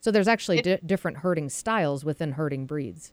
so 0.00 0.10
there's 0.10 0.28
actually 0.28 0.62
di- 0.62 0.78
different 0.84 1.18
herding 1.18 1.48
styles 1.48 2.04
within 2.04 2.32
herding 2.32 2.66
breeds. 2.66 3.12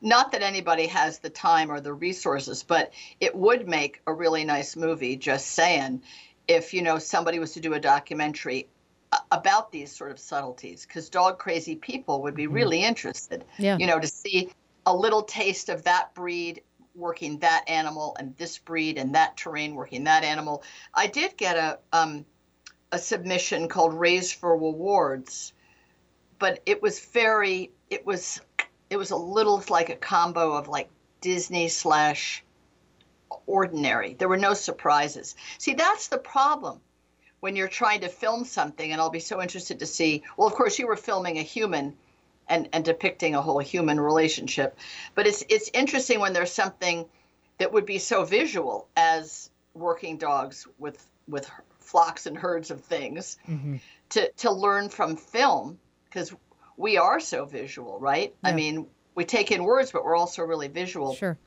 Not 0.00 0.32
that 0.32 0.42
anybody 0.42 0.86
has 0.86 1.18
the 1.18 1.30
time 1.30 1.70
or 1.70 1.80
the 1.80 1.92
resources, 1.92 2.62
but 2.62 2.92
it 3.20 3.34
would 3.34 3.66
make 3.68 4.00
a 4.06 4.12
really 4.12 4.44
nice 4.44 4.76
movie. 4.76 5.16
Just 5.16 5.48
saying, 5.48 6.02
if 6.48 6.74
you 6.74 6.82
know 6.82 6.98
somebody 6.98 7.38
was 7.38 7.52
to 7.52 7.60
do 7.60 7.74
a 7.74 7.80
documentary 7.80 8.68
about 9.32 9.72
these 9.72 9.94
sort 9.94 10.10
of 10.10 10.18
subtleties, 10.18 10.86
because 10.86 11.08
dog 11.08 11.38
crazy 11.38 11.76
people 11.76 12.22
would 12.22 12.34
be 12.34 12.46
really 12.46 12.84
interested. 12.84 13.44
Yeah. 13.58 13.76
You 13.78 13.86
know, 13.86 13.98
to 13.98 14.06
see 14.06 14.50
a 14.86 14.94
little 14.94 15.22
taste 15.22 15.68
of 15.68 15.84
that 15.84 16.14
breed 16.14 16.62
working 16.94 17.38
that 17.38 17.64
animal 17.68 18.16
and 18.18 18.36
this 18.36 18.58
breed 18.58 18.98
and 18.98 19.14
that 19.14 19.36
terrain 19.36 19.74
working 19.74 20.04
that 20.04 20.24
animal. 20.24 20.62
I 20.94 21.06
did 21.06 21.36
get 21.36 21.56
a 21.56 21.78
um, 21.92 22.24
a 22.92 22.98
submission 22.98 23.68
called 23.68 23.94
Raise 23.94 24.32
for 24.32 24.52
Awards, 24.52 25.52
but 26.40 26.60
it 26.66 26.82
was 26.82 26.98
very 26.98 27.70
it 27.88 28.04
was 28.04 28.40
it 28.88 28.96
was 28.96 29.12
a 29.12 29.16
little 29.16 29.62
like 29.68 29.90
a 29.90 29.94
combo 29.94 30.54
of 30.54 30.66
like 30.66 30.88
Disney 31.20 31.68
slash 31.68 32.42
ordinary. 33.46 34.14
There 34.14 34.28
were 34.28 34.36
no 34.36 34.54
surprises. 34.54 35.36
See, 35.58 35.74
that's 35.74 36.08
the 36.08 36.18
problem 36.18 36.80
when 37.38 37.54
you're 37.54 37.68
trying 37.68 38.00
to 38.00 38.08
film 38.08 38.44
something, 38.44 38.90
and 38.90 39.00
I'll 39.00 39.10
be 39.10 39.20
so 39.20 39.40
interested 39.40 39.78
to 39.78 39.86
see. 39.86 40.24
Well, 40.36 40.48
of 40.48 40.54
course, 40.54 40.78
you 40.78 40.88
were 40.88 40.96
filming 40.96 41.38
a 41.38 41.42
human 41.42 41.96
and, 42.48 42.68
and 42.72 42.84
depicting 42.84 43.36
a 43.36 43.42
whole 43.42 43.60
human 43.60 44.00
relationship, 44.00 44.76
but 45.14 45.26
it's 45.28 45.44
it's 45.48 45.70
interesting 45.72 46.18
when 46.18 46.32
there's 46.32 46.52
something 46.52 47.06
that 47.58 47.72
would 47.72 47.86
be 47.86 47.98
so 47.98 48.24
visual 48.24 48.88
as 48.96 49.50
working 49.74 50.16
dogs 50.16 50.66
with 50.78 51.06
with 51.28 51.48
flocks 51.78 52.26
and 52.26 52.36
herds 52.36 52.70
of 52.70 52.80
things 52.80 53.38
mm-hmm. 53.48 53.76
to 54.08 54.32
to 54.38 54.50
learn 54.50 54.88
from 54.88 55.16
film 55.16 55.78
because 56.10 56.34
we 56.76 56.96
are 56.96 57.20
so 57.20 57.44
visual, 57.44 57.98
right? 58.00 58.34
I 58.42 58.52
mean, 58.52 58.86
we 59.14 59.24
take 59.24 59.52
in 59.52 59.64
words, 59.64 59.92
but 59.92 60.04
we're 60.04 60.16
also 60.16 60.42
really 60.42 60.68
visual 60.68 61.14
Sure. 61.14 61.38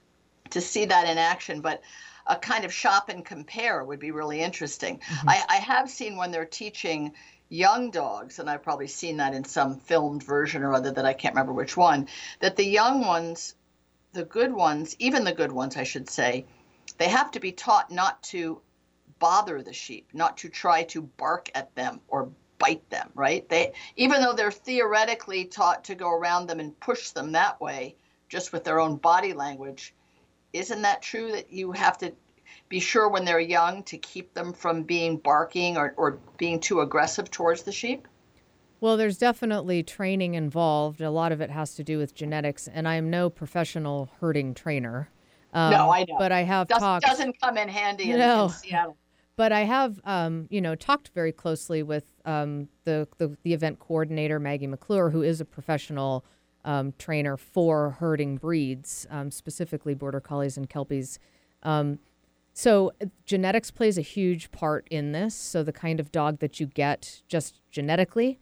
to 0.51 0.61
see 0.61 0.85
that 0.85 1.07
in 1.07 1.17
action. 1.17 1.61
But 1.61 1.81
a 2.27 2.35
kind 2.35 2.63
of 2.63 2.73
shop 2.73 3.09
and 3.09 3.25
compare 3.25 3.83
would 3.83 3.99
be 3.99 4.11
really 4.11 4.41
interesting. 4.41 4.99
Mm-hmm. 4.99 5.29
I, 5.29 5.43
I 5.49 5.55
have 5.57 5.89
seen 5.89 6.15
when 6.17 6.31
they're 6.31 6.45
teaching 6.45 7.13
young 7.49 7.91
dogs, 7.91 8.39
and 8.39 8.49
I've 8.49 8.63
probably 8.63 8.87
seen 8.87 9.17
that 9.17 9.33
in 9.33 9.43
some 9.43 9.75
filmed 9.75 10.23
version 10.23 10.63
or 10.63 10.73
other 10.73 10.91
that 10.91 11.05
I 11.05 11.13
can't 11.13 11.35
remember 11.35 11.53
which 11.53 11.75
one, 11.75 12.07
that 12.39 12.55
the 12.55 12.65
young 12.65 13.01
ones, 13.01 13.55
the 14.13 14.23
good 14.23 14.53
ones, 14.53 14.95
even 14.99 15.23
the 15.23 15.33
good 15.33 15.51
ones, 15.51 15.75
I 15.75 15.83
should 15.83 16.09
say, 16.09 16.45
they 16.97 17.09
have 17.09 17.31
to 17.31 17.39
be 17.39 17.51
taught 17.51 17.91
not 17.91 18.21
to 18.23 18.61
bother 19.19 19.61
the 19.61 19.73
sheep, 19.73 20.09
not 20.13 20.37
to 20.37 20.49
try 20.49 20.83
to 20.83 21.01
bark 21.01 21.49
at 21.55 21.73
them 21.75 22.01
or 22.07 22.29
bite 22.59 22.87
them, 22.89 23.09
right? 23.15 23.47
They 23.49 23.73
even 23.95 24.21
though 24.21 24.33
they're 24.33 24.51
theoretically 24.51 25.45
taught 25.45 25.83
to 25.85 25.95
go 25.95 26.11
around 26.11 26.47
them 26.47 26.59
and 26.59 26.79
push 26.79 27.11
them 27.11 27.31
that 27.33 27.59
way 27.59 27.95
just 28.29 28.53
with 28.53 28.63
their 28.63 28.79
own 28.79 28.97
body 28.97 29.33
language, 29.33 29.93
isn't 30.53 30.81
that 30.81 31.01
true 31.01 31.31
that 31.31 31.51
you 31.51 31.71
have 31.71 31.97
to 31.99 32.13
be 32.69 32.79
sure 32.79 33.09
when 33.09 33.25
they're 33.25 33.39
young 33.39 33.83
to 33.83 33.97
keep 33.97 34.33
them 34.33 34.53
from 34.53 34.83
being 34.83 35.17
barking 35.17 35.77
or, 35.77 35.93
or 35.97 36.19
being 36.37 36.59
too 36.59 36.81
aggressive 36.81 37.29
towards 37.29 37.63
the 37.63 37.71
sheep? 37.71 38.07
Well, 38.79 38.97
there's 38.97 39.17
definitely 39.17 39.81
training 39.83 40.33
involved. 40.33 40.99
A 40.99 41.09
lot 41.09 41.31
of 41.31 41.39
it 41.39 41.49
has 41.49 41.73
to 41.75 41.83
do 41.83 41.97
with 41.97 42.13
genetics, 42.13 42.67
and 42.67 42.87
I 42.87 42.95
am 42.95 43.09
no 43.09 43.29
professional 43.29 44.09
herding 44.19 44.53
trainer. 44.53 45.09
Um, 45.53 45.71
no, 45.71 45.91
I 45.91 45.99
know. 45.99 46.17
But 46.17 46.31
I 46.31 46.43
have 46.43 46.67
Does, 46.67 46.79
talked. 46.79 47.05
doesn't 47.05 47.39
come 47.39 47.57
in 47.57 47.69
handy 47.69 48.11
in, 48.11 48.19
No. 48.19 48.45
in 48.45 48.49
Seattle. 48.49 48.97
But 49.35 49.51
I 49.51 49.61
have, 49.61 49.99
um, 50.03 50.47
you 50.49 50.61
know, 50.61 50.75
talked 50.75 51.09
very 51.09 51.31
closely 51.31 51.83
with 51.83 52.05
um, 52.25 52.69
the, 52.83 53.07
the 53.17 53.35
the 53.43 53.53
event 53.53 53.79
coordinator 53.79 54.39
Maggie 54.39 54.67
McClure, 54.67 55.09
who 55.09 55.21
is 55.21 55.41
a 55.41 55.45
professional 55.45 56.23
um, 56.65 56.93
trainer 56.97 57.37
for 57.37 57.91
herding 57.91 58.37
breeds, 58.37 59.07
um, 59.09 59.31
specifically 59.31 59.93
border 59.93 60.19
collies 60.19 60.57
and 60.57 60.69
kelpies. 60.69 61.19
Um, 61.63 61.99
so 62.53 62.91
uh, 63.01 63.07
genetics 63.25 63.71
plays 63.71 63.97
a 63.97 64.01
huge 64.01 64.51
part 64.51 64.87
in 64.91 65.11
this. 65.11 65.33
So 65.35 65.63
the 65.63 65.73
kind 65.73 65.99
of 65.99 66.11
dog 66.11 66.39
that 66.39 66.59
you 66.59 66.67
get 66.67 67.23
just 67.27 67.59
genetically, 67.71 68.39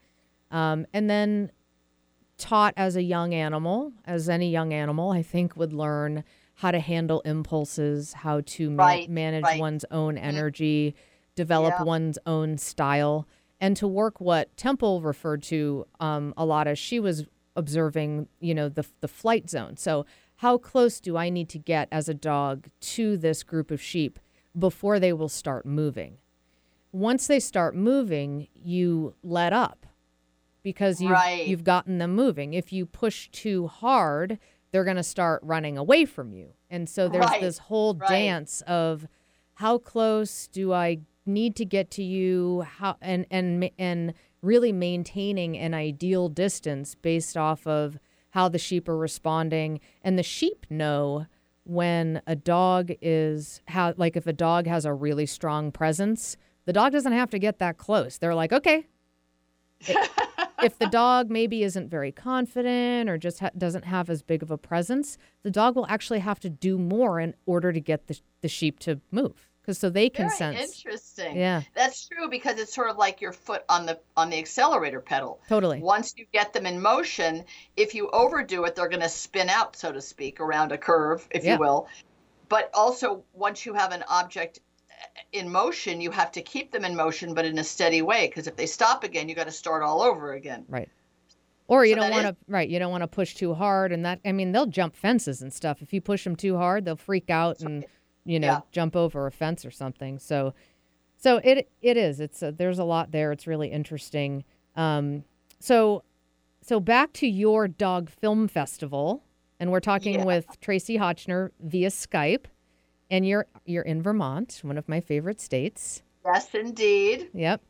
um, 0.52 0.86
and 0.94 1.10
then 1.10 1.52
taught 2.38 2.74
as 2.76 2.96
a 2.96 3.04
young 3.04 3.34
animal, 3.34 3.94
as 4.06 4.28
any 4.28 4.50
young 4.50 4.74
animal, 4.74 5.12
I 5.12 5.22
think 5.22 5.56
would 5.56 5.74
learn 5.74 6.24
how 6.62 6.70
to 6.70 6.80
handle 6.80 7.22
impulses, 7.22 8.14
how 8.14 8.40
to 8.46 8.70
ma- 8.70 8.84
Right, 8.86 9.10
manage 9.10 9.44
right. 9.44 9.60
one's 9.60 9.84
own 9.90 10.16
energy, 10.16 10.94
develop 11.34 11.74
Yeah. 11.80 11.84
one's 11.86 12.20
own 12.28 12.60
style, 12.60 13.28
and 13.60 13.76
to 13.78 13.88
work 13.88 14.22
what 14.22 14.56
Temple 14.58 15.02
referred 15.02 15.42
to 15.44 15.88
um, 16.00 16.36
a 16.38 16.46
lot 16.46 16.68
as 16.68 16.78
she 16.78 17.00
was 17.00 17.26
observing, 17.56 18.28
you 18.40 18.54
know, 18.54 18.70
the 18.70 18.86
the 19.00 19.08
flight 19.08 19.50
zone. 19.50 19.76
So 19.76 20.06
how 20.36 20.60
close 20.60 21.00
do 21.00 21.18
I 21.18 21.30
need 21.30 21.50
to 21.50 21.58
get 21.58 21.88
as 21.92 22.08
a 22.08 22.14
dog 22.14 22.68
to 22.82 23.18
this 23.18 23.42
group 23.42 23.72
of 23.72 23.82
sheep 23.82 24.20
before 24.58 25.00
they 25.00 25.14
will 25.14 25.30
start 25.30 25.66
moving? 25.66 26.18
Once 26.92 27.26
they 27.26 27.40
start 27.40 27.76
moving, 27.76 28.48
you 28.54 29.16
let 29.24 29.52
up 29.52 29.88
because 30.62 31.02
you've, 31.02 31.12
Right. 31.12 31.48
you've 31.48 31.64
gotten 31.64 31.98
them 31.98 32.14
moving. 32.14 32.54
If 32.54 32.72
you 32.72 32.86
push 32.86 33.30
too 33.32 33.66
hard, 33.68 34.38
they're 34.72 34.84
going 34.84 34.98
to 34.98 35.04
start 35.04 35.42
running 35.44 35.78
away 35.78 36.06
from 36.06 36.32
you. 36.34 36.54
And 36.70 36.88
so 36.90 37.08
there's 37.10 37.26
Right, 37.26 37.42
this 37.42 37.58
whole 37.58 37.96
right. 37.96 38.10
dance 38.10 38.62
of 38.68 39.08
how 39.56 39.78
close 39.78 40.48
do 40.48 40.74
I 40.74 41.00
need 41.26 41.56
to 41.58 41.66
get 41.66 41.92
to 41.92 42.04
you 42.04 42.62
how 42.62 42.96
and 43.02 43.28
and 43.30 43.70
and 43.78 44.14
really 44.42 44.72
maintaining 44.72 45.56
an 45.56 45.74
ideal 45.76 46.30
distance 46.30 46.96
based 46.96 47.38
off 47.38 47.68
of 47.68 48.00
how 48.32 48.50
the 48.50 48.58
sheep 48.58 48.90
are 48.90 48.98
responding 48.98 49.80
and 50.02 50.18
the 50.18 50.24
sheep 50.24 50.66
know 50.72 51.28
when 51.64 52.24
a 52.26 52.36
dog 52.36 52.92
is 53.04 53.62
how 53.68 53.94
like 53.98 54.18
if 54.18 54.26
a 54.26 54.34
dog 54.34 54.66
has 54.66 54.84
a 54.84 54.92
really 54.92 55.28
strong 55.28 55.72
presence 55.72 56.38
the 56.66 56.74
dog 56.74 56.92
doesn't 56.92 57.14
have 57.14 57.30
to 57.30 57.38
get 57.38 57.60
that 57.60 57.78
close 57.78 58.18
they're 58.18 58.34
like 58.34 58.52
okay 58.52 58.88
if 60.64 60.78
the 60.80 60.88
dog 60.88 61.30
maybe 61.30 61.64
isn't 61.64 61.90
very 61.90 62.12
confident 62.12 63.10
or 63.10 63.18
just 63.18 63.40
ha- 63.40 63.50
doesn't 63.58 63.86
have 63.86 64.10
as 64.10 64.22
big 64.22 64.44
of 64.44 64.52
a 64.52 64.58
presence, 64.58 65.18
the 65.44 65.52
dog 65.52 65.76
will 65.76 65.88
actually 65.88 66.20
have 66.20 66.40
to 66.42 66.50
do 66.50 66.78
more 66.78 67.20
in 67.20 67.34
order 67.46 67.72
to 67.72 67.80
get 67.80 68.08
the, 68.08 68.20
the 68.42 68.48
sheep 68.48 68.80
to 68.80 69.00
move 69.12 69.48
because 69.62 69.78
so 69.78 69.90
they 69.90 70.10
can 70.10 70.28
Very 70.28 70.38
sense. 70.38 70.60
interesting. 70.84 71.38
Yeah. 71.38 71.62
That's 71.76 72.08
true 72.08 72.30
because 72.30 72.60
it's 72.60 72.74
sort 72.74 72.90
of 72.90 72.98
like 72.98 73.22
your 73.22 73.32
foot 73.32 73.64
on 73.70 73.86
the 73.86 74.00
on 74.18 74.30
the 74.30 74.38
accelerator 74.40 75.00
pedal. 75.02 75.40
Totally. 75.48 75.80
Once 75.80 76.14
you 76.18 76.26
get 76.34 76.54
them 76.54 76.66
in 76.66 76.82
motion, 76.82 77.44
if 77.78 77.94
you 77.94 78.10
overdo 78.12 78.64
it, 78.66 78.76
they're 78.76 78.90
going 78.90 79.02
to 79.02 79.10
spin 79.10 79.50
out, 79.50 79.76
so 79.76 79.92
to 79.92 80.02
speak, 80.02 80.40
around 80.40 80.72
a 80.72 80.78
curve, 80.78 81.28
if 81.32 81.44
Yeah. 81.44 81.54
you 81.54 81.60
will. 81.60 81.88
But 82.50 82.70
also, 82.74 83.24
once 83.34 83.66
you 83.66 83.74
have 83.76 83.92
an 83.94 84.04
object 84.10 84.60
in 85.32 85.50
motion, 85.52 86.02
you 86.02 86.12
have 86.12 86.32
to 86.34 86.42
keep 86.42 86.72
them 86.72 86.86
in 86.86 86.96
motion, 86.96 87.34
but 87.34 87.46
in 87.46 87.58
a 87.60 87.64
steady 87.64 88.02
way. 88.02 88.28
Because 88.28 88.48
if 88.48 88.56
they 88.56 88.66
stop 88.66 89.04
again, 89.04 89.30
you 89.30 89.36
got 89.36 89.46
to 89.46 89.52
start 89.52 89.84
all 89.84 90.02
over 90.02 90.34
again. 90.34 90.66
Right. 90.68 90.90
Or 91.68 91.86
you 91.86 91.94
So 91.96 92.02
don't 92.02 92.12
want 92.12 92.28
to 92.28 92.36
right, 92.48 92.68
you 92.68 92.80
don't 92.80 92.92
want 92.92 93.02
to 93.04 93.08
push 93.08 93.34
too 93.34 93.54
hard 93.54 93.94
and 93.94 94.04
that 94.06 94.20
I 94.26 94.34
mean 94.34 94.52
they'll 94.52 94.66
jump 94.66 94.94
fences 94.96 95.42
and 95.42 95.54
stuff. 95.54 95.82
If 95.82 95.94
you 95.94 96.02
push 96.02 96.26
them 96.26 96.36
too 96.36 96.58
hard, 96.58 96.84
they'll 96.84 96.98
freak 96.98 97.30
out 97.30 97.62
and 97.62 97.86
you 98.26 98.40
know, 98.40 98.48
Yeah. 98.48 98.60
jump 98.74 98.96
over 98.96 99.26
a 99.26 99.32
fence 99.32 99.64
or 99.66 99.72
something. 99.72 100.20
So 100.20 100.54
so 101.16 101.38
it 101.44 101.70
it 101.82 101.96
is. 101.96 102.20
It's 102.20 102.42
a, 102.42 102.52
there's 102.52 102.78
a 102.80 102.84
lot 102.84 103.12
there. 103.12 103.32
It's 103.32 103.48
really 103.48 103.70
interesting. 103.72 104.44
Um 104.76 105.24
so 105.60 106.04
so 106.62 106.82
back 106.82 107.14
to 107.14 107.28
your 107.28 107.70
dog 107.70 108.10
film 108.10 108.50
festival 108.50 109.24
and 109.58 109.72
we're 109.72 109.80
talking 109.80 110.16
Yeah. 110.16 110.26
with 110.26 110.60
Tracie 110.60 110.98
Hotchner 110.98 111.52
via 111.62 111.90
Skype 111.90 112.46
and 113.12 113.28
you're 113.28 113.46
you're 113.66 113.84
in 113.84 114.02
Vermont, 114.02 114.60
one 114.64 114.78
of 114.78 114.90
my 114.90 115.00
favorite 115.00 115.40
states. 115.40 116.02
Yes, 116.26 116.56
indeed. 116.56 117.30
Yep. 117.34 117.62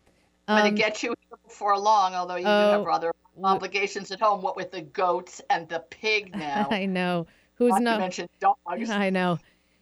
I'm 0.47 0.63
going 0.63 0.75
to 0.75 0.81
get 0.81 1.03
you 1.03 1.13
here 1.29 1.37
before 1.45 1.77
long, 1.77 2.13
although 2.13 2.35
you 2.35 2.43
do 2.43 2.49
oh, 2.49 2.71
have 2.71 2.87
other 2.87 3.13
obligations 3.41 4.11
at 4.11 4.19
home. 4.19 4.41
What 4.41 4.55
with 4.55 4.71
the 4.71 4.81
goats 4.81 5.41
and 5.49 5.67
the 5.69 5.79
pig 5.89 6.35
now, 6.35 6.67
I 6.69 6.85
know. 6.85 7.27
Who's 7.55 7.73
not 7.73 7.81
not 7.81 7.99
mention 7.99 8.29
dogs. 8.39 8.57
I 8.89 9.09
know. 9.09 9.37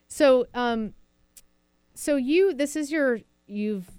So, 0.10 0.48
um, 0.54 0.94
so 1.94 2.16
you, 2.16 2.54
this 2.54 2.76
is 2.76 2.92
your, 2.92 3.20
you've, 3.48 3.90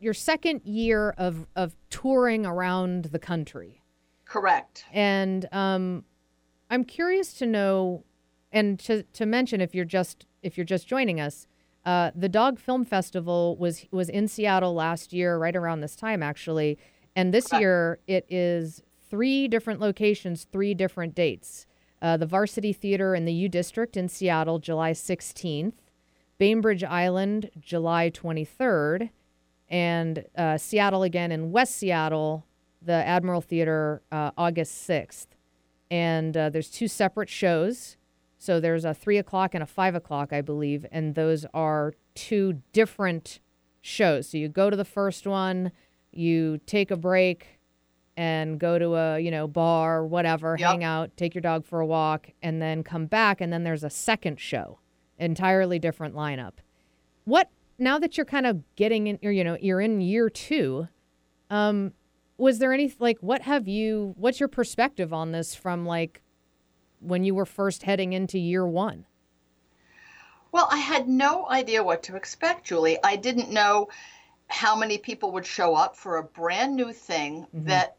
your 0.00 0.12
second 0.12 0.62
year 0.64 1.10
of, 1.16 1.46
of 1.56 1.74
touring 1.88 2.44
around 2.44 3.06
the 3.06 3.18
country. 3.18 3.80
Correct. 4.24 4.84
And, 4.92 5.48
um, 5.52 6.04
I'm 6.68 6.84
curious 6.84 7.32
to 7.34 7.46
know, 7.46 8.04
and 8.50 8.78
to, 8.80 9.04
to 9.04 9.24
mention 9.24 9.60
if 9.60 9.74
you're 9.74 9.84
just, 9.84 10.26
if 10.42 10.56
you're 10.56 10.64
just 10.64 10.86
joining 10.86 11.20
us, 11.20 11.46
uh, 11.84 12.10
the 12.14 12.28
Dog 12.28 12.58
Film 12.58 12.84
Festival 12.84 13.56
was, 13.56 13.86
was 13.90 14.08
in 14.08 14.28
Seattle 14.28 14.74
last 14.74 15.12
year, 15.12 15.36
right 15.36 15.56
around 15.56 15.80
this 15.80 15.96
time, 15.96 16.22
actually. 16.22 16.78
And 17.16 17.32
this 17.34 17.52
year 17.52 17.98
it 18.06 18.24
is 18.28 18.82
three 19.10 19.48
different 19.48 19.80
locations, 19.80 20.44
three 20.52 20.74
different 20.74 21.14
dates. 21.14 21.66
uh, 22.02 22.16
the 22.16 22.26
Varsity 22.26 22.72
Theater 22.72 23.14
in 23.14 23.24
the 23.24 23.32
U 23.32 23.48
District 23.48 23.96
in 23.96 24.08
Seattle, 24.08 24.58
July 24.58 24.92
16th, 24.92 25.74
Bainbridge 26.36 26.82
Island, 26.82 27.50
July 27.60 28.10
23rd, 28.10 29.10
and 29.70 30.24
uh, 30.36 30.58
Seattle 30.58 31.04
again 31.04 31.30
in 31.30 31.52
West 31.52 31.76
Seattle, 31.76 32.44
the 32.82 32.92
Admiral 32.92 33.40
Theater, 33.40 34.02
uh, 34.10 34.32
August 34.36 34.86
6th. 34.88 35.28
And 35.90 36.36
uh, 36.36 36.50
there's 36.50 36.70
two 36.70 36.88
separate 36.88 37.28
shows. 37.28 37.96
So 38.42 38.58
there's 38.58 38.84
a 38.84 38.92
three 38.92 39.18
o'clock 39.18 39.54
and 39.54 39.62
a 39.62 39.66
five 39.66 39.94
o'clock, 39.94 40.32
I 40.32 40.40
believe, 40.40 40.84
and 40.90 41.14
those 41.14 41.46
are 41.54 41.94
two 42.16 42.60
different 42.72 43.38
shows. 43.82 44.30
So 44.30 44.36
you 44.36 44.48
go 44.48 44.68
to 44.68 44.76
the 44.76 44.84
first 44.84 45.28
one, 45.28 45.70
you 46.10 46.58
take 46.66 46.90
a 46.90 46.96
break, 46.96 47.60
and 48.16 48.58
go 48.58 48.80
to 48.80 48.96
a 48.96 49.20
you 49.20 49.30
know 49.30 49.46
bar, 49.46 50.04
whatever, 50.04 50.56
Yep. 50.58 50.68
hang 50.68 50.82
out, 50.82 51.16
take 51.16 51.36
your 51.36 51.42
dog 51.42 51.64
for 51.64 51.78
a 51.78 51.86
walk, 51.86 52.30
and 52.42 52.60
then 52.60 52.82
come 52.82 53.06
back, 53.06 53.40
and 53.40 53.52
then 53.52 53.62
there's 53.62 53.84
a 53.84 53.90
second 53.90 54.40
show, 54.40 54.80
entirely 55.18 55.78
different 55.78 56.16
lineup. 56.16 56.54
What 57.24 57.48
now 57.78 58.00
that 58.00 58.16
you're 58.16 58.26
kind 58.26 58.46
of 58.46 58.62
getting 58.74 59.06
in, 59.06 59.20
or, 59.22 59.30
you 59.30 59.44
know, 59.44 59.56
you're 59.60 59.80
in 59.80 60.00
year 60.00 60.28
two. 60.28 60.88
Um, 61.48 61.92
was 62.38 62.58
there 62.58 62.72
any 62.72 62.92
like 62.98 63.18
what 63.20 63.42
have 63.42 63.68
you? 63.68 64.14
What's 64.16 64.40
your 64.40 64.48
perspective 64.48 65.12
on 65.12 65.30
this 65.30 65.54
from 65.54 65.86
like 65.86 66.22
when 67.02 67.24
you 67.24 67.34
were 67.34 67.46
first 67.46 67.82
heading 67.82 68.12
into 68.12 68.38
year 68.38 68.66
one? 68.66 69.04
Well, 70.52 70.68
I 70.70 70.78
had 70.78 71.08
no 71.08 71.48
idea 71.48 71.82
what 71.82 72.02
to 72.04 72.16
expect, 72.16 72.64
Julie. 72.66 72.98
I 73.02 73.16
didn't 73.16 73.50
know 73.50 73.88
how 74.48 74.76
many 74.76 74.98
people 74.98 75.32
would 75.32 75.46
show 75.46 75.74
up 75.74 75.96
for 75.96 76.18
a 76.18 76.22
brand 76.22 76.76
new 76.76 76.92
thing 76.92 77.46
mm-hmm. 77.54 77.68
that 77.68 77.96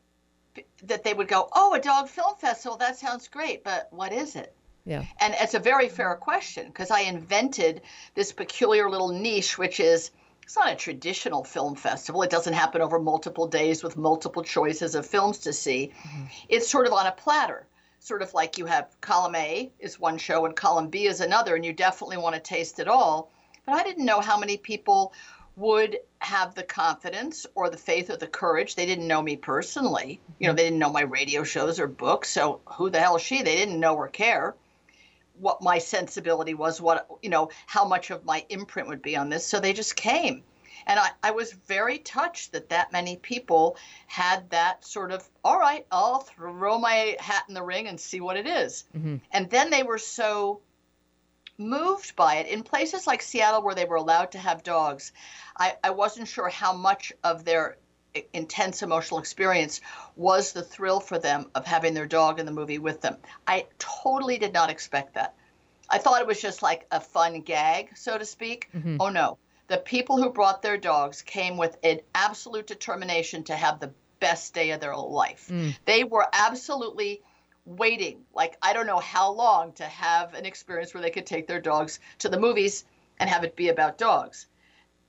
that 0.83 1.03
they 1.03 1.13
would 1.13 1.27
go, 1.27 1.49
"Oh, 1.51 1.73
a 1.73 1.79
dog 1.79 2.09
film 2.09 2.35
festival. 2.35 2.77
That 2.77 2.97
sounds 2.97 3.27
great, 3.27 3.63
but 3.63 3.87
what 3.91 4.13
is 4.13 4.35
it?" 4.35 4.55
Yeah. 4.85 5.03
And 5.19 5.33
it's 5.39 5.55
a 5.55 5.59
very 5.59 5.89
fair 5.89 6.15
question 6.15 6.67
because 6.67 6.91
I 6.91 7.01
invented 7.01 7.81
this 8.13 8.31
peculiar 8.31 8.89
little 8.89 9.09
niche, 9.09 9.57
which 9.57 9.79
is 9.79 10.11
it's 10.43 10.57
not 10.57 10.71
a 10.71 10.75
traditional 10.75 11.43
film 11.43 11.75
festival. 11.75 12.21
It 12.21 12.29
doesn't 12.29 12.53
happen 12.53 12.81
over 12.81 12.99
multiple 12.99 13.47
days 13.47 13.81
with 13.81 13.97
multiple 13.97 14.43
choices 14.43 14.93
of 14.93 15.05
films 15.05 15.39
to 15.39 15.53
see. 15.53 15.91
Mm-hmm. 15.97 16.25
It's 16.49 16.67
sort 16.67 16.85
of 16.85 16.93
on 16.93 17.07
a 17.07 17.11
platter, 17.11 17.65
sort 18.03 18.21
of 18.21 18.33
like 18.33 18.57
you 18.57 18.65
have 18.65 18.99
column 18.99 19.35
A 19.35 19.71
is 19.79 19.97
one 19.97 20.17
show 20.17 20.45
and 20.45 20.53
column 20.55 20.89
B 20.89 21.05
is 21.05 21.21
another, 21.21 21.55
and 21.55 21.65
you 21.65 21.71
definitely 21.71 22.17
want 22.17 22.35
to 22.35 22.41
taste 22.41 22.79
it 22.79 22.89
all. 22.89 23.31
But 23.65 23.75
I 23.75 23.83
didn't 23.83 24.05
know 24.05 24.19
how 24.19 24.37
many 24.37 24.57
people 24.57 25.13
would 25.55 25.99
have 26.19 26.53
the 26.53 26.63
confidence 26.63 27.45
or 27.55 27.69
the 27.69 27.77
faith 27.77 28.09
or 28.09 28.17
the 28.17 28.27
courage. 28.27 28.75
They 28.75 28.85
didn't 28.85 29.07
know 29.07 29.21
me 29.21 29.37
personally. 29.37 30.19
You 30.37 30.47
know, 30.47 30.51
mm-hmm. 30.51 30.57
they 30.57 30.63
didn't 30.63 30.79
know 30.79 30.91
my 30.91 31.03
radio 31.03 31.43
shows 31.43 31.79
or 31.79 31.87
books. 31.87 32.29
So 32.29 32.59
who 32.65 32.89
the 32.89 32.99
hell 32.99 33.15
is 33.15 33.21
she? 33.21 33.41
They 33.41 33.55
didn't 33.55 33.79
know 33.79 33.95
or 33.95 34.09
care 34.09 34.55
what 35.39 35.61
my 35.61 35.77
sensibility 35.77 36.53
was, 36.53 36.81
what, 36.81 37.07
you 37.21 37.29
know, 37.29 37.49
how 37.67 37.85
much 37.85 38.11
of 38.11 38.25
my 38.25 38.45
imprint 38.49 38.87
would 38.89 39.01
be 39.01 39.15
on 39.15 39.29
this. 39.29 39.47
So 39.47 39.59
they 39.59 39.73
just 39.73 39.95
came. 39.95 40.43
And 40.85 40.99
I, 40.99 41.09
I 41.21 41.31
was 41.31 41.53
very 41.53 41.97
touched 41.99 42.51
that 42.51 42.69
that 42.69 42.91
many 42.91 43.17
people 43.17 43.77
had 44.07 44.49
that 44.51 44.85
sort 44.85 45.11
of, 45.11 45.27
all 45.43 45.59
right, 45.59 45.85
I'll 45.91 46.19
throw 46.19 46.77
my 46.77 47.15
hat 47.19 47.45
in 47.47 47.53
the 47.53 47.63
ring 47.63 47.87
and 47.87 47.99
see 47.99 48.21
what 48.21 48.37
it 48.37 48.47
is." 48.47 48.83
Mm-hmm. 48.95 49.17
And 49.31 49.49
then 49.49 49.69
they 49.69 49.83
were 49.83 49.97
so 49.97 50.61
moved 51.57 52.15
by 52.15 52.35
it. 52.35 52.47
In 52.47 52.63
places 52.63 53.07
like 53.07 53.21
Seattle, 53.21 53.61
where 53.61 53.75
they 53.75 53.85
were 53.85 53.97
allowed 53.97 54.31
to 54.31 54.39
have 54.39 54.63
dogs, 54.63 55.11
I, 55.57 55.75
I 55.83 55.91
wasn't 55.91 56.27
sure 56.27 56.49
how 56.49 56.73
much 56.73 57.13
of 57.23 57.45
their 57.45 57.77
intense 58.33 58.83
emotional 58.83 59.19
experience 59.19 59.81
was 60.15 60.53
the 60.53 60.61
thrill 60.61 60.99
for 60.99 61.17
them 61.17 61.49
of 61.55 61.65
having 61.65 61.93
their 61.93 62.05
dog 62.05 62.39
in 62.39 62.45
the 62.45 62.51
movie 62.51 62.77
with 62.77 63.01
them. 63.01 63.17
I 63.47 63.65
totally 63.79 64.37
did 64.37 64.53
not 64.53 64.69
expect 64.69 65.15
that. 65.15 65.33
I 65.89 65.97
thought 65.97 66.21
it 66.21 66.27
was 66.27 66.41
just 66.41 66.61
like 66.61 66.85
a 66.91 66.99
fun 66.99 67.41
gag, 67.41 67.97
so 67.97 68.17
to 68.17 68.25
speak. 68.25 68.69
Mm-hmm. 68.75 68.97
Oh 68.99 69.09
no. 69.09 69.37
The 69.67 69.77
people 69.77 70.21
who 70.21 70.29
brought 70.29 70.61
their 70.61 70.77
dogs 70.77 71.21
came 71.21 71.57
with 71.57 71.77
an 71.83 72.01
absolute 72.13 72.67
determination 72.67 73.43
to 73.45 73.55
have 73.55 73.79
the 73.79 73.91
best 74.19 74.53
day 74.53 74.71
of 74.71 74.81
their 74.81 74.95
life. 74.95 75.47
Mm. 75.51 75.75
They 75.85 76.03
were 76.03 76.27
absolutely 76.33 77.21
waiting, 77.65 78.25
like 78.33 78.57
I 78.61 78.73
don't 78.73 78.87
know 78.87 78.99
how 78.99 79.31
long, 79.31 79.71
to 79.73 79.85
have 79.85 80.33
an 80.33 80.45
experience 80.45 80.93
where 80.93 81.01
they 81.01 81.09
could 81.09 81.25
take 81.25 81.47
their 81.47 81.61
dogs 81.61 81.99
to 82.19 82.29
the 82.29 82.39
movies 82.39 82.85
and 83.19 83.29
have 83.29 83.43
it 83.43 83.55
be 83.55 83.69
about 83.69 83.97
dogs. 83.97 84.47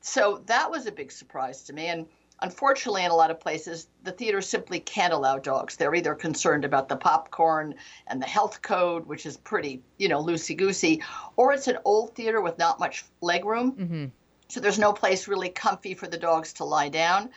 So 0.01 0.43
that 0.47 0.71
was 0.71 0.87
a 0.87 0.93
big 0.93 1.11
surprise 1.11 1.63
to 1.65 1.73
me. 1.73 1.87
And 1.87 2.07
unfortunately, 2.43 3.05
in 3.05 3.11
a 3.11 3.17
lot 3.17 3.31
of 3.31 3.41
places, 3.41 3.89
the 4.03 4.13
theaters 4.13 4.49
simply 4.49 4.79
can't 4.79 5.13
allow 5.13 5.39
dogs. 5.39 5.77
They're 5.77 5.95
either 5.95 6.15
concerned 6.15 6.65
about 6.65 6.89
the 6.89 6.97
popcorn 6.97 7.75
and 8.07 8.21
the 8.21 8.27
health 8.27 8.63
code, 8.63 9.07
which 9.07 9.27
is 9.27 9.37
pretty, 9.37 9.83
you 9.99 10.09
know, 10.09 10.23
loosey 10.23 10.57
goosey, 10.57 11.03
or 11.37 11.53
it's 11.53 11.69
an 11.69 11.79
old 11.85 12.15
theater 12.15 12.41
with 12.41 12.59
not 12.59 12.79
much 12.79 13.05
leg 13.21 13.45
room. 13.45 13.73
Mm-hmm. 13.73 14.05
So 14.49 14.61
there's 14.61 14.79
no 14.79 14.93
place 14.93 15.29
really 15.29 15.49
comfy 15.49 15.95
for 15.95 16.07
the 16.07 16.19
dogs 16.19 16.55
to 16.55 16.65
lie 16.65 16.89
down. 16.89 17.31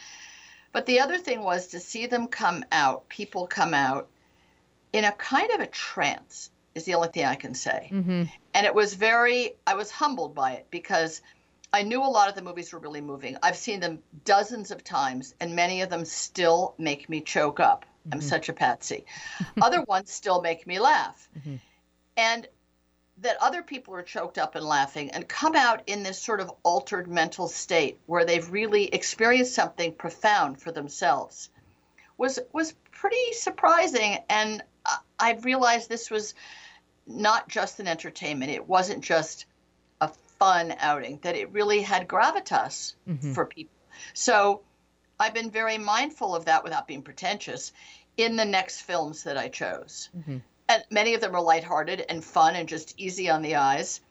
But 0.72 0.86
the 0.86 1.00
other 1.00 1.18
thing 1.18 1.44
was 1.44 1.68
to 1.68 1.80
see 1.80 2.06
them 2.06 2.28
come 2.28 2.64
out, 2.72 3.10
people 3.10 3.48
come 3.48 3.74
out 3.74 4.10
in 4.94 5.06
a 5.06 5.12
kind 5.12 5.52
of 5.52 5.60
a 5.60 5.68
trance, 5.68 6.50
is 6.76 6.86
the 6.86 6.96
only 6.96 7.10
thing 7.10 7.26
I 7.26 7.36
can 7.36 7.54
say. 7.54 7.90
Mm-hmm. 7.92 8.24
And 8.54 8.66
it 8.66 8.76
was 8.76 8.94
very, 8.94 9.54
I 9.66 9.76
was 9.76 9.90
humbled 9.90 10.36
by 10.36 10.54
it 10.54 10.68
because 10.70 11.22
I 11.74 11.84
knew 11.84 12.02
a 12.02 12.06
lot 12.06 12.30
of 12.30 12.36
the 12.36 12.42
movies 12.42 12.72
were 12.72 12.80
really 12.80 13.02
moving. 13.02 13.38
I've 13.44 13.58
seen 13.58 13.80
them 13.80 14.00
dozens 14.26 14.72
of 14.72 14.84
times, 14.84 15.36
and 15.40 15.56
many 15.56 15.82
of 15.82 15.90
them 15.90 16.06
still 16.06 16.76
make 16.78 17.10
me 17.10 17.22
choke 17.22 17.60
up. 17.60 17.86
I'm 18.12 18.20
mm-hmm. 18.20 18.28
such 18.28 18.50
a 18.50 18.54
patsy. 18.54 19.06
other 19.62 19.82
ones 19.82 20.12
still 20.12 20.42
make 20.42 20.66
me 20.66 20.80
laugh. 20.80 21.28
Mm-hmm. 21.38 21.56
And 22.16 22.48
that 23.22 23.38
other 23.42 23.64
people 23.64 23.96
are 23.96 24.04
choked 24.04 24.38
up 24.38 24.56
and 24.56 24.66
laughing 24.66 25.12
and 25.12 25.28
come 25.28 25.56
out 25.56 25.82
in 25.88 26.04
this 26.04 26.22
sort 26.22 26.40
of 26.40 26.52
altered 26.64 27.08
mental 27.08 27.48
state 27.48 28.00
where 28.06 28.26
they've 28.26 28.52
really 28.52 28.86
experienced 28.86 29.56
something 29.56 29.94
profound 29.94 30.62
for 30.62 30.72
themselves 30.72 31.50
was 32.18 32.40
was 32.54 32.74
pretty 32.92 33.34
surprising. 33.34 34.18
And 34.30 34.64
I- 34.86 35.00
I 35.20 35.34
realized 35.34 35.90
this 35.90 36.12
was 36.12 36.36
not 37.06 37.48
just 37.48 37.80
an 37.80 37.88
entertainment. 37.88 38.52
It 38.52 38.68
wasn't 38.68 39.04
just 39.04 39.46
a 40.02 40.10
fun 40.40 40.76
outing 40.78 41.20
that 41.24 41.36
it 41.36 41.52
really 41.52 41.82
had 41.82 42.08
gravitas 42.08 42.96
mm-hmm. 43.08 43.34
for 43.34 43.46
people. 43.46 43.74
So 44.14 44.62
I've 45.20 45.34
been 45.34 45.50
very 45.50 45.78
mindful 45.78 46.36
of 46.36 46.46
that 46.46 46.64
without 46.64 46.88
being 46.88 47.02
pretentious 47.02 47.72
in 48.16 48.36
the 48.36 48.46
next 48.46 48.82
films 48.82 49.24
that 49.24 49.38
I 49.38 49.48
chose 49.50 50.10
mm-hmm. 50.16 50.38
And 50.70 50.84
many 50.90 51.14
of 51.14 51.22
them 51.22 51.36
are 51.36 51.42
lighthearted 51.42 52.06
and 52.10 52.24
fun 52.24 52.56
and 52.56 52.68
just 52.68 52.94
easy 52.98 53.30
on 53.30 53.42
the 53.42 53.56
eyes. 53.56 54.02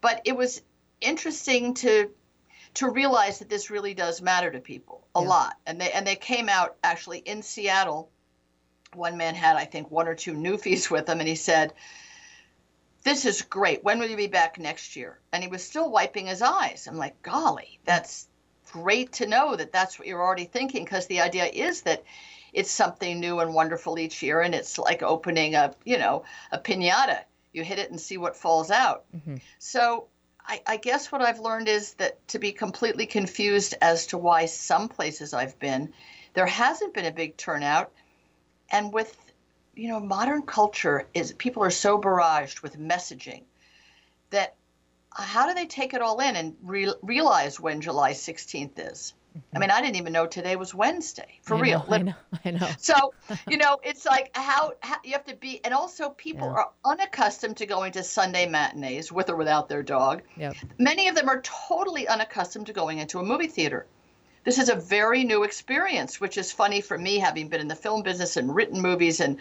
But 0.00 0.22
it 0.24 0.36
was 0.36 0.62
interesting 1.00 1.74
to 1.74 2.10
to 2.74 2.88
realize 2.88 3.40
that 3.40 3.48
this 3.48 3.70
really 3.70 3.94
does 3.94 4.22
matter 4.22 4.50
to 4.50 4.60
people 4.60 5.06
a 5.14 5.20
lot. 5.20 5.56
And 5.66 5.80
they 5.80 5.90
and 5.90 6.06
they 6.06 6.16
came 6.16 6.48
out 6.48 6.76
actually 6.82 7.18
in 7.18 7.42
Seattle. 7.42 8.10
One 8.94 9.16
man 9.16 9.34
had, 9.34 9.56
I 9.56 9.64
think, 9.64 9.90
one 9.90 10.08
or 10.08 10.14
two 10.14 10.34
newfies 10.34 10.90
with 10.90 11.08
him, 11.08 11.20
and 11.20 11.28
he 11.28 11.36
said, 11.36 11.74
"This 13.02 13.24
is 13.24 13.42
great. 13.42 13.84
When 13.84 13.98
will 13.98 14.08
you 14.08 14.16
be 14.16 14.26
back 14.26 14.58
next 14.58 14.96
year?" 14.96 15.20
And 15.32 15.42
he 15.42 15.48
was 15.48 15.64
still 15.64 15.90
wiping 15.90 16.26
his 16.26 16.42
eyes. 16.42 16.86
I'm 16.86 16.96
like, 16.96 17.22
"Golly, 17.22 17.80
that's 17.84 18.28
great 18.72 19.12
to 19.14 19.26
know 19.26 19.56
that 19.56 19.72
that's 19.72 19.98
what 19.98 20.08
you're 20.08 20.22
already 20.22 20.44
thinking." 20.44 20.84
Because 20.84 21.06
the 21.06 21.20
idea 21.20 21.46
is 21.46 21.82
that 21.82 22.04
it's 22.52 22.70
something 22.70 23.20
new 23.20 23.40
and 23.40 23.54
wonderful 23.54 23.98
each 23.98 24.22
year 24.22 24.40
and 24.40 24.54
it's 24.54 24.78
like 24.78 25.02
opening 25.02 25.54
a 25.54 25.74
you 25.84 25.98
know 25.98 26.24
a 26.52 26.58
piñata 26.58 27.20
you 27.52 27.64
hit 27.64 27.78
it 27.78 27.90
and 27.90 28.00
see 28.00 28.16
what 28.16 28.36
falls 28.36 28.70
out. 28.70 29.04
So 29.58 30.06
I, 30.46 30.62
I 30.66 30.76
guess 30.76 31.12
what 31.12 31.20
i've 31.20 31.40
learned 31.40 31.68
is 31.68 31.94
that 31.94 32.26
to 32.28 32.38
be 32.38 32.52
completely 32.52 33.06
confused 33.06 33.74
as 33.82 34.06
to 34.08 34.18
why 34.18 34.46
some 34.46 34.88
places 34.88 35.34
i've 35.34 35.58
been 35.58 35.92
there 36.34 36.46
hasn't 36.46 36.94
been 36.94 37.06
a 37.06 37.12
big 37.12 37.36
turnout. 37.36 37.92
And 38.70 38.92
with 38.92 39.16
you 39.74 39.88
know 39.88 40.00
modern 40.00 40.42
culture 40.42 41.08
is 41.14 41.32
people 41.32 41.62
are 41.62 41.70
so 41.70 42.00
barraged 42.00 42.62
with 42.62 42.78
messaging 42.78 43.42
that 44.30 44.54
uh, 45.16 45.22
how 45.22 45.48
do 45.48 45.54
they 45.54 45.66
take 45.66 45.94
it 45.94 46.02
all 46.02 46.20
in 46.20 46.36
and 46.36 46.56
re- 46.62 46.94
realize 47.02 47.58
when 47.58 47.80
july 47.80 48.12
16th 48.12 48.92
is 48.92 49.14
i 49.54 49.58
mean 49.58 49.70
i 49.70 49.80
didn't 49.80 49.96
even 49.96 50.12
know 50.12 50.26
today 50.26 50.56
was 50.56 50.74
wednesday 50.74 51.38
for 51.42 51.56
I 51.56 51.60
real 51.60 51.84
know, 51.88 51.94
I 51.94 52.02
know. 52.02 52.14
I 52.44 52.50
know. 52.52 52.68
so, 52.78 53.14
you 53.48 53.56
know, 53.56 53.78
it's 53.82 54.06
like 54.06 54.30
how, 54.34 54.72
how 54.80 54.96
you 55.04 55.12
have 55.12 55.24
to 55.24 55.36
be, 55.36 55.64
and 55.64 55.74
also 55.74 56.10
people 56.10 56.48
Yeah. 56.48 56.54
are 56.54 56.70
unaccustomed 56.84 57.56
to 57.58 57.66
going 57.66 57.92
to 57.92 58.02
Sunday 58.02 58.46
matinees 58.48 59.12
with 59.12 59.28
or 59.30 59.36
without 59.36 59.68
their 59.68 59.82
dog. 59.82 60.22
Yep. 60.36 60.56
Many 60.78 61.08
of 61.08 61.14
them 61.14 61.28
are 61.28 61.42
totally 61.42 62.08
unaccustomed 62.08 62.66
to 62.66 62.72
going 62.72 62.98
into 62.98 63.18
a 63.18 63.22
movie 63.22 63.46
theater. 63.46 63.86
This 64.44 64.58
is 64.58 64.68
a 64.68 64.74
very 64.74 65.24
new 65.24 65.44
experience, 65.44 66.20
which 66.20 66.38
is 66.38 66.50
funny 66.50 66.80
for 66.80 66.96
me, 66.96 67.18
having 67.18 67.48
been 67.48 67.60
in 67.60 67.68
the 67.68 67.74
film 67.74 68.02
business 68.02 68.36
and 68.36 68.54
written 68.54 68.80
movies. 68.80 69.20
And 69.20 69.40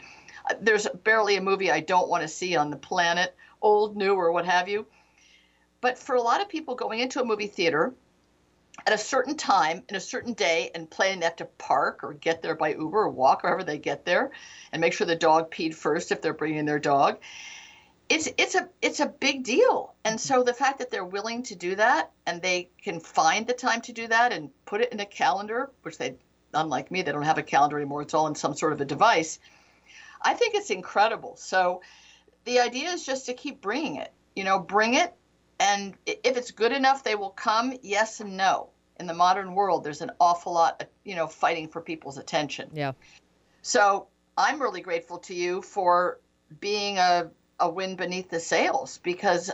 uh, 0.50 0.56
there's 0.60 0.88
barely 1.04 1.38
a 1.38 1.42
movie 1.42 1.72
I 1.72 1.80
don't 1.80 2.10
want 2.10 2.24
to 2.24 2.28
see 2.28 2.56
on 2.56 2.70
the 2.70 2.78
planet, 2.78 3.36
old, 3.62 3.96
new, 3.96 4.14
or 4.14 4.32
what 4.32 4.46
have 4.46 4.68
you. 4.68 4.86
But 5.82 5.98
for 5.98 6.16
a 6.16 6.22
lot 6.22 6.42
of 6.42 6.50
people 6.50 6.76
going 6.76 7.00
into 7.00 7.22
a 7.22 7.26
movie 7.26 7.48
theater, 7.48 7.94
at 8.86 8.94
a 8.94 8.98
certain 8.98 9.36
time 9.36 9.84
in 9.90 9.96
a 9.96 10.00
certain 10.00 10.34
day 10.34 10.72
and 10.74 10.90
planning 10.90 11.20
they 11.20 11.26
have 11.26 11.36
to 11.38 11.46
park 11.46 12.04
or 12.04 12.14
get 12.14 12.42
there 12.42 12.56
by 12.56 12.74
Uber 12.74 13.04
or 13.04 13.10
walk 13.10 13.44
wherever 13.44 13.64
they 13.64 13.78
get 13.78 14.06
there 14.06 14.32
and 14.72 14.82
make 14.82 14.94
sure 14.94 15.08
the 15.08 15.16
dog 15.16 15.52
peed 15.52 15.74
first 15.74 16.12
if 16.12 16.22
they're 16.22 16.34
bringing 16.34 16.66
their 16.66 16.80
dog. 16.80 17.20
It's 18.08 18.28
it's 18.38 18.56
a 18.56 18.68
it's 18.82 19.00
a 19.00 19.06
big 19.06 19.44
deal. 19.44 19.94
And 20.04 20.20
so 20.20 20.44
the 20.44 20.54
fact 20.54 20.80
that 20.80 20.90
they're 20.90 21.06
willing 21.06 21.44
to 21.44 21.56
do 21.56 21.76
that 21.76 22.12
and 22.26 22.42
they 22.42 22.70
can 22.82 23.00
find 23.00 23.46
the 23.46 23.54
time 23.54 23.82
to 23.82 23.94
do 23.94 24.08
that 24.08 24.32
and 24.34 24.50
put 24.66 24.82
it 24.82 24.92
in 24.92 25.00
a 25.00 25.06
calendar, 25.06 25.70
which 25.84 25.98
they 25.98 26.16
unlike 26.54 26.90
me, 26.90 27.04
they 27.04 27.12
don't 27.12 27.22
have 27.24 27.38
a 27.38 27.44
calendar 27.44 27.78
anymore. 27.78 28.02
It's 28.02 28.14
all 28.14 28.28
in 28.28 28.36
some 28.36 28.56
sort 28.56 28.74
of 28.74 28.82
a 28.82 28.86
device. 28.86 29.40
I 30.22 30.34
think 30.34 30.56
it's 30.56 30.72
incredible. 30.72 31.36
So 31.38 31.82
the 32.46 32.60
idea 32.60 32.90
is 32.90 33.06
just 33.06 33.28
to 33.28 33.34
keep 33.34 33.62
bringing 33.62 33.98
it. 33.98 34.12
You 34.36 34.44
know, 34.44 34.60
bring 34.60 34.96
it 34.96 35.14
and 35.60 35.94
if 36.06 36.38
it's 36.38 36.52
good 36.52 36.72
enough 36.72 37.04
they 37.04 37.16
will 37.16 37.30
come 37.32 37.74
yes 37.82 38.20
and 38.20 38.38
no 38.38 38.70
in 39.00 39.08
the 39.08 39.14
modern 39.14 39.54
world 39.54 39.84
there's 39.84 40.02
an 40.02 40.12
awful 40.20 40.54
lot 40.54 40.88
you 41.04 41.16
know 41.16 41.28
fighting 41.28 41.68
for 41.68 41.82
people's 41.82 42.18
attention 42.18 42.70
Yeah. 42.74 42.94
so 43.62 44.08
i'm 44.38 44.62
really 44.62 44.82
grateful 44.82 45.20
to 45.20 45.34
you 45.34 45.62
for 45.62 46.20
being 46.60 46.98
a, 46.98 47.30
a 47.60 47.70
wind 47.70 47.98
beneath 47.98 48.30
the 48.30 48.40
sails 48.40 49.00
because 49.04 49.52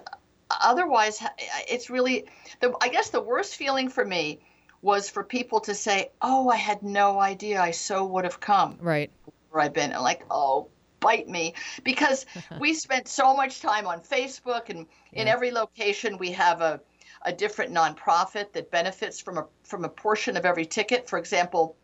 otherwise 0.49 1.21
it's 1.67 1.89
really 1.89 2.25
the 2.61 2.73
i 2.81 2.87
guess 2.89 3.09
the 3.09 3.21
worst 3.21 3.55
feeling 3.55 3.89
for 3.89 4.05
me 4.05 4.39
was 4.81 5.09
for 5.09 5.23
people 5.23 5.59
to 5.61 5.73
say 5.73 6.11
oh 6.21 6.49
i 6.49 6.55
had 6.55 6.83
no 6.83 7.19
idea 7.19 7.59
i 7.61 7.71
so 7.71 8.05
would 8.05 8.23
have 8.23 8.39
come 8.39 8.77
Right. 8.79 9.09
where 9.49 9.63
I've 9.63 9.73
been. 9.73 9.91
And 9.93 10.03
like, 10.03 10.23
oh, 10.29 10.67
bite 11.05 11.29
me. 11.29 11.53
Because 11.83 12.25
we 12.59 12.73
spent 12.73 13.07
so 13.07 13.35
much 13.35 13.61
time 13.61 13.85
on 13.85 14.01
Facebook 14.01 14.69
and 14.69 14.87
in 15.13 15.27
every 15.27 15.51
location 15.51 16.17
we 16.17 16.31
have 16.31 16.61
a, 16.61 16.81
a 17.21 17.31
different 17.31 17.73
nonprofit 17.73 18.51
that 18.53 18.71
benefits 18.71 19.19
from 19.21 19.37
a 19.37 19.45
from 19.63 19.85
a 19.85 19.89
portion 19.89 20.35
of 20.35 20.45
every 20.45 20.65
ticket. 20.65 21.07
For 21.07 21.19
example, 21.19 21.77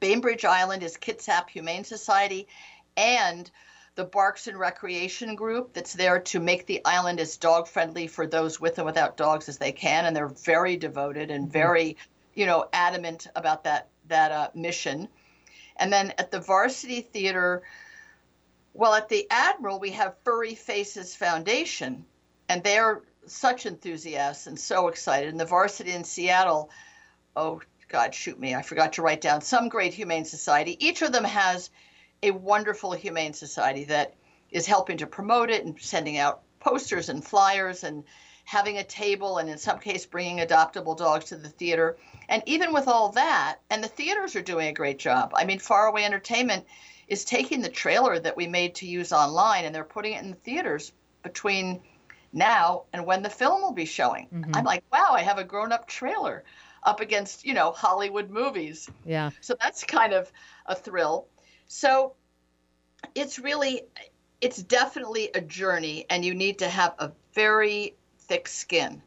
Bainbridge 0.00 0.44
Island 0.44 0.82
is 0.82 0.96
Kitsap 0.96 1.50
Humane 1.50 1.84
Society 1.84 2.48
and 2.96 3.50
the 3.94 4.04
Barks 4.04 4.46
and 4.46 4.58
Recreation 4.58 5.34
Group 5.34 5.74
that's 5.74 5.92
there 5.92 6.20
to 6.20 6.40
make 6.40 6.66
the 6.66 6.84
island 6.84 7.20
as 7.20 7.36
dog 7.36 7.68
friendly 7.68 8.06
for 8.06 8.26
those 8.26 8.60
with 8.60 8.78
and 8.78 8.86
without 8.86 9.16
dogs 9.16 9.48
as 9.48 9.58
they 9.58 9.72
can. 9.72 10.06
And 10.06 10.16
they're 10.16 10.28
very 10.28 10.76
devoted 10.76 11.30
and 11.30 11.52
very, 11.52 11.96
you 12.34 12.46
know, 12.46 12.66
adamant 12.72 13.26
about 13.36 13.64
that 13.64 13.88
that 14.08 14.32
uh, 14.32 14.50
mission. 14.54 15.08
And 15.76 15.92
then 15.92 16.12
at 16.18 16.30
the 16.30 16.40
Varsity 16.40 17.00
Theater, 17.00 17.62
well, 18.74 18.94
at 18.94 19.08
the 19.08 19.26
Admiral, 19.30 19.80
we 19.80 19.90
have 19.90 20.16
Furry 20.24 20.54
Faces 20.54 21.14
Foundation, 21.14 22.04
and 22.48 22.62
they're 22.62 23.02
such 23.26 23.66
enthusiasts 23.66 24.46
and 24.46 24.58
so 24.58 24.88
excited. 24.88 25.30
And 25.30 25.40
the 25.40 25.44
Varsity 25.44 25.92
in 25.92 26.04
Seattle, 26.04 26.70
oh, 27.36 27.60
God, 27.88 28.14
shoot 28.14 28.38
me, 28.38 28.54
I 28.54 28.62
forgot 28.62 28.94
to 28.94 29.02
write 29.02 29.20
down 29.20 29.40
some 29.40 29.68
great 29.68 29.92
humane 29.92 30.24
society. 30.24 30.76
Each 30.84 31.02
of 31.02 31.12
them 31.12 31.24
has 31.24 31.70
a 32.22 32.30
wonderful 32.30 32.92
humane 32.92 33.32
society 33.32 33.84
that 33.84 34.14
is 34.50 34.66
helping 34.66 34.98
to 34.98 35.06
promote 35.06 35.50
it 35.50 35.64
and 35.64 35.80
sending 35.80 36.18
out 36.18 36.42
posters 36.60 37.08
and 37.08 37.24
flyers 37.24 37.84
and 37.84 38.04
having 38.44 38.78
a 38.78 38.84
table 38.84 39.38
and 39.38 39.48
in 39.48 39.58
some 39.58 39.78
case 39.78 40.06
bringing 40.06 40.38
adoptable 40.38 40.96
dogs 40.96 41.26
to 41.26 41.36
the 41.36 41.48
theater 41.48 41.96
and 42.28 42.42
even 42.46 42.72
with 42.72 42.88
all 42.88 43.12
that 43.12 43.58
and 43.70 43.82
the 43.82 43.88
theaters 43.88 44.34
are 44.34 44.42
doing 44.42 44.66
a 44.66 44.72
great 44.72 44.98
job 44.98 45.30
i 45.36 45.44
mean 45.44 45.58
faraway 45.58 46.02
entertainment 46.02 46.66
is 47.10 47.24
taking 47.24 47.60
the 47.60 47.68
trailer 47.68 48.18
that 48.18 48.36
we 48.36 48.46
made 48.46 48.74
to 48.76 48.86
use 48.86 49.12
online 49.12 49.66
and 49.66 49.74
they're 49.74 49.84
putting 49.84 50.14
it 50.14 50.22
in 50.22 50.30
the 50.30 50.36
theaters 50.36 50.92
between 51.22 51.82
now 52.32 52.84
and 52.94 53.04
when 53.04 53.22
the 53.22 53.28
film 53.28 53.60
will 53.60 53.72
be 53.72 53.84
showing 53.84 54.26
mm-hmm. 54.32 54.52
i'm 54.54 54.64
like 54.64 54.82
wow 54.90 55.08
i 55.10 55.20
have 55.20 55.36
a 55.36 55.44
grown-up 55.44 55.86
trailer 55.86 56.44
up 56.84 57.00
against 57.00 57.44
you 57.44 57.52
know 57.52 57.72
hollywood 57.72 58.30
movies 58.30 58.88
Yeah. 59.04 59.30
so 59.42 59.54
that's 59.60 59.84
kind 59.84 60.14
of 60.14 60.32
a 60.70 60.74
thrill. 60.74 61.26
So 61.66 62.14
it's 63.14 63.38
really, 63.38 63.82
it's 64.40 64.62
definitely 64.62 65.30
a 65.34 65.40
journey, 65.40 66.06
and 66.08 66.24
you 66.24 66.34
need 66.34 66.60
to 66.60 66.68
have 66.68 66.94
a 66.98 67.12
very 67.34 67.96
thick 68.20 68.48
skin 68.48 69.02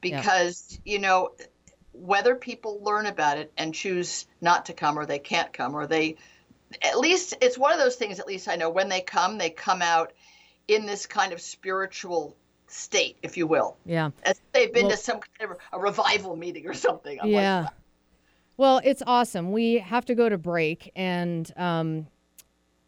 because, 0.00 0.78
you 0.84 0.98
know, 0.98 1.30
whether 1.92 2.34
people 2.34 2.82
learn 2.82 3.06
about 3.06 3.38
it 3.38 3.52
and 3.56 3.72
choose 3.72 4.26
not 4.40 4.66
to 4.66 4.72
come 4.74 4.98
or 4.98 5.06
they 5.06 5.18
can't 5.18 5.52
come 5.52 5.74
or 5.74 5.86
they, 5.86 6.16
at 6.82 6.98
least 6.98 7.34
it's 7.40 7.58
one 7.58 7.72
of 7.72 7.78
those 7.78 7.96
things, 7.96 8.20
at 8.20 8.26
least 8.26 8.48
I 8.48 8.56
know 8.56 8.70
when 8.70 8.88
they 8.88 9.00
come, 9.00 9.38
they 9.38 9.50
come 9.50 9.82
out 9.82 10.12
in 10.68 10.86
this 10.86 11.06
kind 11.06 11.32
of 11.32 11.40
spiritual 11.40 12.36
state, 12.66 13.16
if 13.22 13.36
you 13.36 13.46
will. 13.46 13.76
Yeah. 13.84 14.10
As 14.24 14.38
if 14.38 14.52
they've 14.52 14.72
been 14.72 14.86
Well- 14.86 14.92
to 14.92 14.96
some 14.96 15.20
kind 15.38 15.52
of 15.52 15.58
a 15.72 15.78
revival 15.78 16.36
meeting 16.36 16.66
or 16.66 16.74
something. 16.74 17.18
I'm 17.20 17.28
like, 17.28 17.32
yeah. 17.42 17.68
Well, 18.56 18.80
it's 18.84 19.02
awesome. 19.06 19.52
We 19.52 19.78
have 19.78 20.04
to 20.06 20.14
go 20.14 20.28
to 20.28 20.38
break, 20.38 20.90
and 20.94 21.50
um, 21.56 22.06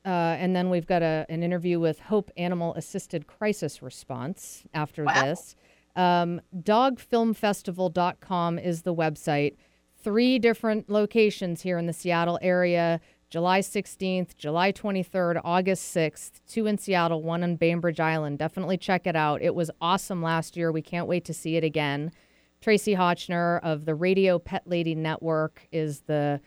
uh, 0.05 0.09
and 0.39 0.55
then 0.55 0.71
we've 0.71 0.87
got 0.87 1.03
a, 1.03 1.27
an 1.29 1.43
interview 1.43 1.81
with 1.81 1.99
Hope 1.99 2.31
Animal 2.37 2.73
Assisted 2.75 3.27
Crisis 3.27 3.83
Response 3.83 4.63
after 4.73 5.05
Wow. 5.05 5.25
this. 5.25 5.57
Um, 5.97 6.41
dogfilmfestival.com 6.57 8.59
is 8.59 8.83
the 8.83 8.95
website. 8.95 9.57
Three 10.03 10.39
different 10.39 10.89
locations 10.89 11.63
here 11.63 11.79
in 11.79 11.87
the 11.87 11.93
Seattle 11.93 12.39
area 12.41 13.01
July 13.29 13.61
16th, 13.61 14.37
July 14.37 14.71
23rd, 14.73 15.41
August 15.45 15.95
6th, 15.95 16.41
two 16.49 16.67
in 16.67 16.79
Seattle, 16.79 17.23
one 17.23 17.43
on 17.43 17.57
Bainbridge 17.57 17.99
Island. 17.99 18.39
Definitely 18.39 18.79
check 18.79 19.07
it 19.07 19.17
out. 19.17 19.43
It 19.43 19.55
was 19.55 19.71
awesome 19.81 20.23
last 20.23 20.57
year. 20.57 20.71
We 20.71 20.83
can't 20.83 21.09
wait 21.09 21.25
to 21.25 21.35
see 21.35 21.57
it 21.57 21.65
again. 21.65 22.13
Tracie 22.61 22.95
Hotchner 22.95 23.61
of 23.63 23.85
the 23.85 23.95
Radio 23.95 24.39
Pet 24.39 24.63
Lady 24.67 24.95
Network 24.95 25.67
is 25.73 26.01
the 26.03 26.41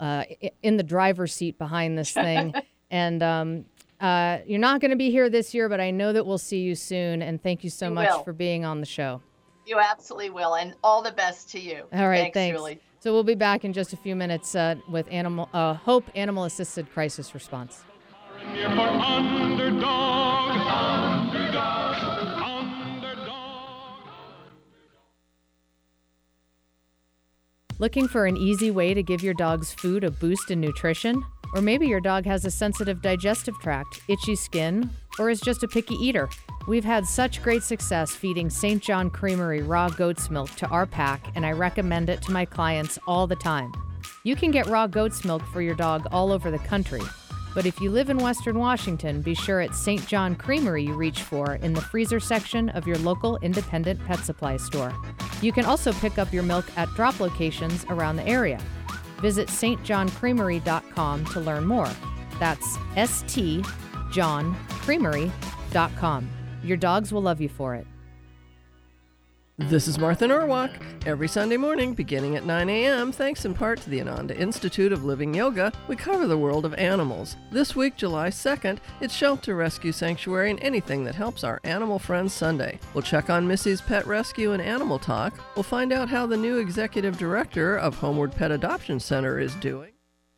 uh, 0.00 0.24
in 0.62 0.76
the 0.76 0.82
driver's 0.82 1.32
seat 1.32 1.56
behind 1.56 1.96
this 1.96 2.12
thing. 2.12 2.52
and 2.90 3.22
um, 3.22 3.64
uh, 4.00 4.38
you're 4.44 4.58
not 4.58 4.80
going 4.80 4.90
to 4.90 4.96
be 4.96 5.10
here 5.10 5.30
this 5.30 5.54
year, 5.54 5.68
but 5.68 5.80
I 5.80 5.92
know 5.92 6.12
that 6.12 6.26
we'll 6.26 6.36
see 6.36 6.58
you 6.60 6.74
soon. 6.74 7.22
And 7.22 7.40
thank 7.42 7.62
you 7.62 7.70
so 7.70 7.86
You 7.88 7.94
much 7.94 8.10
will. 8.10 8.24
for 8.24 8.32
being 8.32 8.64
on 8.64 8.80
the 8.80 8.86
show. 8.86 9.22
You 9.66 9.78
absolutely 9.78 10.28
will, 10.30 10.56
and 10.56 10.74
all 10.84 11.00
the 11.00 11.12
best 11.12 11.48
to 11.52 11.60
you. 11.60 11.84
All 11.92 12.08
right, 12.08 12.24
thanks, 12.24 12.34
thanks. 12.34 12.58
Julie. 12.58 12.80
So 13.04 13.12
we'll 13.12 13.22
be 13.22 13.34
back 13.34 13.66
in 13.66 13.74
just 13.74 13.92
a 13.92 13.98
few 13.98 14.16
minutes 14.16 14.54
uh, 14.54 14.76
with 14.88 15.06
animal 15.10 15.50
uh, 15.52 15.74
Hope 15.74 16.04
Animal 16.14 16.44
Assisted 16.44 16.90
Crisis 16.90 17.34
Response. 17.34 17.84
Looking 27.78 28.08
for 28.08 28.24
an 28.24 28.38
easy 28.38 28.70
way 28.70 28.94
to 28.94 29.02
give 29.02 29.22
your 29.22 29.34
dog's 29.34 29.70
food 29.70 30.02
a 30.02 30.10
boost 30.10 30.50
in 30.50 30.62
nutrition? 30.62 31.22
Or 31.54 31.60
maybe 31.60 31.86
your 31.86 32.00
dog 32.00 32.24
has 32.24 32.46
a 32.46 32.50
sensitive 32.50 33.02
digestive 33.02 33.54
tract, 33.60 34.00
itchy 34.08 34.34
skin, 34.34 34.88
or 35.18 35.30
is 35.30 35.40
just 35.40 35.62
a 35.62 35.68
picky 35.68 35.94
eater. 35.94 36.28
We've 36.66 36.84
had 36.84 37.06
such 37.06 37.42
great 37.42 37.62
success 37.62 38.14
feeding 38.14 38.48
St. 38.48 38.82
John 38.82 39.10
Creamery 39.10 39.62
raw 39.62 39.88
goat's 39.88 40.30
milk 40.30 40.50
to 40.56 40.66
our 40.68 40.86
pack, 40.86 41.26
and 41.34 41.44
I 41.44 41.52
recommend 41.52 42.08
it 42.08 42.22
to 42.22 42.32
my 42.32 42.44
clients 42.44 42.98
all 43.06 43.26
the 43.26 43.36
time. 43.36 43.72
You 44.22 44.34
can 44.34 44.50
get 44.50 44.66
raw 44.66 44.86
goat's 44.86 45.24
milk 45.24 45.42
for 45.52 45.60
your 45.60 45.74
dog 45.74 46.06
all 46.10 46.32
over 46.32 46.50
the 46.50 46.58
country. 46.58 47.02
But 47.54 47.66
if 47.66 47.80
you 47.80 47.90
live 47.90 48.10
in 48.10 48.18
Western 48.18 48.58
Washington, 48.58 49.22
be 49.22 49.34
sure 49.34 49.60
it's 49.60 49.78
St. 49.78 50.04
John 50.08 50.34
Creamery 50.34 50.84
you 50.84 50.94
reach 50.94 51.22
for 51.22 51.54
in 51.56 51.72
the 51.72 51.80
freezer 51.80 52.18
section 52.18 52.68
of 52.70 52.86
your 52.86 52.98
local 52.98 53.36
independent 53.38 54.04
pet 54.04 54.18
supply 54.20 54.56
store. 54.56 54.92
You 55.40 55.52
can 55.52 55.64
also 55.64 55.92
pick 55.92 56.18
up 56.18 56.32
your 56.32 56.42
milk 56.42 56.66
at 56.76 56.88
drop 56.94 57.20
locations 57.20 57.84
around 57.90 58.16
the 58.16 58.26
area. 58.26 58.60
Visit 59.20 59.48
stjohncreamery.com 59.48 61.24
to 61.26 61.40
learn 61.40 61.64
more. 61.64 61.90
That's 62.40 62.76
stjohncreamery.com. 64.14 66.28
Your 66.62 66.76
dogs 66.76 67.12
will 67.12 67.22
love 67.22 67.40
you 67.40 67.48
for 67.48 67.74
it. 67.74 67.86
This 69.56 69.86
is 69.86 70.00
Martha 70.00 70.26
Norwalk. 70.26 70.72
Every 71.06 71.28
Sunday 71.28 71.56
morning, 71.56 71.94
beginning 71.94 72.34
at 72.34 72.44
9 72.44 72.68
a.m., 72.68 73.12
thanks 73.12 73.44
in 73.44 73.54
part 73.54 73.80
to 73.82 73.90
the 73.90 74.00
Ananda 74.00 74.36
Institute 74.36 74.92
of 74.92 75.04
Living 75.04 75.32
Yoga, 75.32 75.72
we 75.86 75.94
cover 75.94 76.26
the 76.26 76.36
world 76.36 76.64
of 76.64 76.74
animals. 76.74 77.36
This 77.52 77.76
week, 77.76 77.96
July 77.96 78.30
2nd, 78.30 78.78
it's 79.00 79.14
Shelter 79.14 79.54
Rescue 79.54 79.92
Sanctuary 79.92 80.50
and 80.50 80.60
anything 80.60 81.04
that 81.04 81.14
helps 81.14 81.44
our 81.44 81.60
animal 81.62 82.00
friends 82.00 82.32
Sunday. 82.32 82.80
We'll 82.94 83.02
check 83.02 83.30
on 83.30 83.46
Missy's 83.46 83.80
Pet 83.80 84.08
Rescue 84.08 84.50
and 84.50 84.62
Animal 84.62 84.98
Talk. 84.98 85.38
We'll 85.54 85.62
find 85.62 85.92
out 85.92 86.08
how 86.08 86.26
the 86.26 86.36
new 86.36 86.58
executive 86.58 87.16
director 87.16 87.76
of 87.76 87.94
Homeward 87.94 88.32
Pet 88.32 88.50
Adoption 88.50 88.98
Center 88.98 89.38
is 89.38 89.54
doing 89.56 89.93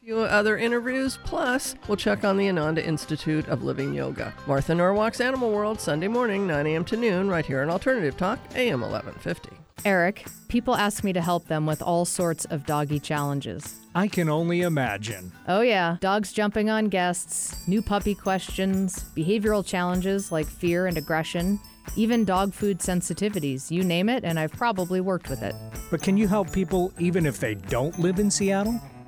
few 0.07 0.21
other 0.21 0.57
interviews, 0.57 1.19
plus 1.25 1.75
we'll 1.89 1.97
check 1.97 2.23
on 2.23 2.37
the 2.37 2.49
Ananda 2.49 2.85
Institute 2.87 3.49
of 3.49 3.65
Living 3.65 3.93
Yoga. 3.93 4.33
Martha 4.47 4.73
Norwalk's 4.73 5.21
Animal 5.21 5.51
World, 5.51 5.81
Sunday 5.81 6.07
morning, 6.07 6.47
9 6.47 6.65
a.m. 6.65 6.85
to 6.85 6.97
noon, 6.97 7.29
right 7.29 7.45
here 7.45 7.61
on 7.61 7.69
Alternative 7.69 8.17
Talk, 8.17 8.39
AM 8.55 8.83
1150. 8.83 9.51
Eric, 9.85 10.25
people 10.47 10.77
ask 10.77 11.03
me 11.03 11.13
to 11.13 11.21
help 11.21 11.49
them 11.49 11.67
with 11.67 11.83
all 11.83 12.05
sorts 12.05 12.45
of 12.45 12.65
doggy 12.67 13.01
challenges. 13.01 13.81
I 13.97 14.07
can 14.07 14.29
only 14.29 14.63
imagine. 14.63 15.33
Oh, 15.49 15.63
yeah. 15.63 15.97
Dogs 15.99 16.33
jumping 16.33 16.71
on 16.71 16.85
guests, 16.85 17.67
new 17.67 17.83
puppy 17.83 18.15
questions, 18.15 19.07
behavioral 19.17 19.67
challenges 19.67 20.31
like 20.31 20.47
fear 20.47 20.87
and 20.87 20.97
aggression, 20.97 21.59
even 21.97 22.25
dog 22.25 22.55
food 22.55 22.79
sensitivities. 22.79 23.73
You 23.73 23.83
name 23.83 24.09
it, 24.09 24.23
and 24.23 24.39
I've 24.39 24.53
probably 24.53 25.01
worked 25.01 25.29
with 25.29 25.43
it. 25.43 25.57
But 25.91 26.01
can 26.01 26.17
you 26.17 26.29
help 26.29 26.53
people 26.53 26.93
even 27.01 27.27
if 27.27 27.41
they 27.41 27.57
don't 27.57 27.99
live 27.99 28.21
in 28.21 28.31
Seattle? 28.31 28.81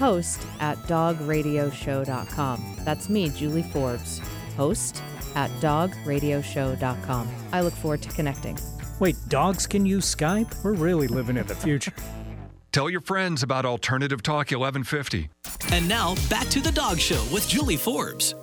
host 0.00 0.44
at 0.58 0.76
dogradioshow.com. 0.78 2.76
That's 2.84 3.08
me, 3.08 3.28
Julie 3.28 3.62
Forbes, 3.62 4.20
host 4.56 5.00
at 5.36 5.50
dogradioshow.com. 5.60 7.28
I 7.52 7.60
look 7.60 7.74
forward 7.74 8.02
to 8.02 8.08
connecting. 8.08 8.58
Wait, 8.98 9.16
dogs 9.28 9.66
can 9.66 9.86
use 9.86 10.12
Skype? 10.12 10.64
We're 10.64 10.72
really 10.72 11.06
living 11.06 11.36
in 11.36 11.46
the 11.46 11.54
future. 11.54 11.92
Tell 12.72 12.88
your 12.88 13.00
friends 13.00 13.42
about 13.42 13.64
Alternative 13.64 14.22
Talk 14.22 14.50
1150. 14.52 15.28
And 15.72 15.88
now 15.88 16.14
back 16.28 16.48
to 16.48 16.60
the 16.60 16.72
dog 16.72 16.98
show 16.98 17.22
with 17.32 17.48
Julie 17.48 17.76
Forbes. 17.76 18.34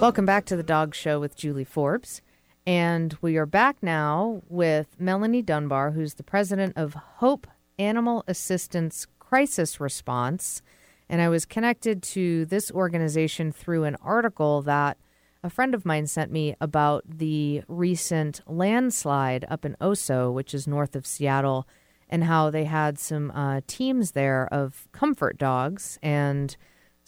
Welcome 0.00 0.24
back 0.24 0.46
to 0.46 0.56
the 0.56 0.62
Dog 0.62 0.94
Show 0.94 1.20
with 1.20 1.36
Julie 1.36 1.62
Forbes. 1.62 2.22
And 2.66 3.14
we 3.20 3.36
are 3.36 3.44
back 3.44 3.76
now 3.82 4.40
with 4.48 4.98
Melanie 4.98 5.42
Dunbar, 5.42 5.90
who's 5.90 6.14
the 6.14 6.22
president 6.22 6.72
of 6.74 6.94
Hope 6.94 7.46
Animal 7.78 8.24
Assistance 8.26 9.06
Crisis 9.18 9.78
Response. 9.78 10.62
And 11.10 11.20
I 11.20 11.28
was 11.28 11.44
connected 11.44 12.02
to 12.04 12.46
this 12.46 12.70
organization 12.70 13.52
through 13.52 13.84
an 13.84 13.96
article 13.96 14.62
that 14.62 14.96
a 15.44 15.50
friend 15.50 15.74
of 15.74 15.84
mine 15.84 16.06
sent 16.06 16.32
me 16.32 16.56
about 16.62 17.04
the 17.06 17.62
recent 17.68 18.40
landslide 18.46 19.44
up 19.50 19.66
in 19.66 19.76
Oso, 19.82 20.32
which 20.32 20.54
is 20.54 20.66
north 20.66 20.96
of 20.96 21.06
Seattle, 21.06 21.68
and 22.08 22.24
how 22.24 22.48
they 22.48 22.64
had 22.64 22.98
some 22.98 23.30
uh, 23.32 23.60
teams 23.66 24.12
there 24.12 24.48
of 24.50 24.88
comfort 24.92 25.36
dogs. 25.36 25.98
And 26.02 26.56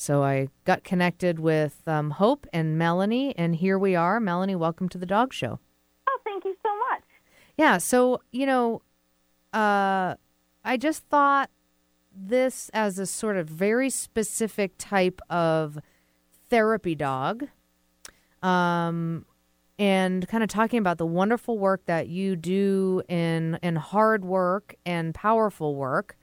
so 0.03 0.25
I 0.25 0.49
got 0.65 0.83
connected 0.83 1.39
with 1.39 1.87
um, 1.87 2.11
Hope 2.11 2.49
and 2.53 2.77
Melanie, 2.77 3.37
and 3.39 3.55
here 3.55 3.79
we 3.79 3.95
are. 3.95 4.19
Melanie, 4.19 4.57
welcome 4.57 4.89
to 4.89 4.99
the 4.99 5.07
Dog 5.07 5.33
Show. 5.33 5.61
Oh, 6.09 6.19
thank 6.25 6.45
you 6.45 6.57
so 6.61 6.69
much. 6.91 7.05
Yeah, 7.57 7.79
so, 7.79 8.21
you 8.33 8.45
know, 8.45 8.83
uh, 9.53 10.17
I 10.65 10.77
just 10.77 11.05
thought 11.05 11.51
this 12.13 12.69
as 12.75 12.99
a 12.99 13.07
sort 13.07 13.37
of 13.37 13.47
very 13.47 13.91
specific 13.91 14.73
type 14.77 15.21
of 15.31 15.79
therapy 16.51 16.97
dog. 16.97 17.47
Um, 18.43 19.25
and 19.79 20.27
kind 20.27 20.43
of 20.43 20.49
talking 20.49 20.81
about 20.81 20.99
the 20.99 21.07
wonderful 21.07 21.59
work 21.59 21.87
that 21.87 22.09
you 22.09 22.35
do 22.35 23.03
in 23.09 23.59
in 23.63 23.77
hard 23.77 24.25
work 24.25 24.75
and 24.85 25.15
powerful 25.15 25.77
work, 25.77 26.17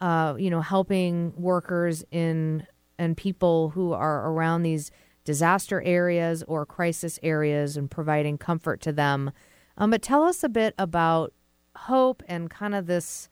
uh, 0.00 0.34
you 0.38 0.48
know, 0.48 0.62
helping 0.62 1.34
workers 1.36 2.04
in 2.10 2.66
and 2.98 3.16
people 3.16 3.70
who 3.70 3.92
are 3.92 4.30
around 4.30 4.62
these 4.62 4.90
disaster 5.24 5.82
areas 5.82 6.42
or 6.48 6.64
crisis 6.64 7.18
areas 7.22 7.76
and 7.76 7.90
providing 7.90 8.38
comfort 8.38 8.80
to 8.80 8.92
them. 8.92 9.30
Um, 9.76 9.90
but 9.90 10.02
tell 10.02 10.22
us 10.22 10.42
a 10.42 10.48
bit 10.48 10.74
about 10.78 11.32
hope 11.76 12.22
and 12.26 12.50
kind 12.50 12.74
of 12.74 12.86
this 12.86 13.28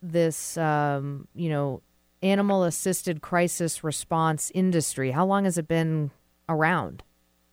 this 0.00 0.56
um, 0.56 1.28
you 1.34 1.48
know 1.48 1.82
animal 2.22 2.64
assisted 2.64 3.20
crisis 3.20 3.84
response 3.84 4.50
industry. 4.54 5.10
How 5.10 5.26
long 5.26 5.44
has 5.44 5.58
it 5.58 5.68
been 5.68 6.10
around? 6.48 7.02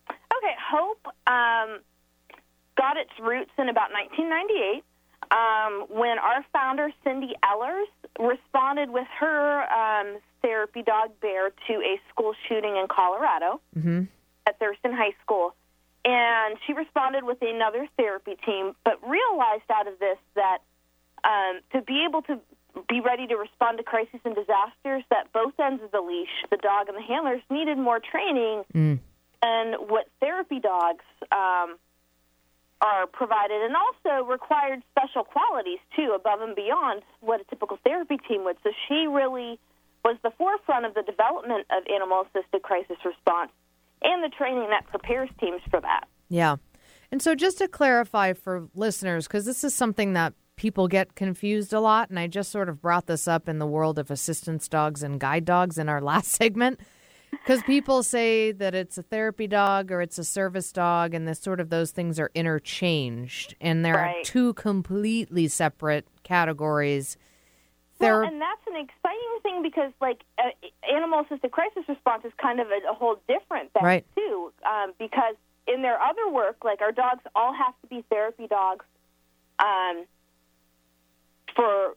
Okay, 0.08 0.54
Hope 0.70 1.06
um, 1.26 1.80
got 2.76 2.96
its 2.96 3.10
roots 3.20 3.50
in 3.58 3.68
about 3.68 3.90
1998 3.92 4.84
um, 5.30 5.86
when 5.90 6.18
our 6.18 6.44
founder, 6.52 6.90
Cindy 7.04 7.32
Ehlers, 7.44 7.90
responded 8.20 8.90
with 8.90 9.06
her 9.18 9.62
um, 9.72 10.18
therapy 10.42 10.82
dog 10.82 11.10
Bear 11.20 11.50
to 11.68 11.72
a 11.74 12.00
school 12.10 12.34
shooting 12.48 12.76
in 12.76 12.86
Colorado 12.88 13.60
Mm-hmm. 13.76 14.02
at 14.46 14.58
Thurston 14.58 14.92
High 14.92 15.14
School. 15.22 15.54
And 16.04 16.56
she 16.66 16.72
responded 16.72 17.24
with 17.24 17.38
another 17.42 17.86
therapy 17.98 18.36
team, 18.46 18.74
but 18.84 18.98
realized 19.06 19.68
out 19.70 19.86
of 19.86 19.98
this 19.98 20.16
that 20.34 20.58
um, 21.24 21.60
to 21.72 21.82
be 21.82 22.06
able 22.08 22.22
to 22.22 22.38
be 22.88 23.00
ready 23.00 23.26
to 23.26 23.34
respond 23.36 23.76
to 23.78 23.84
crises 23.84 24.20
and 24.24 24.34
disasters, 24.34 25.02
that 25.10 25.32
both 25.32 25.52
ends 25.58 25.82
of 25.82 25.90
the 25.90 26.00
leash, 26.00 26.30
the 26.50 26.56
dog 26.56 26.88
and 26.88 26.96
the 26.96 27.02
handlers, 27.02 27.42
needed 27.50 27.76
more 27.76 28.00
training 28.00 28.62
Mm. 28.74 29.00
and 29.42 29.74
what 29.90 30.06
therapy 30.20 30.60
dogs 30.60 31.04
um, 31.32 31.76
are 32.80 33.06
provided, 33.06 33.62
and 33.62 33.74
also 33.76 34.24
required 34.24 34.82
special 34.90 35.24
qualities 35.24 35.78
too, 35.94 36.12
above 36.14 36.40
and 36.40 36.56
beyond 36.56 37.02
what 37.20 37.40
a 37.40 37.44
typical 37.44 37.78
therapy 37.84 38.16
team 38.28 38.44
would. 38.44 38.56
So 38.62 38.70
she 38.88 39.06
really 39.06 39.58
was 40.04 40.16
the 40.22 40.30
forefront 40.38 40.86
of 40.86 40.94
the 40.94 41.02
development 41.02 41.66
of 41.70 41.84
animal 41.92 42.24
assisted 42.26 42.62
crisis 42.62 42.96
response 43.04 43.50
and 44.02 44.24
the 44.24 44.30
training 44.30 44.68
that 44.70 44.86
prepares 44.86 45.28
teams 45.38 45.60
for 45.70 45.80
that. 45.80 46.04
Yeah. 46.28 46.56
And 47.12 47.20
so, 47.20 47.34
just 47.34 47.58
to 47.58 47.68
clarify 47.68 48.32
for 48.32 48.68
listeners, 48.74 49.26
because 49.26 49.44
this 49.44 49.64
is 49.64 49.74
something 49.74 50.12
that 50.12 50.32
people 50.56 50.88
get 50.88 51.14
confused 51.16 51.72
a 51.72 51.80
lot, 51.80 52.08
and 52.08 52.18
I 52.18 52.28
just 52.28 52.50
sort 52.50 52.68
of 52.68 52.80
brought 52.80 53.06
this 53.06 53.26
up 53.26 53.48
in 53.48 53.58
the 53.58 53.66
world 53.66 53.98
of 53.98 54.10
assistance 54.10 54.68
dogs 54.68 55.02
and 55.02 55.18
guide 55.18 55.44
dogs 55.44 55.76
in 55.76 55.88
our 55.88 56.00
last 56.02 56.28
segment, 56.28 56.80
because 57.30 57.62
people 57.62 58.02
say 58.02 58.52
that 58.52 58.74
it's 58.74 58.98
a 58.98 59.02
therapy 59.02 59.46
dog 59.46 59.90
or 59.90 60.00
it's 60.00 60.18
a 60.18 60.24
service 60.24 60.72
dog, 60.72 61.14
and 61.14 61.26
this 61.26 61.38
sort 61.40 61.60
of 61.60 61.70
those 61.70 61.90
things 61.90 62.18
are 62.18 62.30
interchanged, 62.34 63.54
and 63.60 63.84
they're 63.84 64.14
two 64.24 64.54
completely 64.54 65.48
separate 65.48 66.06
categories. 66.22 67.16
Well, 67.98 68.22
and 68.22 68.40
that's 68.40 68.66
an 68.66 68.76
exciting 68.76 69.38
thing 69.42 69.62
because, 69.62 69.92
like, 70.00 70.22
uh, 70.38 70.50
animal 70.90 71.20
assisted 71.20 71.50
crisis 71.50 71.84
response 71.86 72.24
is 72.24 72.32
kind 72.40 72.58
of 72.58 72.68
a, 72.68 72.90
a 72.90 72.94
whole 72.94 73.20
different 73.28 73.72
thing, 73.74 73.84
Right. 73.84 74.06
too. 74.16 74.52
Um, 74.64 74.94
because 74.98 75.34
in 75.68 75.82
their 75.82 76.00
other 76.00 76.30
work, 76.30 76.64
like, 76.64 76.80
our 76.80 76.92
dogs 76.92 77.22
all 77.34 77.52
have 77.52 77.74
to 77.82 77.86
be 77.88 78.02
therapy 78.08 78.46
dogs 78.46 78.86
um, 79.58 80.06
for 81.54 81.94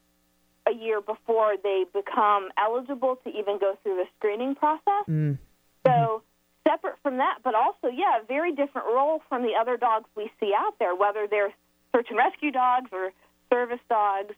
a 0.68 0.74
year 0.74 1.02
before 1.02 1.56
they 1.62 1.86
become 1.94 2.50
eligible 2.58 3.18
to 3.24 3.30
even 3.30 3.60
go 3.60 3.78
through 3.84 3.96
the 3.98 4.06
screening 4.18 4.56
process. 4.56 5.06
Mm. 5.10 5.38
So, 5.86 6.24
separate 6.68 6.96
from 7.04 7.18
that, 7.18 7.40
but 7.44 7.56
also, 7.56 7.88
yeah, 7.88 8.22
a 8.22 8.26
very 8.26 8.54
different 8.54 8.88
role 8.88 9.22
from 9.28 9.44
the 9.44 9.54
other 9.60 9.76
dogs 9.76 10.06
we 10.16 10.32
see 10.40 10.54
out 10.58 10.80
there, 10.80 10.96
whether 10.96 11.28
they're 11.28 11.54
search 11.94 12.08
and 12.10 12.18
rescue 12.18 12.52
dogs 12.52 12.90
or 12.92 13.12
service 13.52 13.82
dogs 13.90 14.34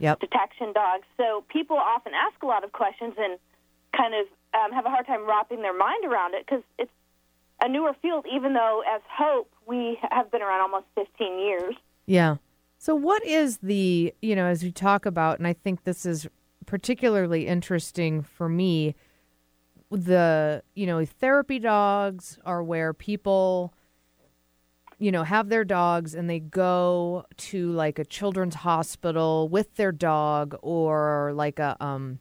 Yep. 0.00 0.20
detection 0.20 0.72
dogs. 0.72 1.04
So 1.18 1.44
people 1.48 1.76
often 1.76 2.12
ask 2.14 2.42
a 2.42 2.46
lot 2.46 2.64
of 2.64 2.72
questions 2.72 3.14
and 3.18 3.38
kind 3.94 4.14
of 4.14 4.26
um, 4.54 4.72
have 4.72 4.86
a 4.86 4.88
hard 4.88 5.06
time 5.06 5.28
wrapping 5.28 5.60
their 5.60 5.76
mind 5.76 6.04
around 6.06 6.34
it 6.34 6.46
because 6.46 6.62
it's 6.78 6.90
a 7.62 7.68
newer 7.68 7.94
field, 8.00 8.24
even 8.32 8.54
though 8.54 8.82
as 8.88 9.02
Hope, 9.08 9.50
we 9.66 9.98
have 10.10 10.30
been 10.30 10.40
around 10.40 10.62
almost 10.62 10.86
15 10.94 11.38
years. 11.38 11.74
Yeah. 12.06 12.36
So, 12.82 12.94
what 12.94 13.22
is 13.26 13.58
the, 13.58 14.14
you 14.22 14.34
know, 14.34 14.46
as 14.46 14.62
we 14.62 14.72
talk 14.72 15.04
about, 15.04 15.36
and 15.36 15.46
I 15.46 15.52
think 15.52 15.84
this 15.84 16.06
is 16.06 16.26
particularly 16.64 17.46
interesting 17.46 18.22
for 18.22 18.48
me, 18.48 18.94
the, 19.90 20.62
you 20.74 20.86
know, 20.86 21.04
therapy 21.04 21.58
dogs 21.58 22.38
are 22.46 22.62
where 22.62 22.94
people, 22.94 23.74
you 24.98 25.12
know, 25.12 25.24
have 25.24 25.50
their 25.50 25.62
dogs 25.62 26.14
and 26.14 26.30
they 26.30 26.40
go 26.40 27.26
to 27.36 27.70
like 27.70 27.98
a 27.98 28.04
children's 28.06 28.54
hospital 28.54 29.50
with 29.50 29.74
their 29.74 29.92
dog 29.92 30.56
or 30.62 31.32
like 31.34 31.58
a, 31.58 31.76
um, 31.84 32.18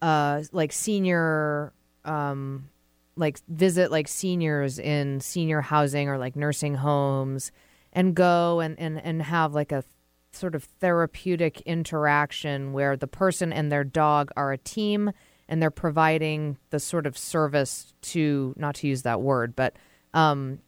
uh, 0.00 0.42
like 0.52 0.72
senior, 0.72 1.74
um, 2.06 2.70
like 3.16 3.38
visit 3.48 3.90
like 3.90 4.08
seniors 4.08 4.78
in 4.78 5.20
senior 5.20 5.60
housing 5.60 6.08
or 6.08 6.16
like 6.16 6.36
nursing 6.36 6.76
homes 6.76 7.52
and 7.92 8.14
go 8.14 8.60
and, 8.60 8.78
and, 8.78 9.00
and 9.02 9.22
have 9.22 9.54
like 9.54 9.72
a 9.72 9.84
sort 10.32 10.54
of 10.54 10.64
therapeutic 10.64 11.60
interaction 11.62 12.72
where 12.72 12.96
the 12.96 13.06
person 13.06 13.52
and 13.52 13.70
their 13.70 13.84
dog 13.84 14.30
are 14.36 14.52
a 14.52 14.58
team 14.58 15.10
and 15.48 15.60
they're 15.60 15.70
providing 15.70 16.56
the 16.70 16.80
sort 16.80 17.06
of 17.06 17.18
service 17.18 17.92
to 18.00 18.54
not 18.56 18.74
to 18.76 18.86
use 18.86 19.02
that 19.02 19.20
word 19.20 19.54
but 19.54 19.76
um, 20.14 20.58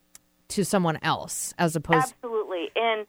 to 0.49 0.65
someone 0.65 0.99
else 1.03 1.55
as 1.59 1.75
opposed 1.77 2.15
Absolutely. 2.23 2.69
And 2.77 3.07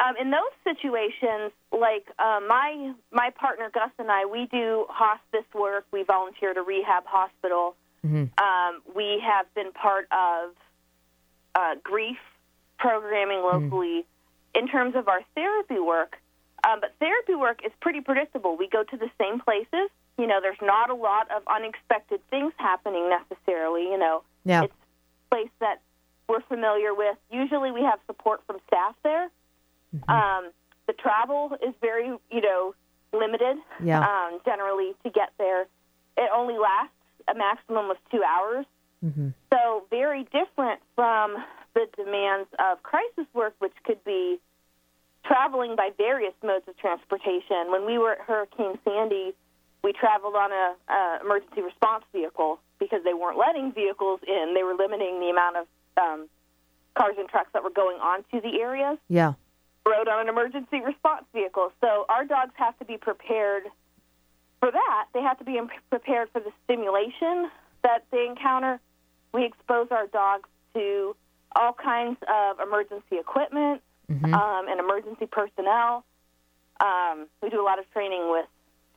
um, 0.00 0.16
in 0.20 0.30
those 0.30 0.40
situations, 0.64 1.52
like 1.70 2.08
uh, 2.18 2.40
my 2.46 2.92
my 3.12 3.30
partner 3.38 3.70
Gus 3.72 3.90
and 3.98 4.10
I, 4.10 4.24
we 4.24 4.46
do 4.50 4.86
hospice 4.88 5.46
work. 5.54 5.86
We 5.92 6.02
volunteer 6.02 6.50
at 6.50 6.56
a 6.56 6.62
rehab 6.62 7.04
hospital. 7.06 7.76
Um, 8.04 8.82
we 8.96 9.22
have 9.24 9.46
been 9.54 9.70
part 9.72 10.08
of 10.10 10.54
uh, 11.54 11.74
grief 11.84 12.16
programming 12.82 13.42
locally 13.42 14.04
in 14.54 14.66
terms 14.66 14.94
of 14.96 15.06
our 15.08 15.20
therapy 15.36 15.78
work. 15.78 16.18
Um, 16.68 16.80
but 16.80 16.92
therapy 16.98 17.34
work 17.34 17.60
is 17.64 17.72
pretty 17.80 18.00
predictable. 18.00 18.56
We 18.56 18.68
go 18.68 18.82
to 18.82 18.96
the 18.96 19.08
same 19.20 19.40
places. 19.40 19.88
You 20.18 20.26
know, 20.26 20.40
there's 20.42 20.60
not 20.60 20.90
a 20.90 20.94
lot 20.94 21.30
of 21.30 21.42
unexpected 21.46 22.20
things 22.28 22.52
happening 22.58 23.08
necessarily. 23.08 23.84
You 23.84 23.98
know, 23.98 24.22
Yeah. 24.44 24.64
it's 24.64 24.74
a 24.74 25.34
place 25.34 25.50
that 25.60 25.80
we're 26.28 26.42
familiar 26.42 26.92
with. 26.92 27.16
Usually, 27.30 27.70
we 27.70 27.82
have 27.82 27.98
support 28.06 28.42
from 28.46 28.58
staff 28.66 28.94
there. 29.02 29.30
Um, 30.08 30.50
the 30.86 30.92
travel 30.94 31.56
is 31.62 31.74
very, 31.80 32.06
you 32.30 32.40
know, 32.40 32.74
limited. 33.12 33.58
Yeah. 33.82 34.00
Um, 34.00 34.40
generally, 34.44 34.94
to 35.04 35.10
get 35.10 35.30
there, 35.38 35.62
it 36.16 36.30
only 36.34 36.58
lasts 36.58 36.94
a 37.28 37.34
maximum 37.34 37.90
of 37.90 37.96
two 38.10 38.22
hours. 38.24 38.66
So 39.52 39.84
very 39.90 40.22
different 40.24 40.80
from 40.94 41.36
the 41.74 41.86
demands 41.96 42.48
of 42.58 42.82
crisis 42.82 43.26
work, 43.34 43.54
which 43.58 43.72
could 43.84 44.02
be 44.04 44.38
traveling 45.24 45.76
by 45.76 45.90
various 45.96 46.34
modes 46.42 46.66
of 46.68 46.76
transportation. 46.78 47.70
When 47.70 47.86
we 47.86 47.98
were 47.98 48.12
at 48.12 48.20
Hurricane 48.20 48.78
Sandy, 48.84 49.34
we 49.84 49.92
traveled 49.92 50.34
on 50.34 50.50
a, 50.52 50.74
a 50.88 51.18
emergency 51.24 51.60
response 51.62 52.04
vehicle 52.12 52.58
because 52.78 53.02
they 53.04 53.14
weren't 53.14 53.38
letting 53.38 53.72
vehicles 53.72 54.20
in. 54.26 54.54
They 54.54 54.62
were 54.62 54.74
limiting 54.74 55.20
the 55.20 55.30
amount 55.30 55.56
of 55.56 55.66
um, 55.96 56.28
cars 56.96 57.14
and 57.18 57.28
trucks 57.28 57.50
that 57.52 57.62
were 57.62 57.70
going 57.70 57.98
onto 57.98 58.40
the 58.40 58.60
areas 58.60 58.98
Yeah. 59.08 59.32
rode 59.86 60.08
on 60.08 60.20
an 60.20 60.28
emergency 60.28 60.80
response 60.80 61.24
vehicle. 61.32 61.72
So 61.80 62.06
our 62.08 62.24
dogs 62.24 62.52
have 62.56 62.78
to 62.80 62.84
be 62.84 62.96
prepared 62.96 63.64
for 64.60 64.70
that. 64.70 65.06
They 65.14 65.22
have 65.22 65.38
to 65.38 65.44
be 65.44 65.60
prepared 65.90 66.28
for 66.32 66.40
the 66.40 66.52
stimulation 66.64 67.50
that 67.82 68.04
they 68.10 68.26
encounter. 68.26 68.78
We 69.32 69.44
expose 69.46 69.88
our 69.90 70.06
dogs 70.06 70.48
to 70.74 71.16
all 71.54 71.72
kinds 71.72 72.18
of 72.28 72.60
emergency 72.60 73.18
equipment 73.18 73.82
um, 74.34 74.68
and 74.68 74.80
emergency 74.80 75.26
personnel. 75.26 76.04
Um, 76.80 77.28
we 77.42 77.50
do 77.50 77.60
a 77.60 77.64
lot 77.64 77.78
of 77.78 77.90
training 77.92 78.30
with 78.30 78.46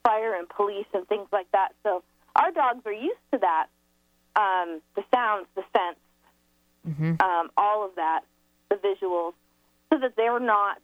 fire 0.03 0.33
and 0.35 0.47
police 0.49 0.87
and 0.93 1.07
things 1.07 1.27
like 1.31 1.49
that. 1.51 1.69
So 1.83 2.03
our 2.35 2.51
dogs 2.51 2.85
are 2.85 2.93
used 2.93 3.19
to 3.33 3.39
that. 3.39 3.67
Um, 4.35 4.81
the 4.95 5.03
sounds, 5.13 5.47
the 5.55 5.63
scents, 5.71 5.99
um, 7.21 7.49
all 7.55 7.85
of 7.85 7.95
that, 7.95 8.21
the 8.69 8.75
visuals, 8.75 9.33
so 9.89 9.99
that 9.99 10.15
they're 10.17 10.39
not 10.39 10.77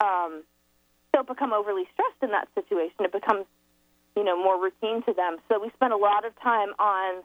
um, 0.00 0.42
don't 1.12 1.26
become 1.26 1.52
overly 1.54 1.84
stressed 1.94 2.22
in 2.22 2.30
that 2.32 2.48
situation. 2.54 2.96
It 3.00 3.12
becomes, 3.12 3.46
you 4.14 4.24
know, 4.24 4.36
more 4.36 4.60
routine 4.60 5.02
to 5.04 5.14
them. 5.14 5.38
So 5.48 5.58
we 5.58 5.70
spend 5.70 5.94
a 5.94 5.96
lot 5.96 6.26
of 6.26 6.38
time 6.42 6.74
on 6.78 7.22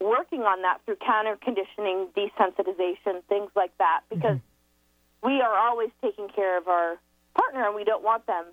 working 0.00 0.42
on 0.42 0.62
that 0.62 0.80
through 0.84 0.96
counter 0.96 1.36
conditioning, 1.42 2.08
desensitization, 2.16 3.22
things 3.28 3.50
like 3.56 3.76
that, 3.78 4.00
because 4.10 4.36
mm-hmm. 4.36 5.28
we 5.28 5.40
are 5.40 5.56
always 5.56 5.90
taking 6.02 6.28
care 6.28 6.58
of 6.58 6.68
our 6.68 6.96
partner, 7.34 7.66
and 7.66 7.74
we 7.74 7.84
don't 7.84 8.02
want 8.02 8.26
them 8.26 8.44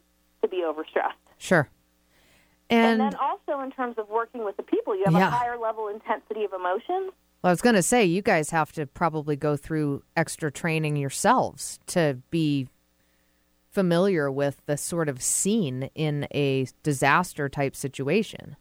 to 0.42 0.48
be 0.48 0.58
overstressed. 0.58 1.14
Sure. 1.38 1.70
And, 2.70 3.02
And, 3.02 3.14
then 3.14 3.20
also 3.20 3.62
in 3.62 3.72
terms 3.72 3.98
of 3.98 4.08
working 4.10 4.46
with 4.46 4.58
the 4.58 4.64
people, 4.64 4.96
you 4.96 5.04
have 5.06 5.14
Yeah. 5.14 5.28
a 5.28 5.32
higher 5.32 5.58
level 5.58 5.88
intensity 5.88 6.46
of 6.46 6.54
emotions. 6.54 7.12
well, 7.44 7.50
I 7.50 7.52
was 7.52 7.62
going 7.62 7.76
to 7.76 7.84
say, 7.84 8.06
you 8.06 8.22
guys 8.22 8.52
have 8.52 8.72
to 8.74 8.86
probably 8.86 9.36
go 9.36 9.58
through 9.58 10.04
extra 10.16 10.52
training 10.52 10.96
yourselves 10.96 11.80
to 11.88 12.20
be 12.30 12.70
familiar 13.72 14.30
with 14.32 14.62
the 14.68 14.78
sort 14.78 15.10
of 15.10 15.22
scene 15.22 15.90
in 15.96 16.28
a 16.34 16.68
disaster 16.84 17.50
type 17.50 17.76
situation. 17.76 18.56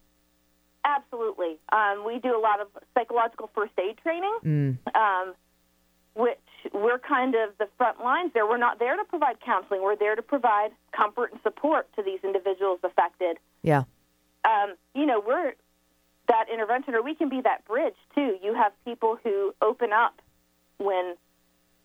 Absolutely. 0.85 1.59
Um, 1.73 2.05
we 2.05 2.19
do 2.19 2.37
a 2.37 2.41
lot 2.41 2.61
of 2.61 2.69
psychological 2.95 3.51
first 3.55 3.73
aid 3.79 3.97
training, 4.03 4.79
um, 4.95 5.35
which 6.15 6.39
we're 6.73 6.99
kind 6.99 7.35
of 7.35 7.51
the 7.59 7.69
front 7.79 8.01
lines 8.03 8.33
there. 8.35 8.47
We're 8.47 8.57
not 8.57 8.79
there 8.79 8.97
to 8.97 9.05
provide 9.05 9.41
counseling. 9.41 9.83
We're 9.83 9.97
there 9.97 10.17
to 10.17 10.23
provide 10.23 10.71
comfort 10.93 11.33
and 11.33 11.41
support 11.43 11.89
to 11.97 12.03
these 12.03 12.19
individuals 12.25 12.81
affected. 12.83 13.39
Yeah. 13.63 13.85
Um, 14.45 14.75
you 14.95 15.07
know, 15.07 15.23
we're 15.25 15.53
that 16.29 16.47
intervention, 16.53 16.95
or 16.95 17.03
we 17.03 17.15
can 17.15 17.29
be 17.29 17.41
that 17.43 17.65
bridge 17.67 17.95
too. 18.15 18.37
You 18.43 18.55
have 18.55 18.73
people 18.85 19.19
who 19.23 19.55
open 19.63 19.93
up 19.93 20.21
when 20.79 21.15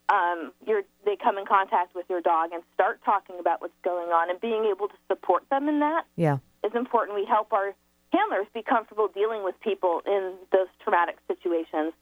um, 0.09 0.51
you're, 0.67 0.83
they 1.05 1.15
come 1.15 1.37
in 1.37 1.45
contact 1.45 1.95
with 1.95 2.05
your 2.09 2.21
dog 2.21 2.51
and 2.53 2.61
start 2.73 3.01
talking 3.03 3.37
about 3.39 3.61
what's 3.61 3.73
going 3.83 4.09
on, 4.09 4.29
and 4.29 4.39
being 4.39 4.65
able 4.65 4.87
to 4.87 4.93
support 5.07 5.43
them 5.49 5.67
in 5.67 5.79
that 5.79 6.05
Yeah. 6.15 6.37
is 6.63 6.73
important. 6.75 7.17
We 7.17 7.25
help 7.25 7.53
our 7.53 7.73
handlers 8.15 8.47
be 8.53 8.63
comfortable 8.63 9.07
dealing 9.07 9.43
with 9.43 9.55
people 9.61 10.01
in 10.05 10.33
those 10.51 10.67
traumatic 10.83 11.17
situations. 11.27 11.93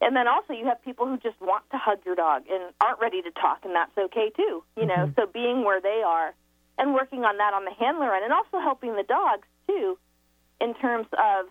And 0.00 0.14
then 0.16 0.28
also, 0.28 0.52
you 0.52 0.64
have 0.66 0.80
people 0.84 1.06
who 1.06 1.16
just 1.18 1.40
want 1.40 1.64
to 1.72 1.78
hug 1.78 1.98
your 2.06 2.14
dog 2.14 2.42
and 2.50 2.62
aren't 2.80 3.00
ready 3.00 3.20
to 3.22 3.30
talk, 3.32 3.58
and 3.64 3.74
that's 3.74 3.96
okay 4.06 4.30
too. 4.36 4.62
You 4.76 4.86
know, 4.86 5.12
so 5.16 5.26
being 5.26 5.64
where 5.64 5.80
they 5.80 6.02
are 6.06 6.34
and 6.78 6.94
working 6.94 7.24
on 7.24 7.36
that 7.38 7.52
on 7.52 7.64
the 7.64 7.72
handler 7.72 8.14
end, 8.14 8.24
and 8.24 8.32
also 8.32 8.58
helping 8.60 8.94
the 8.94 9.02
dogs 9.02 9.46
too, 9.66 9.98
in 10.60 10.74
terms 10.74 11.08
of 11.12 11.46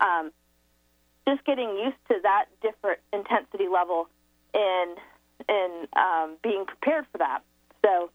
um, 0.00 0.32
just 1.28 1.44
getting 1.44 1.70
used 1.86 2.02
to 2.08 2.16
that 2.22 2.46
different 2.62 2.98
intensity 3.12 3.68
level 3.68 4.08
and 4.52 4.98
and 5.48 5.88
um, 5.96 6.36
being 6.42 6.64
prepared 6.66 7.06
for 7.12 7.18
that. 7.18 7.42
So 7.84 8.10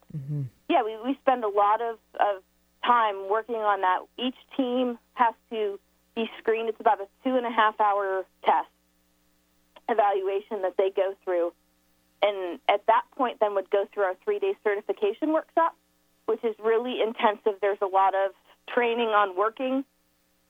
yeah, 0.68 0.82
we, 0.84 0.96
we 1.04 1.14
spend 1.22 1.42
a 1.44 1.48
lot 1.48 1.80
of, 1.80 1.96
of 2.18 2.42
time 2.84 3.28
working 3.28 3.56
on 3.56 3.80
that. 3.82 4.00
Each 4.18 4.36
team 4.56 4.98
has 5.14 5.34
to 5.50 5.78
be 6.14 6.30
screened. 6.38 6.68
It's 6.68 6.80
about 6.80 7.00
a 7.00 7.06
two 7.24 7.36
and 7.36 7.46
a 7.46 7.50
half 7.50 7.80
hour 7.80 8.24
test 8.44 8.68
evaluation 9.88 10.62
that 10.62 10.76
they 10.76 10.90
go 10.90 11.14
through. 11.24 11.52
And 12.22 12.60
at 12.68 12.86
that 12.86 13.02
point, 13.16 13.40
then 13.40 13.54
would 13.54 13.70
go 13.70 13.86
through 13.92 14.04
our 14.04 14.14
three 14.24 14.38
day 14.38 14.54
certification 14.62 15.32
workshop, 15.32 15.74
which 16.26 16.42
is 16.44 16.54
really 16.62 17.00
intensive. 17.00 17.54
There's 17.60 17.80
a 17.80 17.86
lot 17.86 18.14
of 18.14 18.32
training 18.68 19.08
on 19.08 19.36
working 19.36 19.84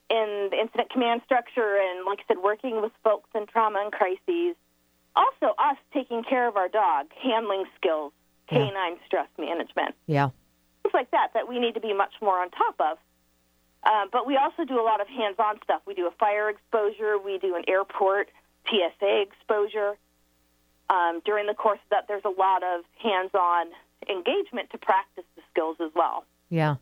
in 0.09 0.49
the 0.51 0.57
incident 0.59 0.89
command 0.89 1.21
structure 1.25 1.77
and, 1.77 2.05
like 2.05 2.19
I 2.19 2.23
said, 2.27 2.43
working 2.43 2.81
with 2.81 2.91
folks 3.03 3.29
in 3.33 3.47
trauma 3.47 3.79
and 3.81 3.91
crises. 3.91 4.55
Also, 5.15 5.55
us 5.57 5.77
taking 5.93 6.23
care 6.23 6.47
of 6.47 6.57
our 6.57 6.67
dog, 6.67 7.07
handling 7.21 7.65
skills, 7.77 8.13
canine 8.47 8.97
stress 9.05 9.27
management 9.37 9.95
Yeah. 10.07 10.29
Things 10.83 10.93
like 10.93 11.11
that 11.11 11.29
that 11.33 11.47
we 11.47 11.59
need 11.59 11.73
to 11.75 11.79
be 11.79 11.93
much 11.93 12.13
more 12.21 12.39
on 12.41 12.49
top 12.51 12.75
of. 12.79 12.97
Uh, 13.83 14.05
but 14.11 14.27
we 14.27 14.37
also 14.37 14.63
do 14.63 14.79
a 14.79 14.83
lot 14.83 15.01
of 15.01 15.07
hands-on 15.07 15.59
stuff. 15.63 15.81
We 15.87 15.95
do 15.95 16.07
a 16.07 16.11
fire 16.11 16.49
exposure. 16.49 17.17
We 17.17 17.39
do 17.39 17.55
an 17.55 17.63
airport 17.67 18.29
TSA 18.67 19.21
exposure. 19.21 19.97
Um, 20.89 21.21
during 21.25 21.47
the 21.47 21.53
course 21.53 21.79
of 21.83 21.89
that, 21.89 22.07
there's 22.07 22.25
a 22.25 22.29
lot 22.29 22.63
of 22.63 22.83
hands-on 23.01 23.67
engagement 24.09 24.69
to 24.71 24.77
practice 24.77 25.23
the 25.35 25.41
skills 25.51 25.77
as 25.79 25.91
well. 25.95 26.25
Yeah. 26.49 26.75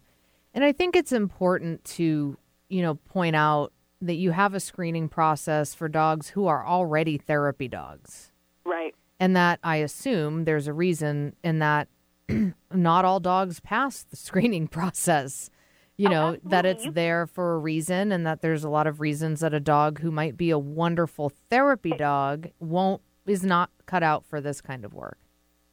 And 0.53 0.63
I 0.63 0.71
think 0.71 0.95
it's 0.95 1.11
important 1.11 1.85
to, 1.85 2.37
you 2.69 2.81
know, 2.81 2.95
point 2.95 3.35
out 3.35 3.71
that 4.01 4.15
you 4.15 4.31
have 4.31 4.53
a 4.53 4.59
screening 4.59 5.09
process 5.09 5.73
for 5.73 5.87
dogs 5.87 6.29
who 6.29 6.47
are 6.47 6.65
already 6.65 7.17
therapy 7.17 7.67
dogs. 7.67 8.31
Right. 8.65 8.95
And 9.19 9.35
that 9.35 9.59
I 9.63 9.77
assume 9.77 10.45
there's 10.45 10.67
a 10.67 10.73
reason 10.73 11.35
in 11.43 11.59
that 11.59 11.87
not 12.73 13.05
all 13.05 13.19
dogs 13.19 13.59
pass 13.59 14.03
the 14.03 14.15
screening 14.15 14.67
process. 14.77 15.49
You 15.97 16.07
Oh, 16.07 16.11
know, 16.11 16.37
that 16.45 16.65
it's 16.65 16.87
there 16.91 17.27
for 17.27 17.55
a 17.55 17.57
reason 17.57 18.13
and 18.13 18.25
that 18.25 18.41
there's 18.41 18.63
a 18.63 18.69
lot 18.69 18.87
of 18.87 19.01
reasons 19.01 19.41
that 19.41 19.53
a 19.53 19.59
dog 19.59 19.99
who 19.99 20.11
might 20.11 20.37
be 20.37 20.49
a 20.49 20.57
wonderful 20.57 21.29
therapy 21.49 21.91
dog 21.91 22.47
won't 22.59 23.01
is 23.25 23.43
not 23.43 23.69
cut 23.85 24.01
out 24.01 24.25
for 24.25 24.39
this 24.39 24.61
kind 24.61 24.85
of 24.85 24.93
work. 24.93 25.17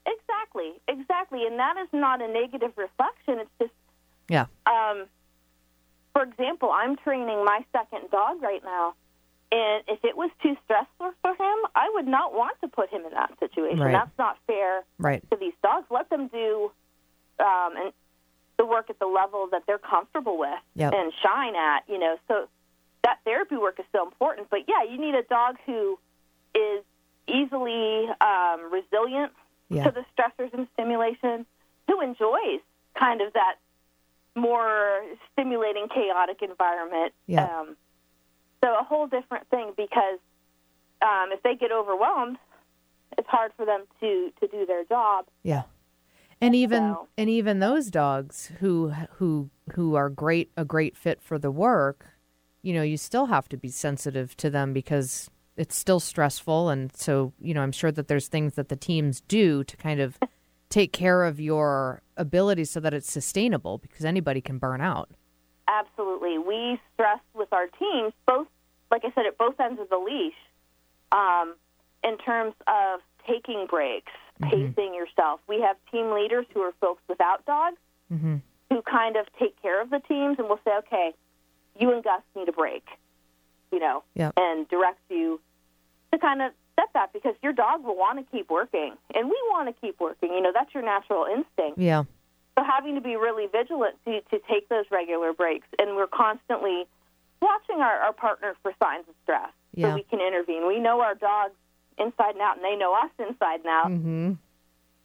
Exactly. 0.05 0.73
Exactly. 0.89 1.47
And 1.47 1.59
that 1.61 1.77
is 1.81 1.89
not 1.93 2.21
a 2.21 2.27
negative 2.27 2.73
reflection. 2.77 3.39
It's 3.39 3.51
just 3.61 3.73
Yeah. 4.29 4.47
um, 4.67 5.05
for 6.13 6.23
example, 6.25 6.71
I'm 6.73 6.97
training 6.97 7.45
my 7.45 7.65
second 7.73 8.11
dog 8.11 8.43
right 8.43 8.65
now, 8.65 8.95
and 9.53 9.85
if 9.89 10.05
it 10.05 10.17
was 10.17 10.31
too 10.43 10.57
stressful 10.65 11.13
for 11.23 11.31
him, 11.31 11.59
I 11.75 11.91
would 11.95 12.07
not 12.07 12.35
want 12.35 12.61
to 12.63 12.69
put 12.69 12.91
him 12.91 13.03
in 13.05 13.13
that 13.13 13.33
situation. 13.39 13.79
Right. 13.81 13.93
That's 13.93 14.17
not 14.19 14.39
fair 14.47 14.83
Right. 14.99 15.23
to 15.31 15.37
these 15.37 15.53
dogs. 15.63 15.87
Let 15.91 16.11
them 16.11 16.29
do 16.29 16.73
um, 17.39 17.77
and 17.77 17.93
the 18.59 18.65
work 18.65 18.89
at 18.91 18.99
the 18.99 19.07
level 19.07 19.49
that 19.53 19.63
they're 19.67 19.79
comfortable 19.79 20.39
with 20.39 20.59
Yep. 20.75 20.93
and 20.95 21.13
shine 21.23 21.55
at. 21.55 21.85
You 21.89 21.99
know, 21.99 22.17
so 22.29 22.49
that 23.05 23.19
therapy 23.25 23.57
work 23.57 23.79
is 23.79 23.85
so 23.93 24.05
important. 24.05 24.49
But 24.51 24.61
yeah, 24.67 24.83
you 24.91 24.99
need 24.99 25.15
a 25.15 25.23
dog 25.23 25.57
who 25.67 25.99
is 26.55 26.83
easily 27.29 28.09
um, 28.21 28.73
resilient 28.73 29.33
Yeah. 29.69 29.85
to 29.85 29.91
the 29.91 30.05
stressors 30.17 30.53
and 30.55 30.67
stimulation, 30.73 31.45
who 31.89 32.01
enjoys 32.01 32.61
kind 32.99 33.21
of 33.21 33.33
that 33.35 33.57
more 34.35 35.03
stimulating, 35.33 35.89
chaotic 35.89 36.43
environment. 36.43 37.13
Yeah. 37.27 37.45
Um, 37.61 37.77
so 38.63 38.75
a 38.79 38.85
whole 38.85 39.07
different 39.07 39.49
thing 39.51 39.73
because 39.77 40.19
um, 41.03 41.31
if 41.31 41.43
they 41.43 41.55
get 41.55 41.73
overwhelmed, 41.73 42.39
it's 43.19 43.29
hard 43.29 43.53
for 43.57 43.65
them 43.67 43.85
to 44.01 44.31
to 44.41 44.47
do 44.49 44.67
their 44.67 44.85
job. 44.85 45.27
Yeah. 45.43 45.63
And 46.41 46.55
even 46.55 46.95
So- 46.95 47.09
and 47.17 47.31
even 47.31 47.61
those 47.61 47.91
dogs 47.91 48.53
who 48.61 48.91
who 49.19 49.51
who 49.73 49.95
are 49.95 50.09
great 50.11 50.51
a 50.57 50.65
great 50.65 50.97
fit 50.97 51.21
for 51.21 51.39
the 51.39 51.51
work, 51.51 52.07
you 52.63 52.75
know, 52.75 52.83
you 52.83 52.97
still 52.97 53.27
have 53.27 53.49
to 53.51 53.57
be 53.57 53.69
sensitive 53.69 54.37
to 54.39 54.51
them 54.51 54.73
because 54.73 55.31
it's 55.57 55.75
still 55.77 56.01
stressful 56.01 56.69
and 56.69 56.95
so, 56.95 57.33
you 57.41 57.55
know, 57.55 57.63
I'm 57.63 57.73
sure 57.73 57.91
that 57.93 58.09
there's 58.09 58.29
things 58.29 58.55
that 58.55 58.69
the 58.69 58.77
teams 58.77 59.23
do 59.23 59.65
to 59.65 59.77
kind 59.77 60.01
of 60.01 60.19
take 60.69 60.93
care 60.93 61.25
of 61.25 61.41
your 61.41 62.03
ability 62.19 62.65
so 62.65 62.81
that 62.81 62.93
it's 62.93 63.11
sustainable 63.11 63.79
because 63.79 64.05
anybody 64.05 64.41
can 64.43 64.59
burn 64.59 64.81
out. 64.83 65.11
Absolutely. 65.69 66.39
We 66.39 66.81
stress 66.95 67.19
with 67.35 67.53
our 67.53 67.67
teams, 67.67 68.13
both, 68.27 68.47
like 68.91 69.05
I 69.05 69.11
said, 69.15 69.27
at 69.27 69.37
both 69.39 69.59
ends 69.61 69.81
of 69.81 69.89
the 69.89 69.99
leash, 69.99 70.35
um, 71.13 71.55
in 72.05 72.17
terms 72.19 72.55
of 72.67 73.01
taking 73.27 73.67
breaks, 73.69 74.13
pacing 74.43 74.95
yourself. 74.95 75.41
We 75.49 75.61
have 75.63 75.77
team 75.91 76.13
leaders 76.13 76.47
who 76.55 76.61
are 76.61 76.73
folks 76.81 77.03
without 77.09 77.45
dogs 77.47 77.79
Mhm. 78.13 78.43
who 78.71 78.83
kind 78.83 79.17
of 79.17 79.27
take 79.39 79.61
care 79.61 79.81
of 79.81 79.91
the 79.91 79.99
teams 80.01 80.39
and 80.39 80.49
will 80.49 80.61
say, 80.65 80.77
okay, 80.79 81.15
you 81.79 81.93
and 81.93 82.03
Gus 82.05 82.23
need 82.35 82.49
a 82.49 82.53
break, 82.53 82.87
you 83.73 83.79
know, 83.81 84.03
Yep. 84.15 84.35
and 84.37 84.69
direct 84.69 85.01
you 85.09 85.41
to 86.13 86.19
kind 86.19 86.43
of 86.43 86.53
set 86.79 86.93
that 86.93 87.13
because 87.13 87.35
your 87.43 87.53
dog 87.53 87.83
will 87.83 87.97
want 87.97 88.19
to 88.19 88.25
keep 88.37 88.49
working 88.51 88.97
and 89.15 89.29
we 89.29 89.37
want 89.51 89.67
to 89.69 89.73
keep 89.81 89.99
working. 89.99 90.33
You 90.33 90.41
know, 90.43 90.53
that's 90.53 90.73
your 90.75 90.83
natural 90.85 91.25
instinct. 91.25 91.79
Yeah. 91.79 92.05
So 92.59 92.65
having 92.65 92.95
to 92.95 93.01
be 93.01 93.17
really 93.17 93.47
vigilant 93.47 93.97
to, 94.07 94.21
to 94.23 94.39
take 94.49 94.69
those 94.69 94.87
regular 94.91 95.33
breaks, 95.33 95.67
and 95.79 95.95
we're 95.95 96.07
constantly 96.07 96.87
watching 97.43 97.81
our, 97.81 97.99
our 98.01 98.13
partner 98.15 98.55
for 98.63 98.73
signs 98.83 99.05
of 99.09 99.15
stress 99.25 99.51
Yeah. 99.75 99.91
so 99.91 99.95
we 99.97 100.05
can 100.05 100.21
intervene. 100.21 100.67
We 100.67 100.79
know 100.81 101.01
our 101.03 101.15
dogs 101.15 101.53
inside 101.99 102.33
and 102.33 102.41
out, 102.41 102.57
and 102.57 102.65
they 102.65 102.77
know 102.77 102.95
us 102.95 103.11
inside 103.19 103.61
and 103.61 103.67
out. 103.69 103.89
Mhm. 103.89 104.39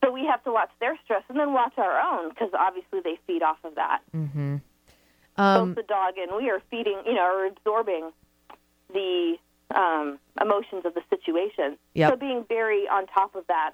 So 0.04 0.12
we 0.12 0.26
have 0.26 0.44
to 0.46 0.52
watch 0.52 0.72
their 0.80 0.98
stress 1.04 1.24
and 1.30 1.38
then 1.40 1.54
watch 1.54 1.74
our 1.78 2.00
own 2.00 2.30
because 2.30 2.50
obviously 2.58 3.02
they 3.02 3.18
feed 3.28 3.44
off 3.44 3.58
of 3.64 3.76
that. 3.76 4.02
Mhm. 4.16 4.62
Um 5.38 5.68
Both 5.68 5.76
the 5.76 5.84
dog 5.84 6.18
and 6.18 6.36
we 6.36 6.50
are 6.50 6.60
feeding, 6.72 7.00
you 7.06 7.14
know, 7.14 7.22
are 7.22 7.46
absorbing 7.46 8.12
the 8.94 9.38
um, 9.76 10.20
emotions 10.42 10.86
of 10.86 10.94
the 10.94 11.02
situation. 11.10 11.78
Yep. 11.94 12.10
So 12.12 12.16
being 12.18 12.44
very 12.46 12.88
on 12.90 13.08
top 13.08 13.36
of 13.36 13.46
that 13.48 13.72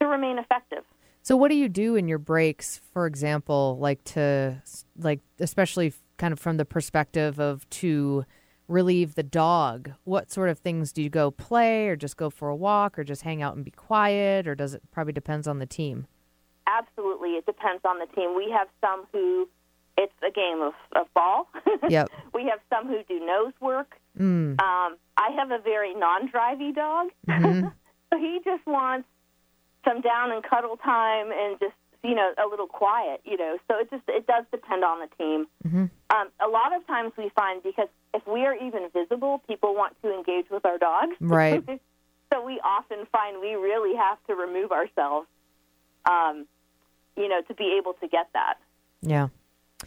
to 0.00 0.06
remain 0.06 0.38
effective. 0.38 0.84
So 1.22 1.36
what 1.36 1.50
do 1.50 1.54
you 1.56 1.68
do 1.68 1.94
in 1.94 2.08
your 2.08 2.18
breaks, 2.18 2.80
for 2.92 3.06
example, 3.06 3.78
like 3.80 4.02
to 4.04 4.60
like 4.98 5.20
especially 5.38 5.92
kind 6.18 6.32
of 6.32 6.38
from 6.40 6.56
the 6.56 6.64
perspective 6.64 7.38
of 7.38 7.68
to 7.70 8.24
relieve 8.68 9.14
the 9.14 9.22
dog? 9.22 9.92
What 10.04 10.32
sort 10.32 10.48
of 10.48 10.58
things 10.58 10.92
do 10.92 11.02
you 11.02 11.08
go 11.10 11.30
play 11.30 11.88
or 11.88 11.96
just 11.96 12.16
go 12.16 12.28
for 12.28 12.48
a 12.48 12.56
walk 12.56 12.98
or 12.98 13.04
just 13.04 13.22
hang 13.22 13.40
out 13.40 13.54
and 13.54 13.64
be 13.64 13.70
quiet 13.70 14.48
or 14.48 14.54
does 14.56 14.74
it 14.74 14.82
probably 14.90 15.12
depends 15.12 15.46
on 15.46 15.58
the 15.60 15.66
team? 15.66 16.06
Absolutely, 16.66 17.30
it 17.30 17.46
depends 17.46 17.82
on 17.84 17.98
the 17.98 18.06
team. 18.14 18.34
We 18.36 18.50
have 18.50 18.68
some 18.80 19.04
who 19.12 19.48
it's 19.98 20.12
a 20.26 20.30
game 20.32 20.60
of, 20.62 20.72
of 20.96 21.06
ball. 21.14 21.48
Yep. 21.88 22.10
we 22.32 22.42
have 22.44 22.60
some 22.70 22.86
who 22.88 23.02
do 23.08 23.24
nose 23.24 23.52
work. 23.60 23.94
Mm. 24.18 24.60
Um, 24.60 24.96
I 25.16 25.30
have 25.36 25.50
a 25.50 25.58
very 25.58 25.94
non-drivey 25.94 26.74
dog, 26.74 27.08
Mhm. 27.28 27.72
so 28.12 28.18
he 28.18 28.40
just 28.44 28.64
wants 28.66 29.06
some 29.84 30.00
down 30.00 30.32
and 30.32 30.42
cuddle 30.42 30.76
time 30.76 31.30
and 31.32 31.58
just 31.60 31.74
you 32.02 32.14
know 32.14 32.32
a 32.42 32.46
little 32.48 32.66
quiet. 32.66 33.20
You 33.24 33.36
know, 33.36 33.58
so 33.68 33.78
it 33.78 33.90
just 33.90 34.02
it 34.08 34.26
does 34.26 34.44
depend 34.50 34.84
on 34.84 35.00
the 35.00 35.08
team. 35.16 35.46
Mhm. 35.66 35.90
Um, 36.10 36.28
a 36.40 36.48
lot 36.48 36.74
of 36.74 36.86
times 36.86 37.12
we 37.16 37.30
find 37.30 37.62
because 37.62 37.88
if 38.14 38.26
we 38.26 38.44
are 38.44 38.54
even 38.54 38.88
visible, 38.92 39.42
people 39.48 39.74
want 39.74 39.96
to 40.02 40.14
engage 40.14 40.50
with 40.50 40.64
our 40.66 40.78
dogs. 40.78 41.16
Right. 41.20 41.64
so 42.32 42.44
we 42.44 42.60
often 42.64 43.06
find 43.12 43.40
we 43.40 43.54
really 43.54 43.96
have 43.96 44.18
to 44.26 44.34
remove 44.34 44.72
ourselves, 44.72 45.26
um, 46.04 46.46
you 47.16 47.28
know, 47.28 47.40
to 47.42 47.54
be 47.54 47.76
able 47.78 47.94
to 47.94 48.08
get 48.08 48.28
that. 48.34 48.54
Yeah. 49.00 49.28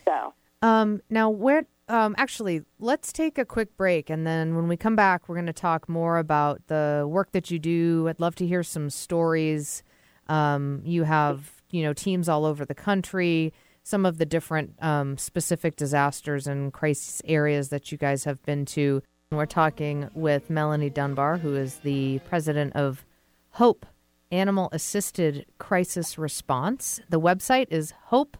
So 0.04 0.34
Um, 0.62 1.02
now, 1.10 1.30
where 1.30 1.66
um, 1.88 2.16
actually, 2.18 2.62
let's 2.80 3.14
take 3.14 3.38
a 3.38 3.46
quick 3.46 3.76
break, 3.78 4.10
and 4.10 4.26
then 4.26 4.56
when 4.56 4.68
we 4.68 4.78
come 4.78 4.96
back, 4.96 5.28
we're 5.28 5.36
going 5.36 5.46
to 5.46 5.54
talk 5.54 5.88
more 5.88 6.18
about 6.18 6.66
the 6.68 7.06
work 7.08 7.32
that 7.32 7.52
you 7.52 7.60
do. 7.60 8.08
I'd 8.08 8.20
love 8.20 8.36
to 8.36 8.48
hear 8.48 8.64
some 8.64 8.90
stories. 8.90 9.84
Um, 10.28 10.82
you 10.84 11.04
have, 11.04 11.52
you 11.70 11.84
know, 11.84 11.94
teams 11.94 12.28
all 12.28 12.46
over 12.46 12.66
the 12.66 12.76
country. 12.76 13.54
Some 13.84 14.06
of 14.06 14.18
the 14.18 14.26
different 14.26 14.74
um, 14.82 15.18
specific 15.18 15.76
disasters 15.76 16.48
and 16.48 16.74
crisis 16.74 17.22
areas 17.26 17.70
that 17.70 17.92
you 17.92 18.00
guys 18.00 18.24
have 18.24 18.42
been 18.44 18.66
to. 18.68 19.04
We're 19.32 19.46
talking 19.46 20.10
with 20.16 20.50
Melanie 20.50 20.90
Dunbar, 20.90 21.38
who 21.38 21.56
is 21.56 21.78
the 21.78 22.20
president 22.28 22.76
of 22.76 23.06
Hope 23.52 23.86
Animal 24.32 24.70
Assisted 24.72 25.46
Crisis 25.60 26.18
Response. 26.18 27.00
The 27.10 27.20
website 27.20 27.68
is 27.70 27.94
Hope 28.06 28.38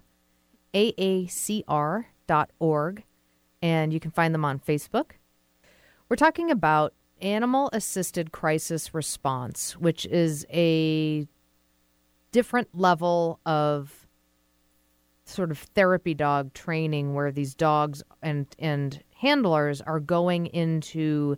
aacr.org, 0.74 2.06
and 3.66 3.92
you 3.92 4.00
can 4.00 4.12
find 4.12 4.32
them 4.32 4.46
on 4.46 4.60
Facebook. 4.60 5.14
We're 6.08 6.18
talking 6.18 6.52
about 6.52 6.94
animal 7.20 7.72
assisted 7.74 8.32
crisis 8.32 8.94
response, 8.94 9.76
which 9.76 10.06
is 10.06 10.46
a 10.54 11.28
different 12.32 12.68
level 12.78 13.40
of 13.44 14.08
sort 15.24 15.50
of 15.50 15.58
therapy 15.58 16.14
dog 16.14 16.54
training 16.54 17.16
where 17.16 17.32
these 17.32 17.56
dogs 17.56 18.04
and 18.22 18.46
and 18.60 19.02
handlers 19.16 19.82
are 19.82 20.00
going 20.00 20.46
into 20.46 21.36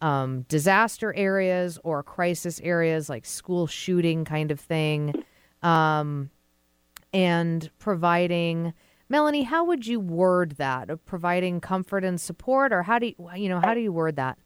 um, 0.00 0.42
disaster 0.42 1.12
areas 1.14 1.76
or 1.82 2.04
crisis 2.04 2.60
areas 2.62 3.08
like 3.08 3.26
school 3.26 3.66
shooting 3.66 4.24
kind 4.24 4.52
of 4.52 4.60
thing 4.60 5.24
um, 5.64 6.30
and 7.12 7.68
providing 7.80 8.72
melanie 9.08 9.42
how 9.44 9.64
would 9.64 9.86
you 9.86 10.00
word 10.00 10.52
that 10.52 10.90
Of 10.90 11.04
providing 11.04 11.60
comfort 11.60 12.04
and 12.04 12.20
support 12.20 12.72
or 12.72 12.82
how 12.84 12.98
do 12.98 13.06
you 13.06 13.14
you 13.36 13.48
know 13.48 13.60
how 13.60 13.74
do 13.74 13.80
you 13.80 13.92
word 13.92 14.16
that 14.16 14.38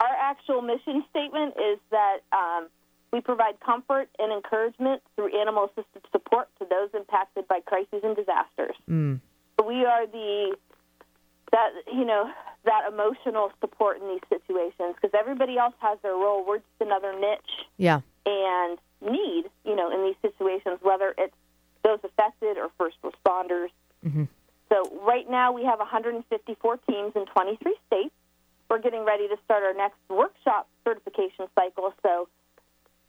our 0.00 0.14
actual 0.20 0.62
mission 0.62 1.04
statement 1.10 1.54
is 1.56 1.78
that 1.90 2.18
um, 2.32 2.68
we 3.12 3.20
provide 3.20 3.58
comfort 3.60 4.08
and 4.18 4.32
encouragement 4.32 5.02
through 5.16 5.38
animal 5.40 5.64
assisted 5.64 6.02
support 6.12 6.48
to 6.58 6.66
those 6.68 6.90
impacted 6.94 7.48
by 7.48 7.60
crises 7.60 8.00
and 8.02 8.14
disasters. 8.14 8.76
mm. 8.88 9.20
We 9.66 9.84
are 9.84 10.06
the 10.06 10.56
that 11.50 11.70
you 11.92 12.04
know 12.04 12.30
that 12.64 12.82
emotional 12.92 13.50
support 13.60 14.00
in 14.00 14.08
these 14.08 14.20
situations 14.28 14.94
because 14.94 15.10
everybody 15.18 15.58
else 15.58 15.74
has 15.80 15.98
their 16.02 16.12
role. 16.12 16.44
We're 16.46 16.58
just 16.58 16.80
another 16.80 17.18
niche 17.18 17.66
yeah 17.76 18.00
and 18.24 18.78
need, 19.00 19.44
you 19.64 19.74
know, 19.74 19.90
in 19.90 20.04
these 20.04 20.16
situations, 20.22 20.78
whether 20.82 21.14
it's 21.18 21.34
those 21.82 21.98
affected 22.04 22.56
or 22.56 22.70
first 22.78 22.96
responders. 23.02 23.68
Hmm 24.02 24.24
So 24.68 24.82
right 25.06 25.28
now 25.28 25.52
we 25.52 25.64
have 25.64 25.78
154 25.78 26.76
teams 26.88 27.12
in 27.16 27.26
23 27.26 27.74
states. 27.86 28.14
We're 28.68 28.80
getting 28.80 29.04
ready 29.04 29.28
to 29.28 29.36
start 29.44 29.62
our 29.62 29.74
next 29.74 29.96
workshop 30.10 30.68
certification 30.84 31.46
cycle, 31.54 31.94
so 32.02 32.28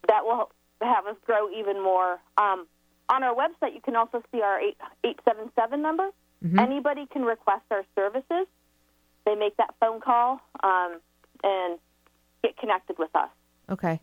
that 0.07 0.23
will 0.23 0.51
have 0.81 1.05
us 1.05 1.17
grow 1.25 1.49
even 1.51 1.83
more. 1.83 2.19
Um, 2.37 2.65
on 3.09 3.23
our 3.23 3.35
website, 3.35 3.73
you 3.73 3.81
can 3.81 3.95
also 3.95 4.23
see 4.31 4.41
our 4.41 4.59
8, 4.59 4.77
877 5.03 5.81
number. 5.81 6.09
Mhm. 6.45 6.59
Anybody 6.59 7.05
can 7.07 7.23
request 7.23 7.63
our 7.71 7.83
services. 7.95 8.47
They 9.25 9.35
make 9.35 9.57
that 9.57 9.75
phone 9.81 9.99
call 9.99 10.39
um, 10.63 10.99
and 11.43 11.77
get 12.43 12.55
connected 12.57 12.97
with 12.97 13.13
us. 13.15 13.29
okay 13.69 13.99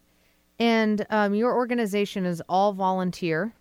and 0.58 1.04
um, 1.10 1.34
your 1.34 1.54
organization 1.54 2.24
is 2.24 2.42
all 2.48 2.72
volunteer 2.72 3.52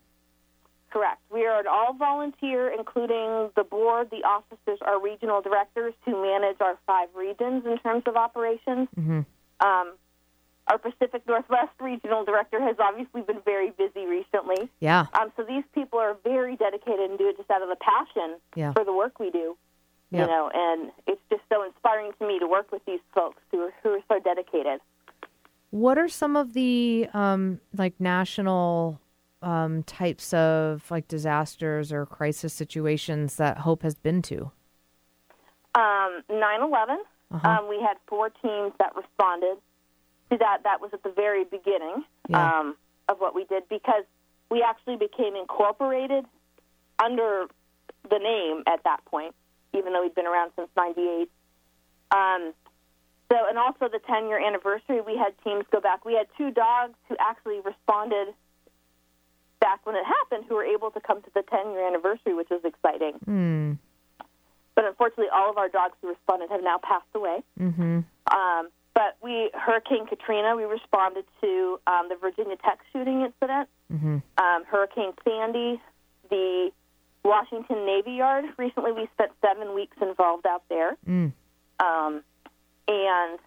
Correct. 0.96 1.20
We 1.30 1.46
are 1.46 1.60
an 1.60 1.66
all 1.68 1.94
volunteer, 1.94 2.70
including 2.72 3.50
the 3.58 3.66
board, 3.66 4.12
the 4.12 4.24
officers, 4.24 4.80
our 4.82 4.98
regional 5.02 5.42
directors 5.42 5.94
who 6.06 6.14
manage 6.22 6.56
our 6.62 6.78
five 6.88 7.10
regions 7.14 7.66
in 7.66 7.78
terms 7.80 8.04
of 8.06 8.16
operations. 8.16 8.88
hmm 8.96 9.22
Um, 9.60 9.88
our 10.68 10.78
Pacific 10.78 11.22
Northwest 11.28 11.74
regional 11.82 12.24
director 12.24 12.60
has 12.62 12.78
obviously 12.80 13.22
been 13.30 13.42
very 13.54 13.72
busy 13.72 14.06
recently. 14.06 14.70
yeah 14.80 15.08
Um, 15.20 15.34
so 15.36 15.44
these 15.44 15.66
people 15.74 16.00
are 16.00 16.16
very 16.24 16.56
dedicated 16.56 17.10
and 17.10 17.20
do 17.20 17.28
it 17.28 17.36
just 17.38 17.52
out 17.52 17.62
of 17.62 17.68
the 17.68 17.76
passion 17.94 18.30
Yeah. 18.56 18.72
for 18.72 18.84
the 18.86 18.94
work 18.94 19.20
we 19.20 19.30
do. 19.32 19.58
You 20.12 20.26
know, 20.34 20.50
and 20.54 20.80
it's 21.08 21.22
just 21.30 21.42
so 21.52 21.58
inspiring 21.70 22.12
to 22.20 22.24
me 22.30 22.40
to 22.40 22.48
work 22.48 22.72
with 22.72 22.84
these 22.86 23.02
folks 23.14 23.42
who 23.52 23.60
are, 23.66 23.74
who 23.84 23.90
are 23.98 24.04
so 24.08 24.18
dedicated. 24.20 24.80
What 25.72 25.98
are 25.98 26.08
some 26.08 26.38
of 26.38 26.54
the 26.54 27.10
um, 27.14 27.60
like 27.82 27.96
national 28.00 28.98
um, 29.46 29.84
types 29.84 30.34
of 30.34 30.90
like 30.90 31.08
disasters 31.08 31.94
or 31.94 32.06
crisis 32.06 32.52
situations 32.54 33.36
that 33.36 33.60
Hope 33.60 33.84
has 33.84 33.96
been 33.96 34.22
to? 34.24 34.52
Um, 35.76 36.24
9/11. 36.30 36.98
Uh-huh. 37.32 37.48
Um, 37.48 37.70
we 37.70 37.80
had 37.82 37.98
four 38.08 38.30
teams 38.30 38.74
that 38.80 38.96
responded 38.96 39.58
to 40.32 40.38
that. 40.38 40.64
That 40.64 40.82
was 40.82 40.92
at 40.94 41.04
the 41.04 41.12
very 41.12 41.44
beginning 41.44 42.04
Yeah. 42.28 42.60
um, 42.60 42.76
of 43.08 43.20
what 43.20 43.36
we 43.36 43.46
did 43.46 43.70
because 43.70 44.04
we 44.50 44.64
actually 44.64 44.98
became 44.98 45.36
incorporated 45.36 46.26
under 47.04 47.46
the 48.10 48.20
name 48.20 48.64
at 48.68 48.84
that 48.84 49.04
point, 49.06 49.36
even 49.74 49.94
though 49.94 50.02
we'd 50.02 50.16
been 50.16 50.28
around 50.28 50.52
since 50.56 50.70
'98. 50.76 51.30
Um, 52.12 52.54
so, 53.32 53.38
and 53.50 53.58
also 53.58 53.90
the 53.90 54.00
10 54.08 54.28
year 54.28 54.40
anniversary, 54.40 55.02
we 55.02 55.18
had 55.18 55.34
teams 55.44 55.66
go 55.72 55.80
back. 55.82 56.06
We 56.06 56.14
had 56.14 56.28
two 56.38 56.52
dogs 56.52 56.94
who 57.10 57.16
actually 57.20 57.60
responded 57.60 58.34
back 59.66 59.84
when 59.84 59.96
it 59.96 60.06
happened 60.06 60.46
who 60.48 60.54
were 60.54 60.64
able 60.64 60.92
to 60.92 61.02
come 61.02 61.24
to 61.24 61.30
the 61.34 61.42
10 61.42 61.72
year 61.72 61.88
anniversary, 61.88 62.36
which 62.36 62.52
is 62.52 62.64
exciting. 62.64 63.14
Hmm. 63.26 63.74
But 64.76 64.86
unfortunately, 64.86 65.32
all 65.34 65.50
of 65.50 65.58
our 65.58 65.70
dogs 65.70 65.96
who 66.02 66.10
responded 66.10 66.52
have 66.52 66.62
now 66.62 66.78
passed 66.78 67.10
away. 67.16 67.42
Mm-hmm. 67.60 68.00
Um, 68.36 68.70
but 68.94 69.18
we, 69.24 69.50
Hurricane 69.54 70.06
Katrina, 70.06 70.56
we 70.56 70.66
responded 70.66 71.26
to 71.42 71.80
um, 71.88 72.10
the 72.10 72.16
Virginia 72.16 72.58
Tech 72.58 72.80
shooting 72.94 73.22
incident. 73.22 73.70
Mm-hmm. 73.92 74.18
Um, 74.38 74.64
Hurricane 74.66 75.14
Sandy, 75.24 75.82
the 76.30 76.72
Washington 77.24 77.86
Navy 77.86 78.12
Yard. 78.12 78.46
Recently, 78.58 78.92
we 78.92 79.08
spent 79.14 79.32
seven 79.42 79.74
weeks 79.74 79.98
involved 80.02 80.46
out 80.46 80.64
there. 80.70 80.98
Mm. 81.08 81.32
Um, 81.80 82.22
and 82.88 83.40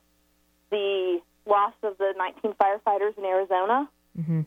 the 0.70 1.20
loss 1.46 1.74
of 1.82 1.96
the 1.98 2.14
19 2.16 2.54
firefighters 2.54 3.16
in 3.16 3.24
Arizona 3.24 3.88
Mm-hmm. 4.18 4.40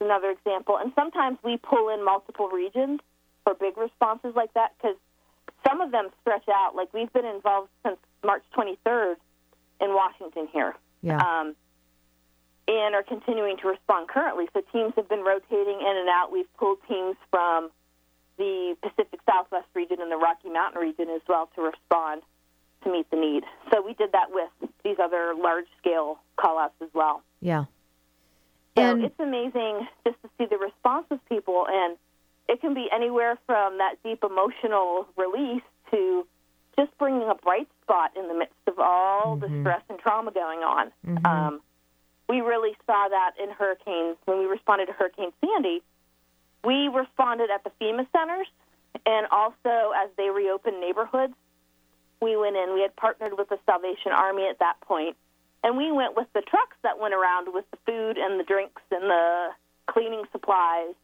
Another 0.00 0.30
example. 0.30 0.78
And 0.78 0.92
sometimes 0.94 1.38
we 1.42 1.56
pull 1.56 1.88
in 1.88 2.04
multiple 2.04 2.48
regions 2.48 3.00
for 3.44 3.54
big 3.54 3.76
responses 3.76 4.34
like 4.34 4.52
that 4.54 4.72
because 4.76 4.96
some 5.66 5.80
of 5.80 5.92
them 5.92 6.08
stretch 6.20 6.48
out. 6.48 6.74
Like 6.74 6.92
we've 6.92 7.12
been 7.12 7.26
involved 7.26 7.70
since 7.84 7.98
March 8.24 8.42
23rd 8.56 9.16
in 9.80 9.94
Washington 9.94 10.48
here. 10.52 10.74
Yeah. 11.02 11.18
Um, 11.18 11.54
and 12.66 12.94
are 12.94 13.02
continuing 13.02 13.58
to 13.58 13.68
respond 13.68 14.08
currently. 14.08 14.46
So 14.54 14.62
teams 14.72 14.94
have 14.96 15.08
been 15.08 15.22
rotating 15.22 15.80
in 15.80 15.96
and 15.96 16.08
out. 16.08 16.32
We've 16.32 16.52
pulled 16.56 16.78
teams 16.88 17.16
from 17.30 17.70
the 18.38 18.74
Pacific 18.82 19.20
Southwest 19.26 19.66
region 19.74 20.00
and 20.00 20.10
the 20.10 20.16
Rocky 20.16 20.48
Mountain 20.48 20.80
region 20.80 21.10
as 21.10 21.20
well 21.28 21.50
to 21.56 21.62
respond 21.62 22.22
to 22.82 22.90
meet 22.90 23.10
the 23.10 23.16
need. 23.16 23.44
So 23.72 23.82
we 23.82 23.94
did 23.94 24.12
that 24.12 24.30
with 24.30 24.70
these 24.82 24.96
other 25.02 25.34
large 25.36 25.66
scale 25.78 26.18
call 26.36 26.58
outs 26.58 26.74
as 26.82 26.88
well. 26.94 27.22
Yeah. 27.40 27.64
So 28.76 28.82
And- 28.82 29.04
it's 29.04 29.18
amazing 29.20 29.86
just 30.04 30.20
to 30.22 30.30
see 30.36 30.46
the 30.46 30.58
response 30.58 31.06
of 31.10 31.24
people, 31.28 31.66
and 31.68 31.96
it 32.48 32.60
can 32.60 32.74
be 32.74 32.90
anywhere 32.90 33.38
from 33.46 33.78
that 33.78 34.02
deep 34.02 34.24
emotional 34.24 35.06
release 35.16 35.62
to 35.90 36.26
just 36.76 36.96
bringing 36.98 37.28
a 37.28 37.36
bright 37.36 37.68
spot 37.82 38.16
in 38.16 38.26
the 38.26 38.34
midst 38.34 38.56
of 38.66 38.80
all 38.80 39.36
the 39.36 39.48
stress 39.60 39.82
and 39.88 39.98
trauma 40.00 40.32
going 40.32 40.64
on. 40.64 40.90
Um, 41.24 41.62
we 42.28 42.40
really 42.40 42.76
saw 42.84 43.08
that 43.08 43.38
in 43.38 43.50
hurricanes 43.50 44.16
when 44.24 44.38
we 44.40 44.46
responded 44.46 44.86
to 44.86 44.92
Hurricane 44.92 45.32
Sandy. 45.40 45.82
We 46.64 46.88
responded 46.88 47.50
at 47.50 47.62
the 47.62 47.70
FEMA 47.80 48.06
centers, 48.10 48.48
and 49.06 49.26
also 49.30 49.92
as 49.94 50.10
they 50.16 50.30
reopened 50.30 50.80
neighborhoods, 50.80 51.34
we 52.20 52.36
went 52.36 52.56
in. 52.56 52.74
We 52.74 52.80
had 52.80 52.96
partnered 52.96 53.36
with 53.38 53.50
the 53.50 53.58
Salvation 53.66 54.10
Army 54.12 54.48
at 54.48 54.58
that 54.58 54.80
point, 54.80 55.16
and 55.64 55.76
we 55.76 55.90
went 55.90 56.14
with 56.16 56.28
the 56.34 56.42
trucks 56.42 56.76
that 56.84 57.00
went 57.00 57.14
around 57.14 57.52
with 57.52 57.64
the 57.72 57.78
food 57.86 58.16
and 58.18 58.38
the 58.38 58.44
drinks 58.44 58.82
and 58.92 59.02
the 59.10 59.48
cleaning 59.88 60.22
supplies, 60.30 60.94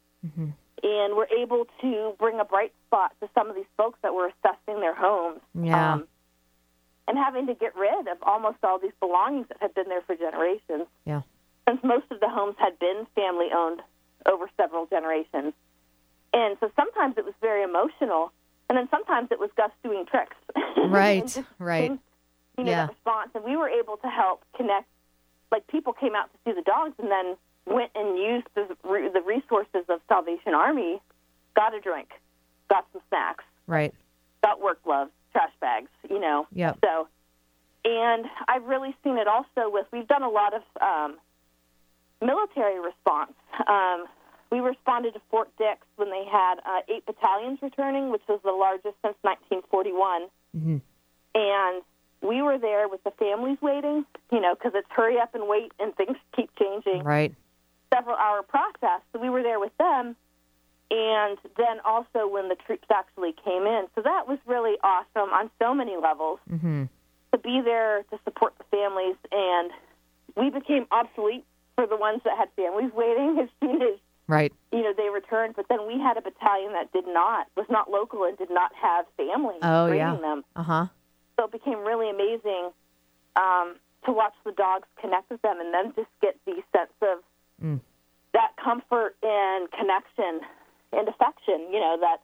and 0.83 1.17
were 1.17 1.29
able 1.37 1.67
to 1.81 2.15
bring 2.19 2.39
a 2.41 2.45
bright 2.45 2.73
spot 2.87 3.13
to 3.21 3.29
some 3.35 3.49
of 3.51 3.57
these 3.57 3.69
folks 3.77 3.99
that 4.03 4.15
were 4.15 4.29
assessing 4.29 4.81
their 4.81 4.95
homes. 4.95 5.41
Yeah. 5.55 5.95
Um, 5.95 6.07
and 7.09 7.19
having 7.19 7.47
to 7.49 7.55
get 7.55 7.75
rid 7.75 8.07
of 8.07 8.19
almost 8.23 8.59
all 8.63 8.79
these 8.79 8.93
belongings 9.01 9.47
that 9.49 9.57
had 9.61 9.75
been 9.75 9.89
there 9.89 10.03
for 10.03 10.15
generations 10.15 10.87
Yeah. 11.05 11.23
since 11.67 11.83
most 11.83 12.05
of 12.13 12.21
the 12.21 12.29
homes 12.29 12.55
had 12.59 12.79
been 12.79 13.07
family 13.17 13.49
owned 13.53 13.83
over 14.27 14.49
several 14.57 14.87
generations. 14.87 15.53
And 16.33 16.57
so 16.61 16.71
sometimes 16.77 17.17
it 17.19 17.25
was 17.25 17.35
very 17.41 17.63
emotional, 17.65 18.31
and 18.69 18.79
then 18.79 18.89
sometimes 18.91 19.29
it 19.33 19.41
was 19.41 19.51
Gus 19.57 19.71
doing 19.83 20.07
tricks. 20.07 20.37
Right, 20.89 21.45
right. 21.59 21.99
You 22.61 22.67
know, 22.67 22.71
Yeah. 22.73 22.87
that 22.87 22.91
response. 22.95 23.31
And 23.35 23.43
we 23.45 23.57
were 23.57 23.69
able 23.69 23.97
to 23.99 24.07
help 24.09 24.45
connect. 24.57 24.87
Like 25.51 25.67
people 25.67 25.93
came 25.93 26.15
out 26.15 26.31
to 26.33 26.39
see 26.45 26.53
the 26.55 26.63
dogs 26.63 26.95
and 26.99 27.11
then 27.11 27.37
went 27.67 27.91
and 27.95 28.19
used 28.19 28.47
the, 28.55 28.69
the 28.85 29.23
resources 29.25 29.85
of 29.89 30.01
Salvation 30.09 30.55
Army, 30.55 31.01
got 31.57 31.75
a 31.75 31.81
drink, 31.81 32.09
got 32.69 32.87
some 32.93 33.03
snacks, 33.09 33.45
Right. 33.67 33.95
got 34.43 34.61
work 34.61 34.83
gloves, 34.85 35.11
trash 35.33 35.53
bags, 35.61 35.89
you 36.09 36.19
know. 36.21 36.47
Yep. 36.53 36.79
So, 36.85 37.09
and 37.85 38.27
I've 38.49 38.65
really 38.65 38.95
seen 39.03 39.17
it 39.19 39.27
also 39.27 39.71
with, 39.71 39.87
we've 39.93 40.07
done 40.09 40.23
a 40.23 40.29
lot 40.29 40.53
of 40.55 40.63
um, 40.83 41.17
military 42.21 42.79
response. 42.81 43.33
Um, 43.67 44.05
we 44.53 44.61
responded 44.61 45.15
to 45.15 45.21
Fort 45.31 45.49
Dix 45.59 45.87
when 45.97 46.11
they 46.11 46.25
had 46.31 46.57
uh, 46.67 46.81
eight 46.89 47.07
battalions 47.07 47.59
returning, 47.63 48.11
which 48.11 48.23
was 48.29 48.41
the 48.45 48.51
largest 48.53 48.97
since 49.03 49.17
1941. 49.23 50.23
Mm-hmm. 50.57 50.77
And 51.35 51.83
we 52.23 52.43
were 52.43 52.59
there 52.59 52.89
with 52.89 53.03
the 53.05 53.11
families 53.13 53.59
waiting, 53.63 54.05
you 54.31 54.41
know, 54.41 54.55
because 54.55 54.73
it's 54.75 54.89
hurry 54.91 55.19
up 55.19 55.35
and 55.35 55.49
wait 55.49 55.73
and 55.79 55.95
things 55.97 56.17
keep 56.37 56.51
changing 56.57 57.03
Right. 57.05 57.35
several 57.93 58.17
hour 58.17 58.43
process. 58.43 59.01
So 59.13 59.19
we 59.21 59.31
were 59.31 59.43
there 59.43 59.59
with 59.61 59.77
them, 59.79 60.17
and 60.91 61.39
then 61.57 61.81
also 61.85 62.27
when 62.29 62.49
the 62.49 62.57
troops 62.67 62.89
actually 62.93 63.35
came 63.45 63.63
in. 63.67 63.87
So 63.95 64.03
that 64.03 64.27
was 64.29 64.39
really 64.47 64.77
awesome 64.83 65.31
on 65.33 65.51
so 65.61 65.75
many 65.75 65.97
levels 65.97 66.39
Mm-hmm. 66.51 66.85
to 67.33 67.39
be 67.39 67.61
there 67.65 68.03
to 68.11 68.19
support 68.25 68.55
the 68.59 68.65
families. 68.71 69.17
And 69.31 69.71
we 70.37 70.51
became 70.51 70.87
obsolete 70.91 71.45
for 71.77 71.87
the 71.87 71.97
ones 71.97 72.21
that 72.25 72.37
had 72.37 72.49
families 72.57 72.93
waiting 72.95 73.39
as 73.43 73.49
soon 73.61 73.83
as 73.83 73.99
Right. 74.27 74.53
you 74.71 74.83
know 74.83 74.93
they 74.97 75.09
returned. 75.09 75.55
But 75.57 75.67
then 75.69 75.87
we 75.89 75.99
had 75.99 76.17
a 76.17 76.21
battalion 76.23 76.73
that 76.75 76.93
did 76.93 77.07
not 77.07 77.47
was 77.57 77.67
not 77.69 77.91
local 77.91 78.23
and 78.25 78.37
did 78.39 78.51
not 78.51 78.71
have 78.81 79.05
families 79.17 79.59
Oh 79.63 79.87
bringing 79.87 79.99
yeah. 80.07 80.17
them. 80.21 80.45
Uh 80.55 80.63
huh. 80.63 80.87
So 81.41 81.47
it 81.47 81.53
became 81.53 81.79
really 81.87 82.11
amazing 82.11 82.69
um, 83.35 83.77
to 84.05 84.13
watch 84.13 84.35
the 84.45 84.53
dogs 84.53 84.87
connect 85.01 85.31
with 85.31 85.41
them 85.41 85.57
and 85.59 85.73
then 85.73 85.95
just 85.97 86.11
get 86.21 86.37
the 86.45 86.61
sense 86.77 86.93
of 87.01 87.19
Mm. 87.63 87.81
that 88.33 88.57
comfort 88.57 89.17
and 89.23 89.71
connection 89.71 90.41
and 90.93 91.07
affection, 91.09 91.69
you 91.73 91.79
know, 91.81 91.97
that 92.01 92.21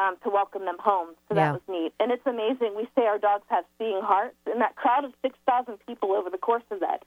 um, 0.00 0.16
to 0.22 0.30
welcome 0.30 0.64
them 0.66 0.76
home. 0.78 1.08
So 1.28 1.34
Yeah. 1.34 1.52
that 1.52 1.52
was 1.54 1.62
neat. 1.68 1.92
And 2.00 2.12
it's 2.12 2.26
amazing. 2.26 2.74
We 2.76 2.88
say 2.94 3.06
our 3.06 3.18
dogs 3.18 3.44
have 3.48 3.64
seeing 3.78 4.00
hearts, 4.02 4.36
and 4.46 4.60
that 4.60 4.76
crowd 4.76 5.04
of 5.04 5.12
6,000 5.22 5.78
people 5.86 6.12
over 6.12 6.28
the 6.30 6.38
course 6.38 6.62
of 6.70 6.80
that, 6.80 7.04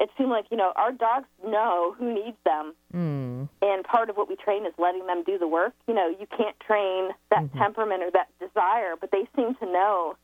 it 0.00 0.10
seemed 0.18 0.30
like, 0.30 0.46
you 0.50 0.56
know, 0.56 0.72
our 0.76 0.90
dogs 0.92 1.26
know 1.44 1.94
who 1.98 2.12
needs 2.12 2.36
them. 2.44 2.74
Mm. 2.94 3.48
And 3.62 3.84
part 3.84 4.10
of 4.10 4.16
what 4.16 4.28
we 4.28 4.36
train 4.36 4.66
is 4.66 4.74
letting 4.78 5.06
them 5.06 5.22
do 5.24 5.38
the 5.38 5.48
work. 5.48 5.72
You 5.88 5.94
know, 5.94 6.08
you 6.08 6.26
can't 6.36 6.58
train 6.60 7.10
that 7.30 7.44
Mm-hmm. 7.44 7.58
temperament 7.58 8.02
or 8.02 8.10
that 8.12 8.28
desire, 8.40 8.94
but 9.00 9.10
they 9.12 9.26
seem 9.36 9.54
to 9.56 9.66
know, 9.66 10.16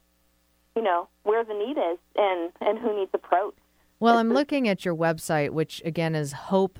you 0.76 0.82
know, 0.82 1.08
where 1.24 1.44
the 1.44 1.54
need 1.54 1.78
is 1.78 1.98
and, 2.16 2.50
and 2.60 2.78
who 2.78 2.98
needs 2.98 3.10
approach. 3.14 3.54
Well, 4.00 4.18
I'm 4.18 4.32
looking 4.32 4.68
at 4.68 4.84
your 4.84 4.96
website, 4.96 5.50
which 5.50 5.80
again 5.84 6.16
is 6.16 6.32
hopeaacr.org. 6.34 6.72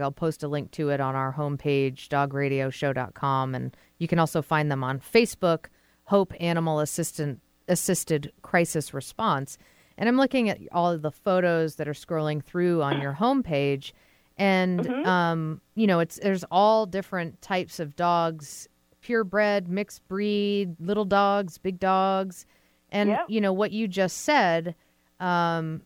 I'll 0.00 0.10
post 0.12 0.42
a 0.42 0.48
link 0.48 0.72
to 0.72 0.88
it 0.88 1.00
on 1.00 1.14
our 1.14 1.32
homepage, 1.32 2.08
dogradioshow.com. 2.08 3.54
And 3.54 3.76
you 3.98 4.08
can 4.08 4.18
also 4.18 4.42
find 4.42 4.68
them 4.68 4.82
on 4.82 4.98
Facebook, 4.98 5.66
Hope 6.06 6.34
Animal 6.40 6.80
Assistant 6.80 7.40
Assisted 7.68 8.32
Crisis 8.42 8.92
Response. 8.92 9.58
And 9.96 10.08
I'm 10.08 10.16
looking 10.16 10.48
at 10.48 10.58
all 10.72 10.90
of 10.90 11.02
the 11.02 11.12
photos 11.12 11.76
that 11.76 11.86
are 11.86 11.92
scrolling 11.92 12.42
through 12.42 12.82
on 12.82 13.00
your 13.00 13.12
homepage. 13.12 13.92
And, 14.38 14.88
um, 15.06 15.60
you 15.76 15.86
know, 15.86 16.00
it's 16.00 16.18
there's 16.20 16.44
all 16.50 16.86
different 16.86 17.42
types 17.42 17.78
of 17.78 17.94
dogs 17.94 18.66
purebred, 19.00 19.68
mixed 19.68 20.06
breed, 20.08 20.76
little 20.80 21.04
dogs, 21.04 21.58
big 21.58 21.78
dogs. 21.78 22.46
And, 22.90 23.10
Yep. 23.10 23.26
you 23.28 23.40
know, 23.40 23.52
what 23.52 23.72
you 23.72 23.86
just 23.88 24.18
said, 24.18 24.74
um, 25.20 25.82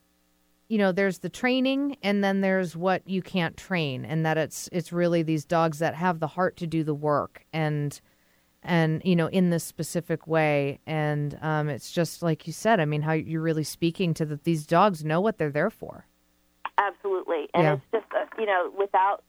you 0.69 0.79
know, 0.79 0.93
there's 0.93 1.19
the 1.19 1.29
training 1.29 1.97
and 2.03 2.25
then 2.25 2.41
there's 2.41 2.75
what 2.77 3.07
you 3.09 3.21
can't 3.23 3.57
train. 3.57 4.05
And 4.05 4.25
that 4.25 4.39
it's 4.39 4.69
it's 4.73 4.93
really 4.93 5.23
these 5.23 5.45
dogs 5.45 5.79
that 5.81 5.95
have 5.95 6.21
the 6.21 6.27
heart 6.29 6.57
to 6.59 6.67
do 6.67 6.83
the 6.83 6.95
work 6.95 7.45
and 7.53 8.01
and 8.63 9.03
you 9.05 9.15
know 9.15 9.27
in 9.27 9.51
this 9.51 9.63
specific 9.63 10.27
way 10.27 10.81
and 10.87 11.39
um, 11.43 11.69
it's 11.69 11.93
just 11.93 12.23
like 12.23 12.47
you 12.47 12.53
said 12.55 12.81
i 12.81 12.87
mean 12.87 13.03
how 13.03 13.13
you're 13.13 13.43
really 13.43 13.63
speaking 13.63 14.15
to 14.15 14.25
that 14.25 14.45
these 14.45 14.65
dogs 14.67 15.05
know 15.05 15.21
what 15.21 15.37
they're 15.37 15.51
there 15.51 15.69
for 15.69 16.07
Absolutely. 16.79 17.49
And 17.55 17.63
Yeah. 17.63 17.73
it's 17.75 17.85
just, 17.93 18.07
uh, 18.15 18.27
you 18.39 18.47
know, 18.47 18.73
without 18.77 19.23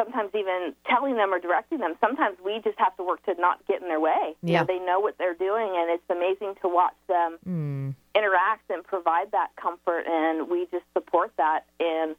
sometimes 0.00 0.30
even 0.34 0.74
telling 0.88 1.16
them 1.16 1.34
or 1.34 1.38
directing 1.38 1.78
them, 1.78 1.94
sometimes 2.00 2.38
we 2.44 2.60
just 2.64 2.78
have 2.78 2.96
to 2.96 3.02
work 3.02 3.22
to 3.26 3.34
not 3.38 3.64
get 3.66 3.82
in 3.82 3.88
their 3.88 4.00
way. 4.00 4.34
You 4.42 4.54
Yeah. 4.54 4.60
know, 4.60 4.66
they 4.66 4.78
know 4.78 5.00
what 5.00 5.18
they're 5.18 5.34
doing, 5.34 5.76
and 5.76 5.90
it's 5.90 6.08
amazing 6.08 6.54
to 6.62 6.68
watch 6.68 6.96
them 7.06 7.38
mm. 7.46 7.94
interact 8.14 8.70
and 8.70 8.82
provide 8.82 9.32
that 9.32 9.54
comfort, 9.56 10.06
and 10.06 10.48
we 10.48 10.66
just 10.66 10.84
support 10.94 11.32
that. 11.36 11.66
And, 11.78 12.16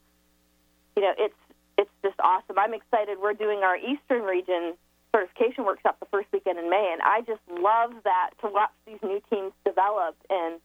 you 0.95 1.01
know, 1.01 1.13
it's, 1.17 1.35
it's 1.77 1.91
just 2.03 2.19
awesome. 2.19 2.59
I'm 2.59 2.73
excited. 2.73 3.17
We're 3.19 3.33
doing 3.33 3.63
our 3.63 3.75
Eastern 3.77 4.21
region 4.23 4.73
certification 5.13 5.65
workshop 5.65 5.99
the 5.99 6.05
first 6.05 6.27
weekend 6.31 6.59
in 6.59 6.69
May, 6.69 6.89
and 6.93 7.01
I 7.01 7.21
just 7.21 7.41
love 7.49 7.91
that 8.03 8.31
to 8.41 8.47
watch 8.47 8.71
these 8.85 8.99
new 9.03 9.21
teams 9.29 9.51
develop 9.65 10.15
and 10.29 10.59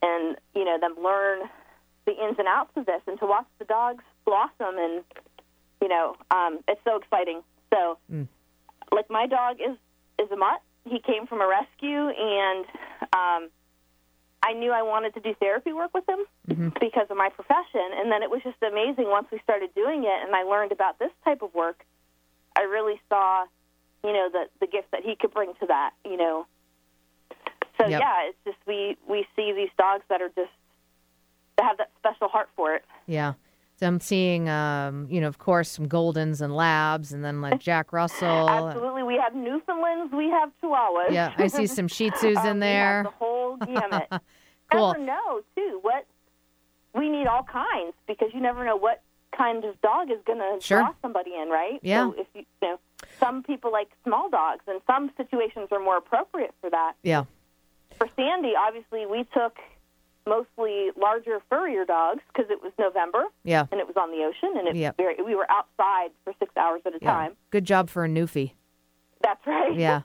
and 0.00 0.36
you 0.54 0.64
know 0.64 0.78
them 0.80 0.94
learn 1.02 1.48
the 2.04 2.12
ins 2.12 2.38
and 2.38 2.48
outs 2.48 2.72
of 2.76 2.86
this, 2.86 3.02
and 3.06 3.18
to 3.20 3.26
watch 3.26 3.46
the 3.58 3.64
dogs 3.64 4.02
blossom, 4.24 4.78
and 4.78 5.04
you 5.80 5.88
know 5.88 6.16
um, 6.30 6.60
it's 6.68 6.80
so 6.84 6.96
exciting. 6.96 7.42
So, 7.72 7.98
like 8.92 9.10
my 9.10 9.26
dog 9.26 9.56
is 9.60 9.76
is 10.18 10.30
a 10.30 10.36
mutt. 10.36 10.60
He 10.84 11.00
came 11.00 11.26
from 11.26 11.40
a 11.40 11.46
rescue, 11.46 12.08
and 12.08 12.64
um, 13.12 13.50
I 14.42 14.52
knew 14.54 14.72
I 14.72 14.82
wanted 14.82 15.14
to 15.14 15.20
do 15.20 15.34
therapy 15.38 15.72
work 15.72 15.92
with 15.94 16.08
him 16.08 16.20
Mm-hmm. 16.48 16.68
because 16.80 17.06
of 17.10 17.16
my 17.18 17.28
profession. 17.28 17.82
And 17.96 18.10
then 18.10 18.22
it 18.22 18.30
was 18.30 18.40
just 18.42 18.56
amazing 18.62 19.04
once 19.10 19.26
we 19.30 19.38
started 19.44 19.74
doing 19.74 20.04
it 20.04 20.26
and 20.26 20.34
I 20.34 20.44
learned 20.44 20.72
about 20.72 20.98
this 20.98 21.10
type 21.22 21.42
of 21.42 21.52
work. 21.54 21.84
I 22.56 22.62
really 22.62 22.98
saw, 23.10 23.44
you 24.02 24.14
know, 24.14 24.30
the 24.32 24.46
the 24.58 24.66
gift 24.66 24.90
that 24.92 25.02
he 25.04 25.14
could 25.14 25.34
bring 25.34 25.52
to 25.60 25.66
that. 25.66 25.90
You 26.06 26.16
know. 26.16 26.46
So 27.78 27.86
Yep. 27.86 28.00
yeah, 28.00 28.28
it's 28.28 28.38
just 28.46 28.56
we 28.66 28.96
we 29.06 29.26
see 29.36 29.52
these 29.52 29.68
dogs 29.76 30.04
that 30.08 30.22
are 30.22 30.30
just 30.30 30.50
that 31.58 31.64
have 31.66 31.76
that 31.76 31.90
special 31.98 32.28
heart 32.28 32.48
for 32.56 32.74
it. 32.74 32.84
Yeah. 33.06 33.34
So 33.78 33.86
I'm 33.86 34.00
seeing, 34.00 34.48
um, 34.48 35.06
you 35.08 35.20
know, 35.20 35.28
of 35.28 35.38
course, 35.38 35.70
some 35.70 35.88
Goldens 35.88 36.40
and 36.40 36.54
Labs, 36.54 37.12
and 37.12 37.24
then 37.24 37.40
like 37.40 37.60
Jack 37.70 37.92
Russell. 37.92 38.48
Absolutely, 38.48 39.04
we 39.04 39.16
have 39.16 39.34
Newfoundlands, 39.36 40.12
we 40.12 40.28
have 40.30 40.50
Chihuahuas. 40.60 41.10
Yeah, 41.12 41.32
I 41.38 41.46
see 41.46 41.66
some 41.68 41.86
Shih 41.86 42.10
Tzus 42.10 42.36
Um, 42.38 42.46
in 42.46 42.56
we 42.56 42.60
there. 42.60 43.02
the 43.04 43.10
whole 43.10 43.56
gamut. 43.56 44.08
Cool. 44.70 44.88
Never 44.92 44.98
know 45.06 45.40
too 45.56 45.78
what 45.80 46.04
we 46.94 47.08
need 47.08 47.26
all 47.26 47.42
kinds 47.42 47.94
because 48.06 48.28
you 48.34 48.40
never 48.42 48.66
know 48.66 48.76
what 48.76 49.00
kind 49.34 49.64
of 49.64 49.80
dog 49.80 50.10
is 50.10 50.18
going 50.26 50.40
to 50.40 50.58
Sure. 50.60 50.80
draw 50.80 50.92
somebody 51.00 51.30
in, 51.40 51.48
right? 51.48 51.78
Yeah. 51.80 52.02
So 52.10 52.12
if 52.18 52.26
you, 52.34 52.44
you 52.60 52.68
know, 52.68 52.78
some 53.18 53.42
people 53.42 53.72
like 53.72 53.88
small 54.04 54.28
dogs, 54.28 54.60
and 54.66 54.82
some 54.86 55.10
situations 55.16 55.68
are 55.72 55.80
more 55.80 55.96
appropriate 55.96 56.52
for 56.60 56.68
that. 56.68 56.94
Yeah. 57.02 57.24
For 57.96 58.08
Sandy, 58.14 58.52
obviously, 58.58 59.06
we 59.06 59.24
took 59.32 59.56
mostly 60.28 60.90
larger, 60.96 61.40
furrier 61.48 61.84
dogs 61.84 62.20
because 62.32 62.50
it 62.50 62.62
was 62.62 62.72
November 62.78 63.24
Yeah. 63.44 63.66
and 63.72 63.80
it 63.80 63.86
was 63.86 63.96
on 63.96 64.10
the 64.10 64.24
ocean, 64.24 64.56
and 64.58 64.68
it 64.68 64.76
Yep. 64.76 64.96
very, 64.96 65.14
we 65.22 65.34
were 65.34 65.46
outside 65.50 66.10
for 66.24 66.32
six 66.38 66.56
hours 66.56 66.82
at 66.84 66.94
a 66.94 66.98
Yeah. 67.00 67.10
time. 67.12 67.36
Good 67.50 67.64
job 67.64 67.88
for 67.90 68.04
a 68.04 68.08
newfie. 68.08 68.52
That's 69.22 69.44
right. 69.46 69.74
Yeah. 69.74 70.02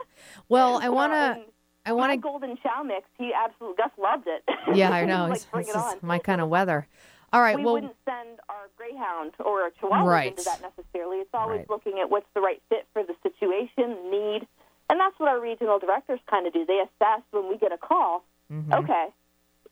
Well, 0.50 0.80
I 0.82 0.90
want 0.90 1.14
to. 1.14 1.18
and 1.42 1.44
I 1.86 1.92
want 1.94 2.12
to. 2.14 2.18
golden 2.18 2.58
chow 2.58 2.82
mix. 2.84 3.08
He 3.18 3.32
absolutely 3.34 3.84
Gus 3.84 3.92
loved 3.98 4.28
it. 4.28 4.44
Yeah, 4.74 4.92
I 4.92 5.06
know. 5.12 5.28
like, 5.28 5.66
this 5.66 5.76
is 5.76 6.02
my 6.04 6.18
kind 6.20 6.42
of 6.42 6.50
weather. 6.50 6.88
All 7.32 7.42
right. 7.42 7.58
we 7.58 7.66
well, 7.66 7.74
wouldn't 7.76 7.96
send 8.06 8.40
our 8.48 8.70
greyhound 8.78 9.34
or 9.44 9.66
a 9.68 9.72
chihuahua 9.72 10.06
Right. 10.08 10.28
into 10.32 10.44
that 10.44 10.62
necessarily. 10.62 11.18
It's 11.18 11.34
always 11.34 11.60
Right. 11.60 11.70
looking 11.70 12.00
at 12.00 12.10
what's 12.10 12.28
the 12.36 12.42
right 12.42 12.62
fit 12.70 12.88
for 12.94 13.04
the 13.04 13.16
situation, 13.24 14.12
need, 14.12 14.48
and 14.90 15.00
that's 15.00 15.18
what 15.20 15.30
our 15.30 15.40
regional 15.40 15.80
directors 15.80 16.20
kind 16.28 16.46
of 16.46 16.54
do. 16.54 16.64
They 16.66 16.80
assess 16.80 17.22
when 17.32 17.50
we 17.50 17.58
get 17.58 17.72
a 17.72 17.78
call. 17.78 18.24
Mm-hmm. 18.52 18.72
Okay, 18.74 19.08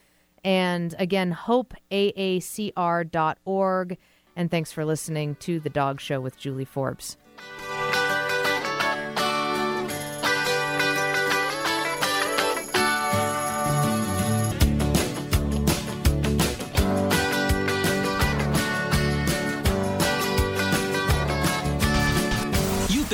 And 0.44 0.94
again, 0.98 1.34
hopeaacr.org. 1.34 3.98
And 4.36 4.52
thanks 4.52 4.72
for 4.72 4.86
listening 4.86 5.36
to 5.36 5.60
The 5.60 5.70
Dog 5.70 6.00
Show 6.00 6.22
with 6.22 6.38
Julie 6.38 6.66
Forbes. 6.66 7.18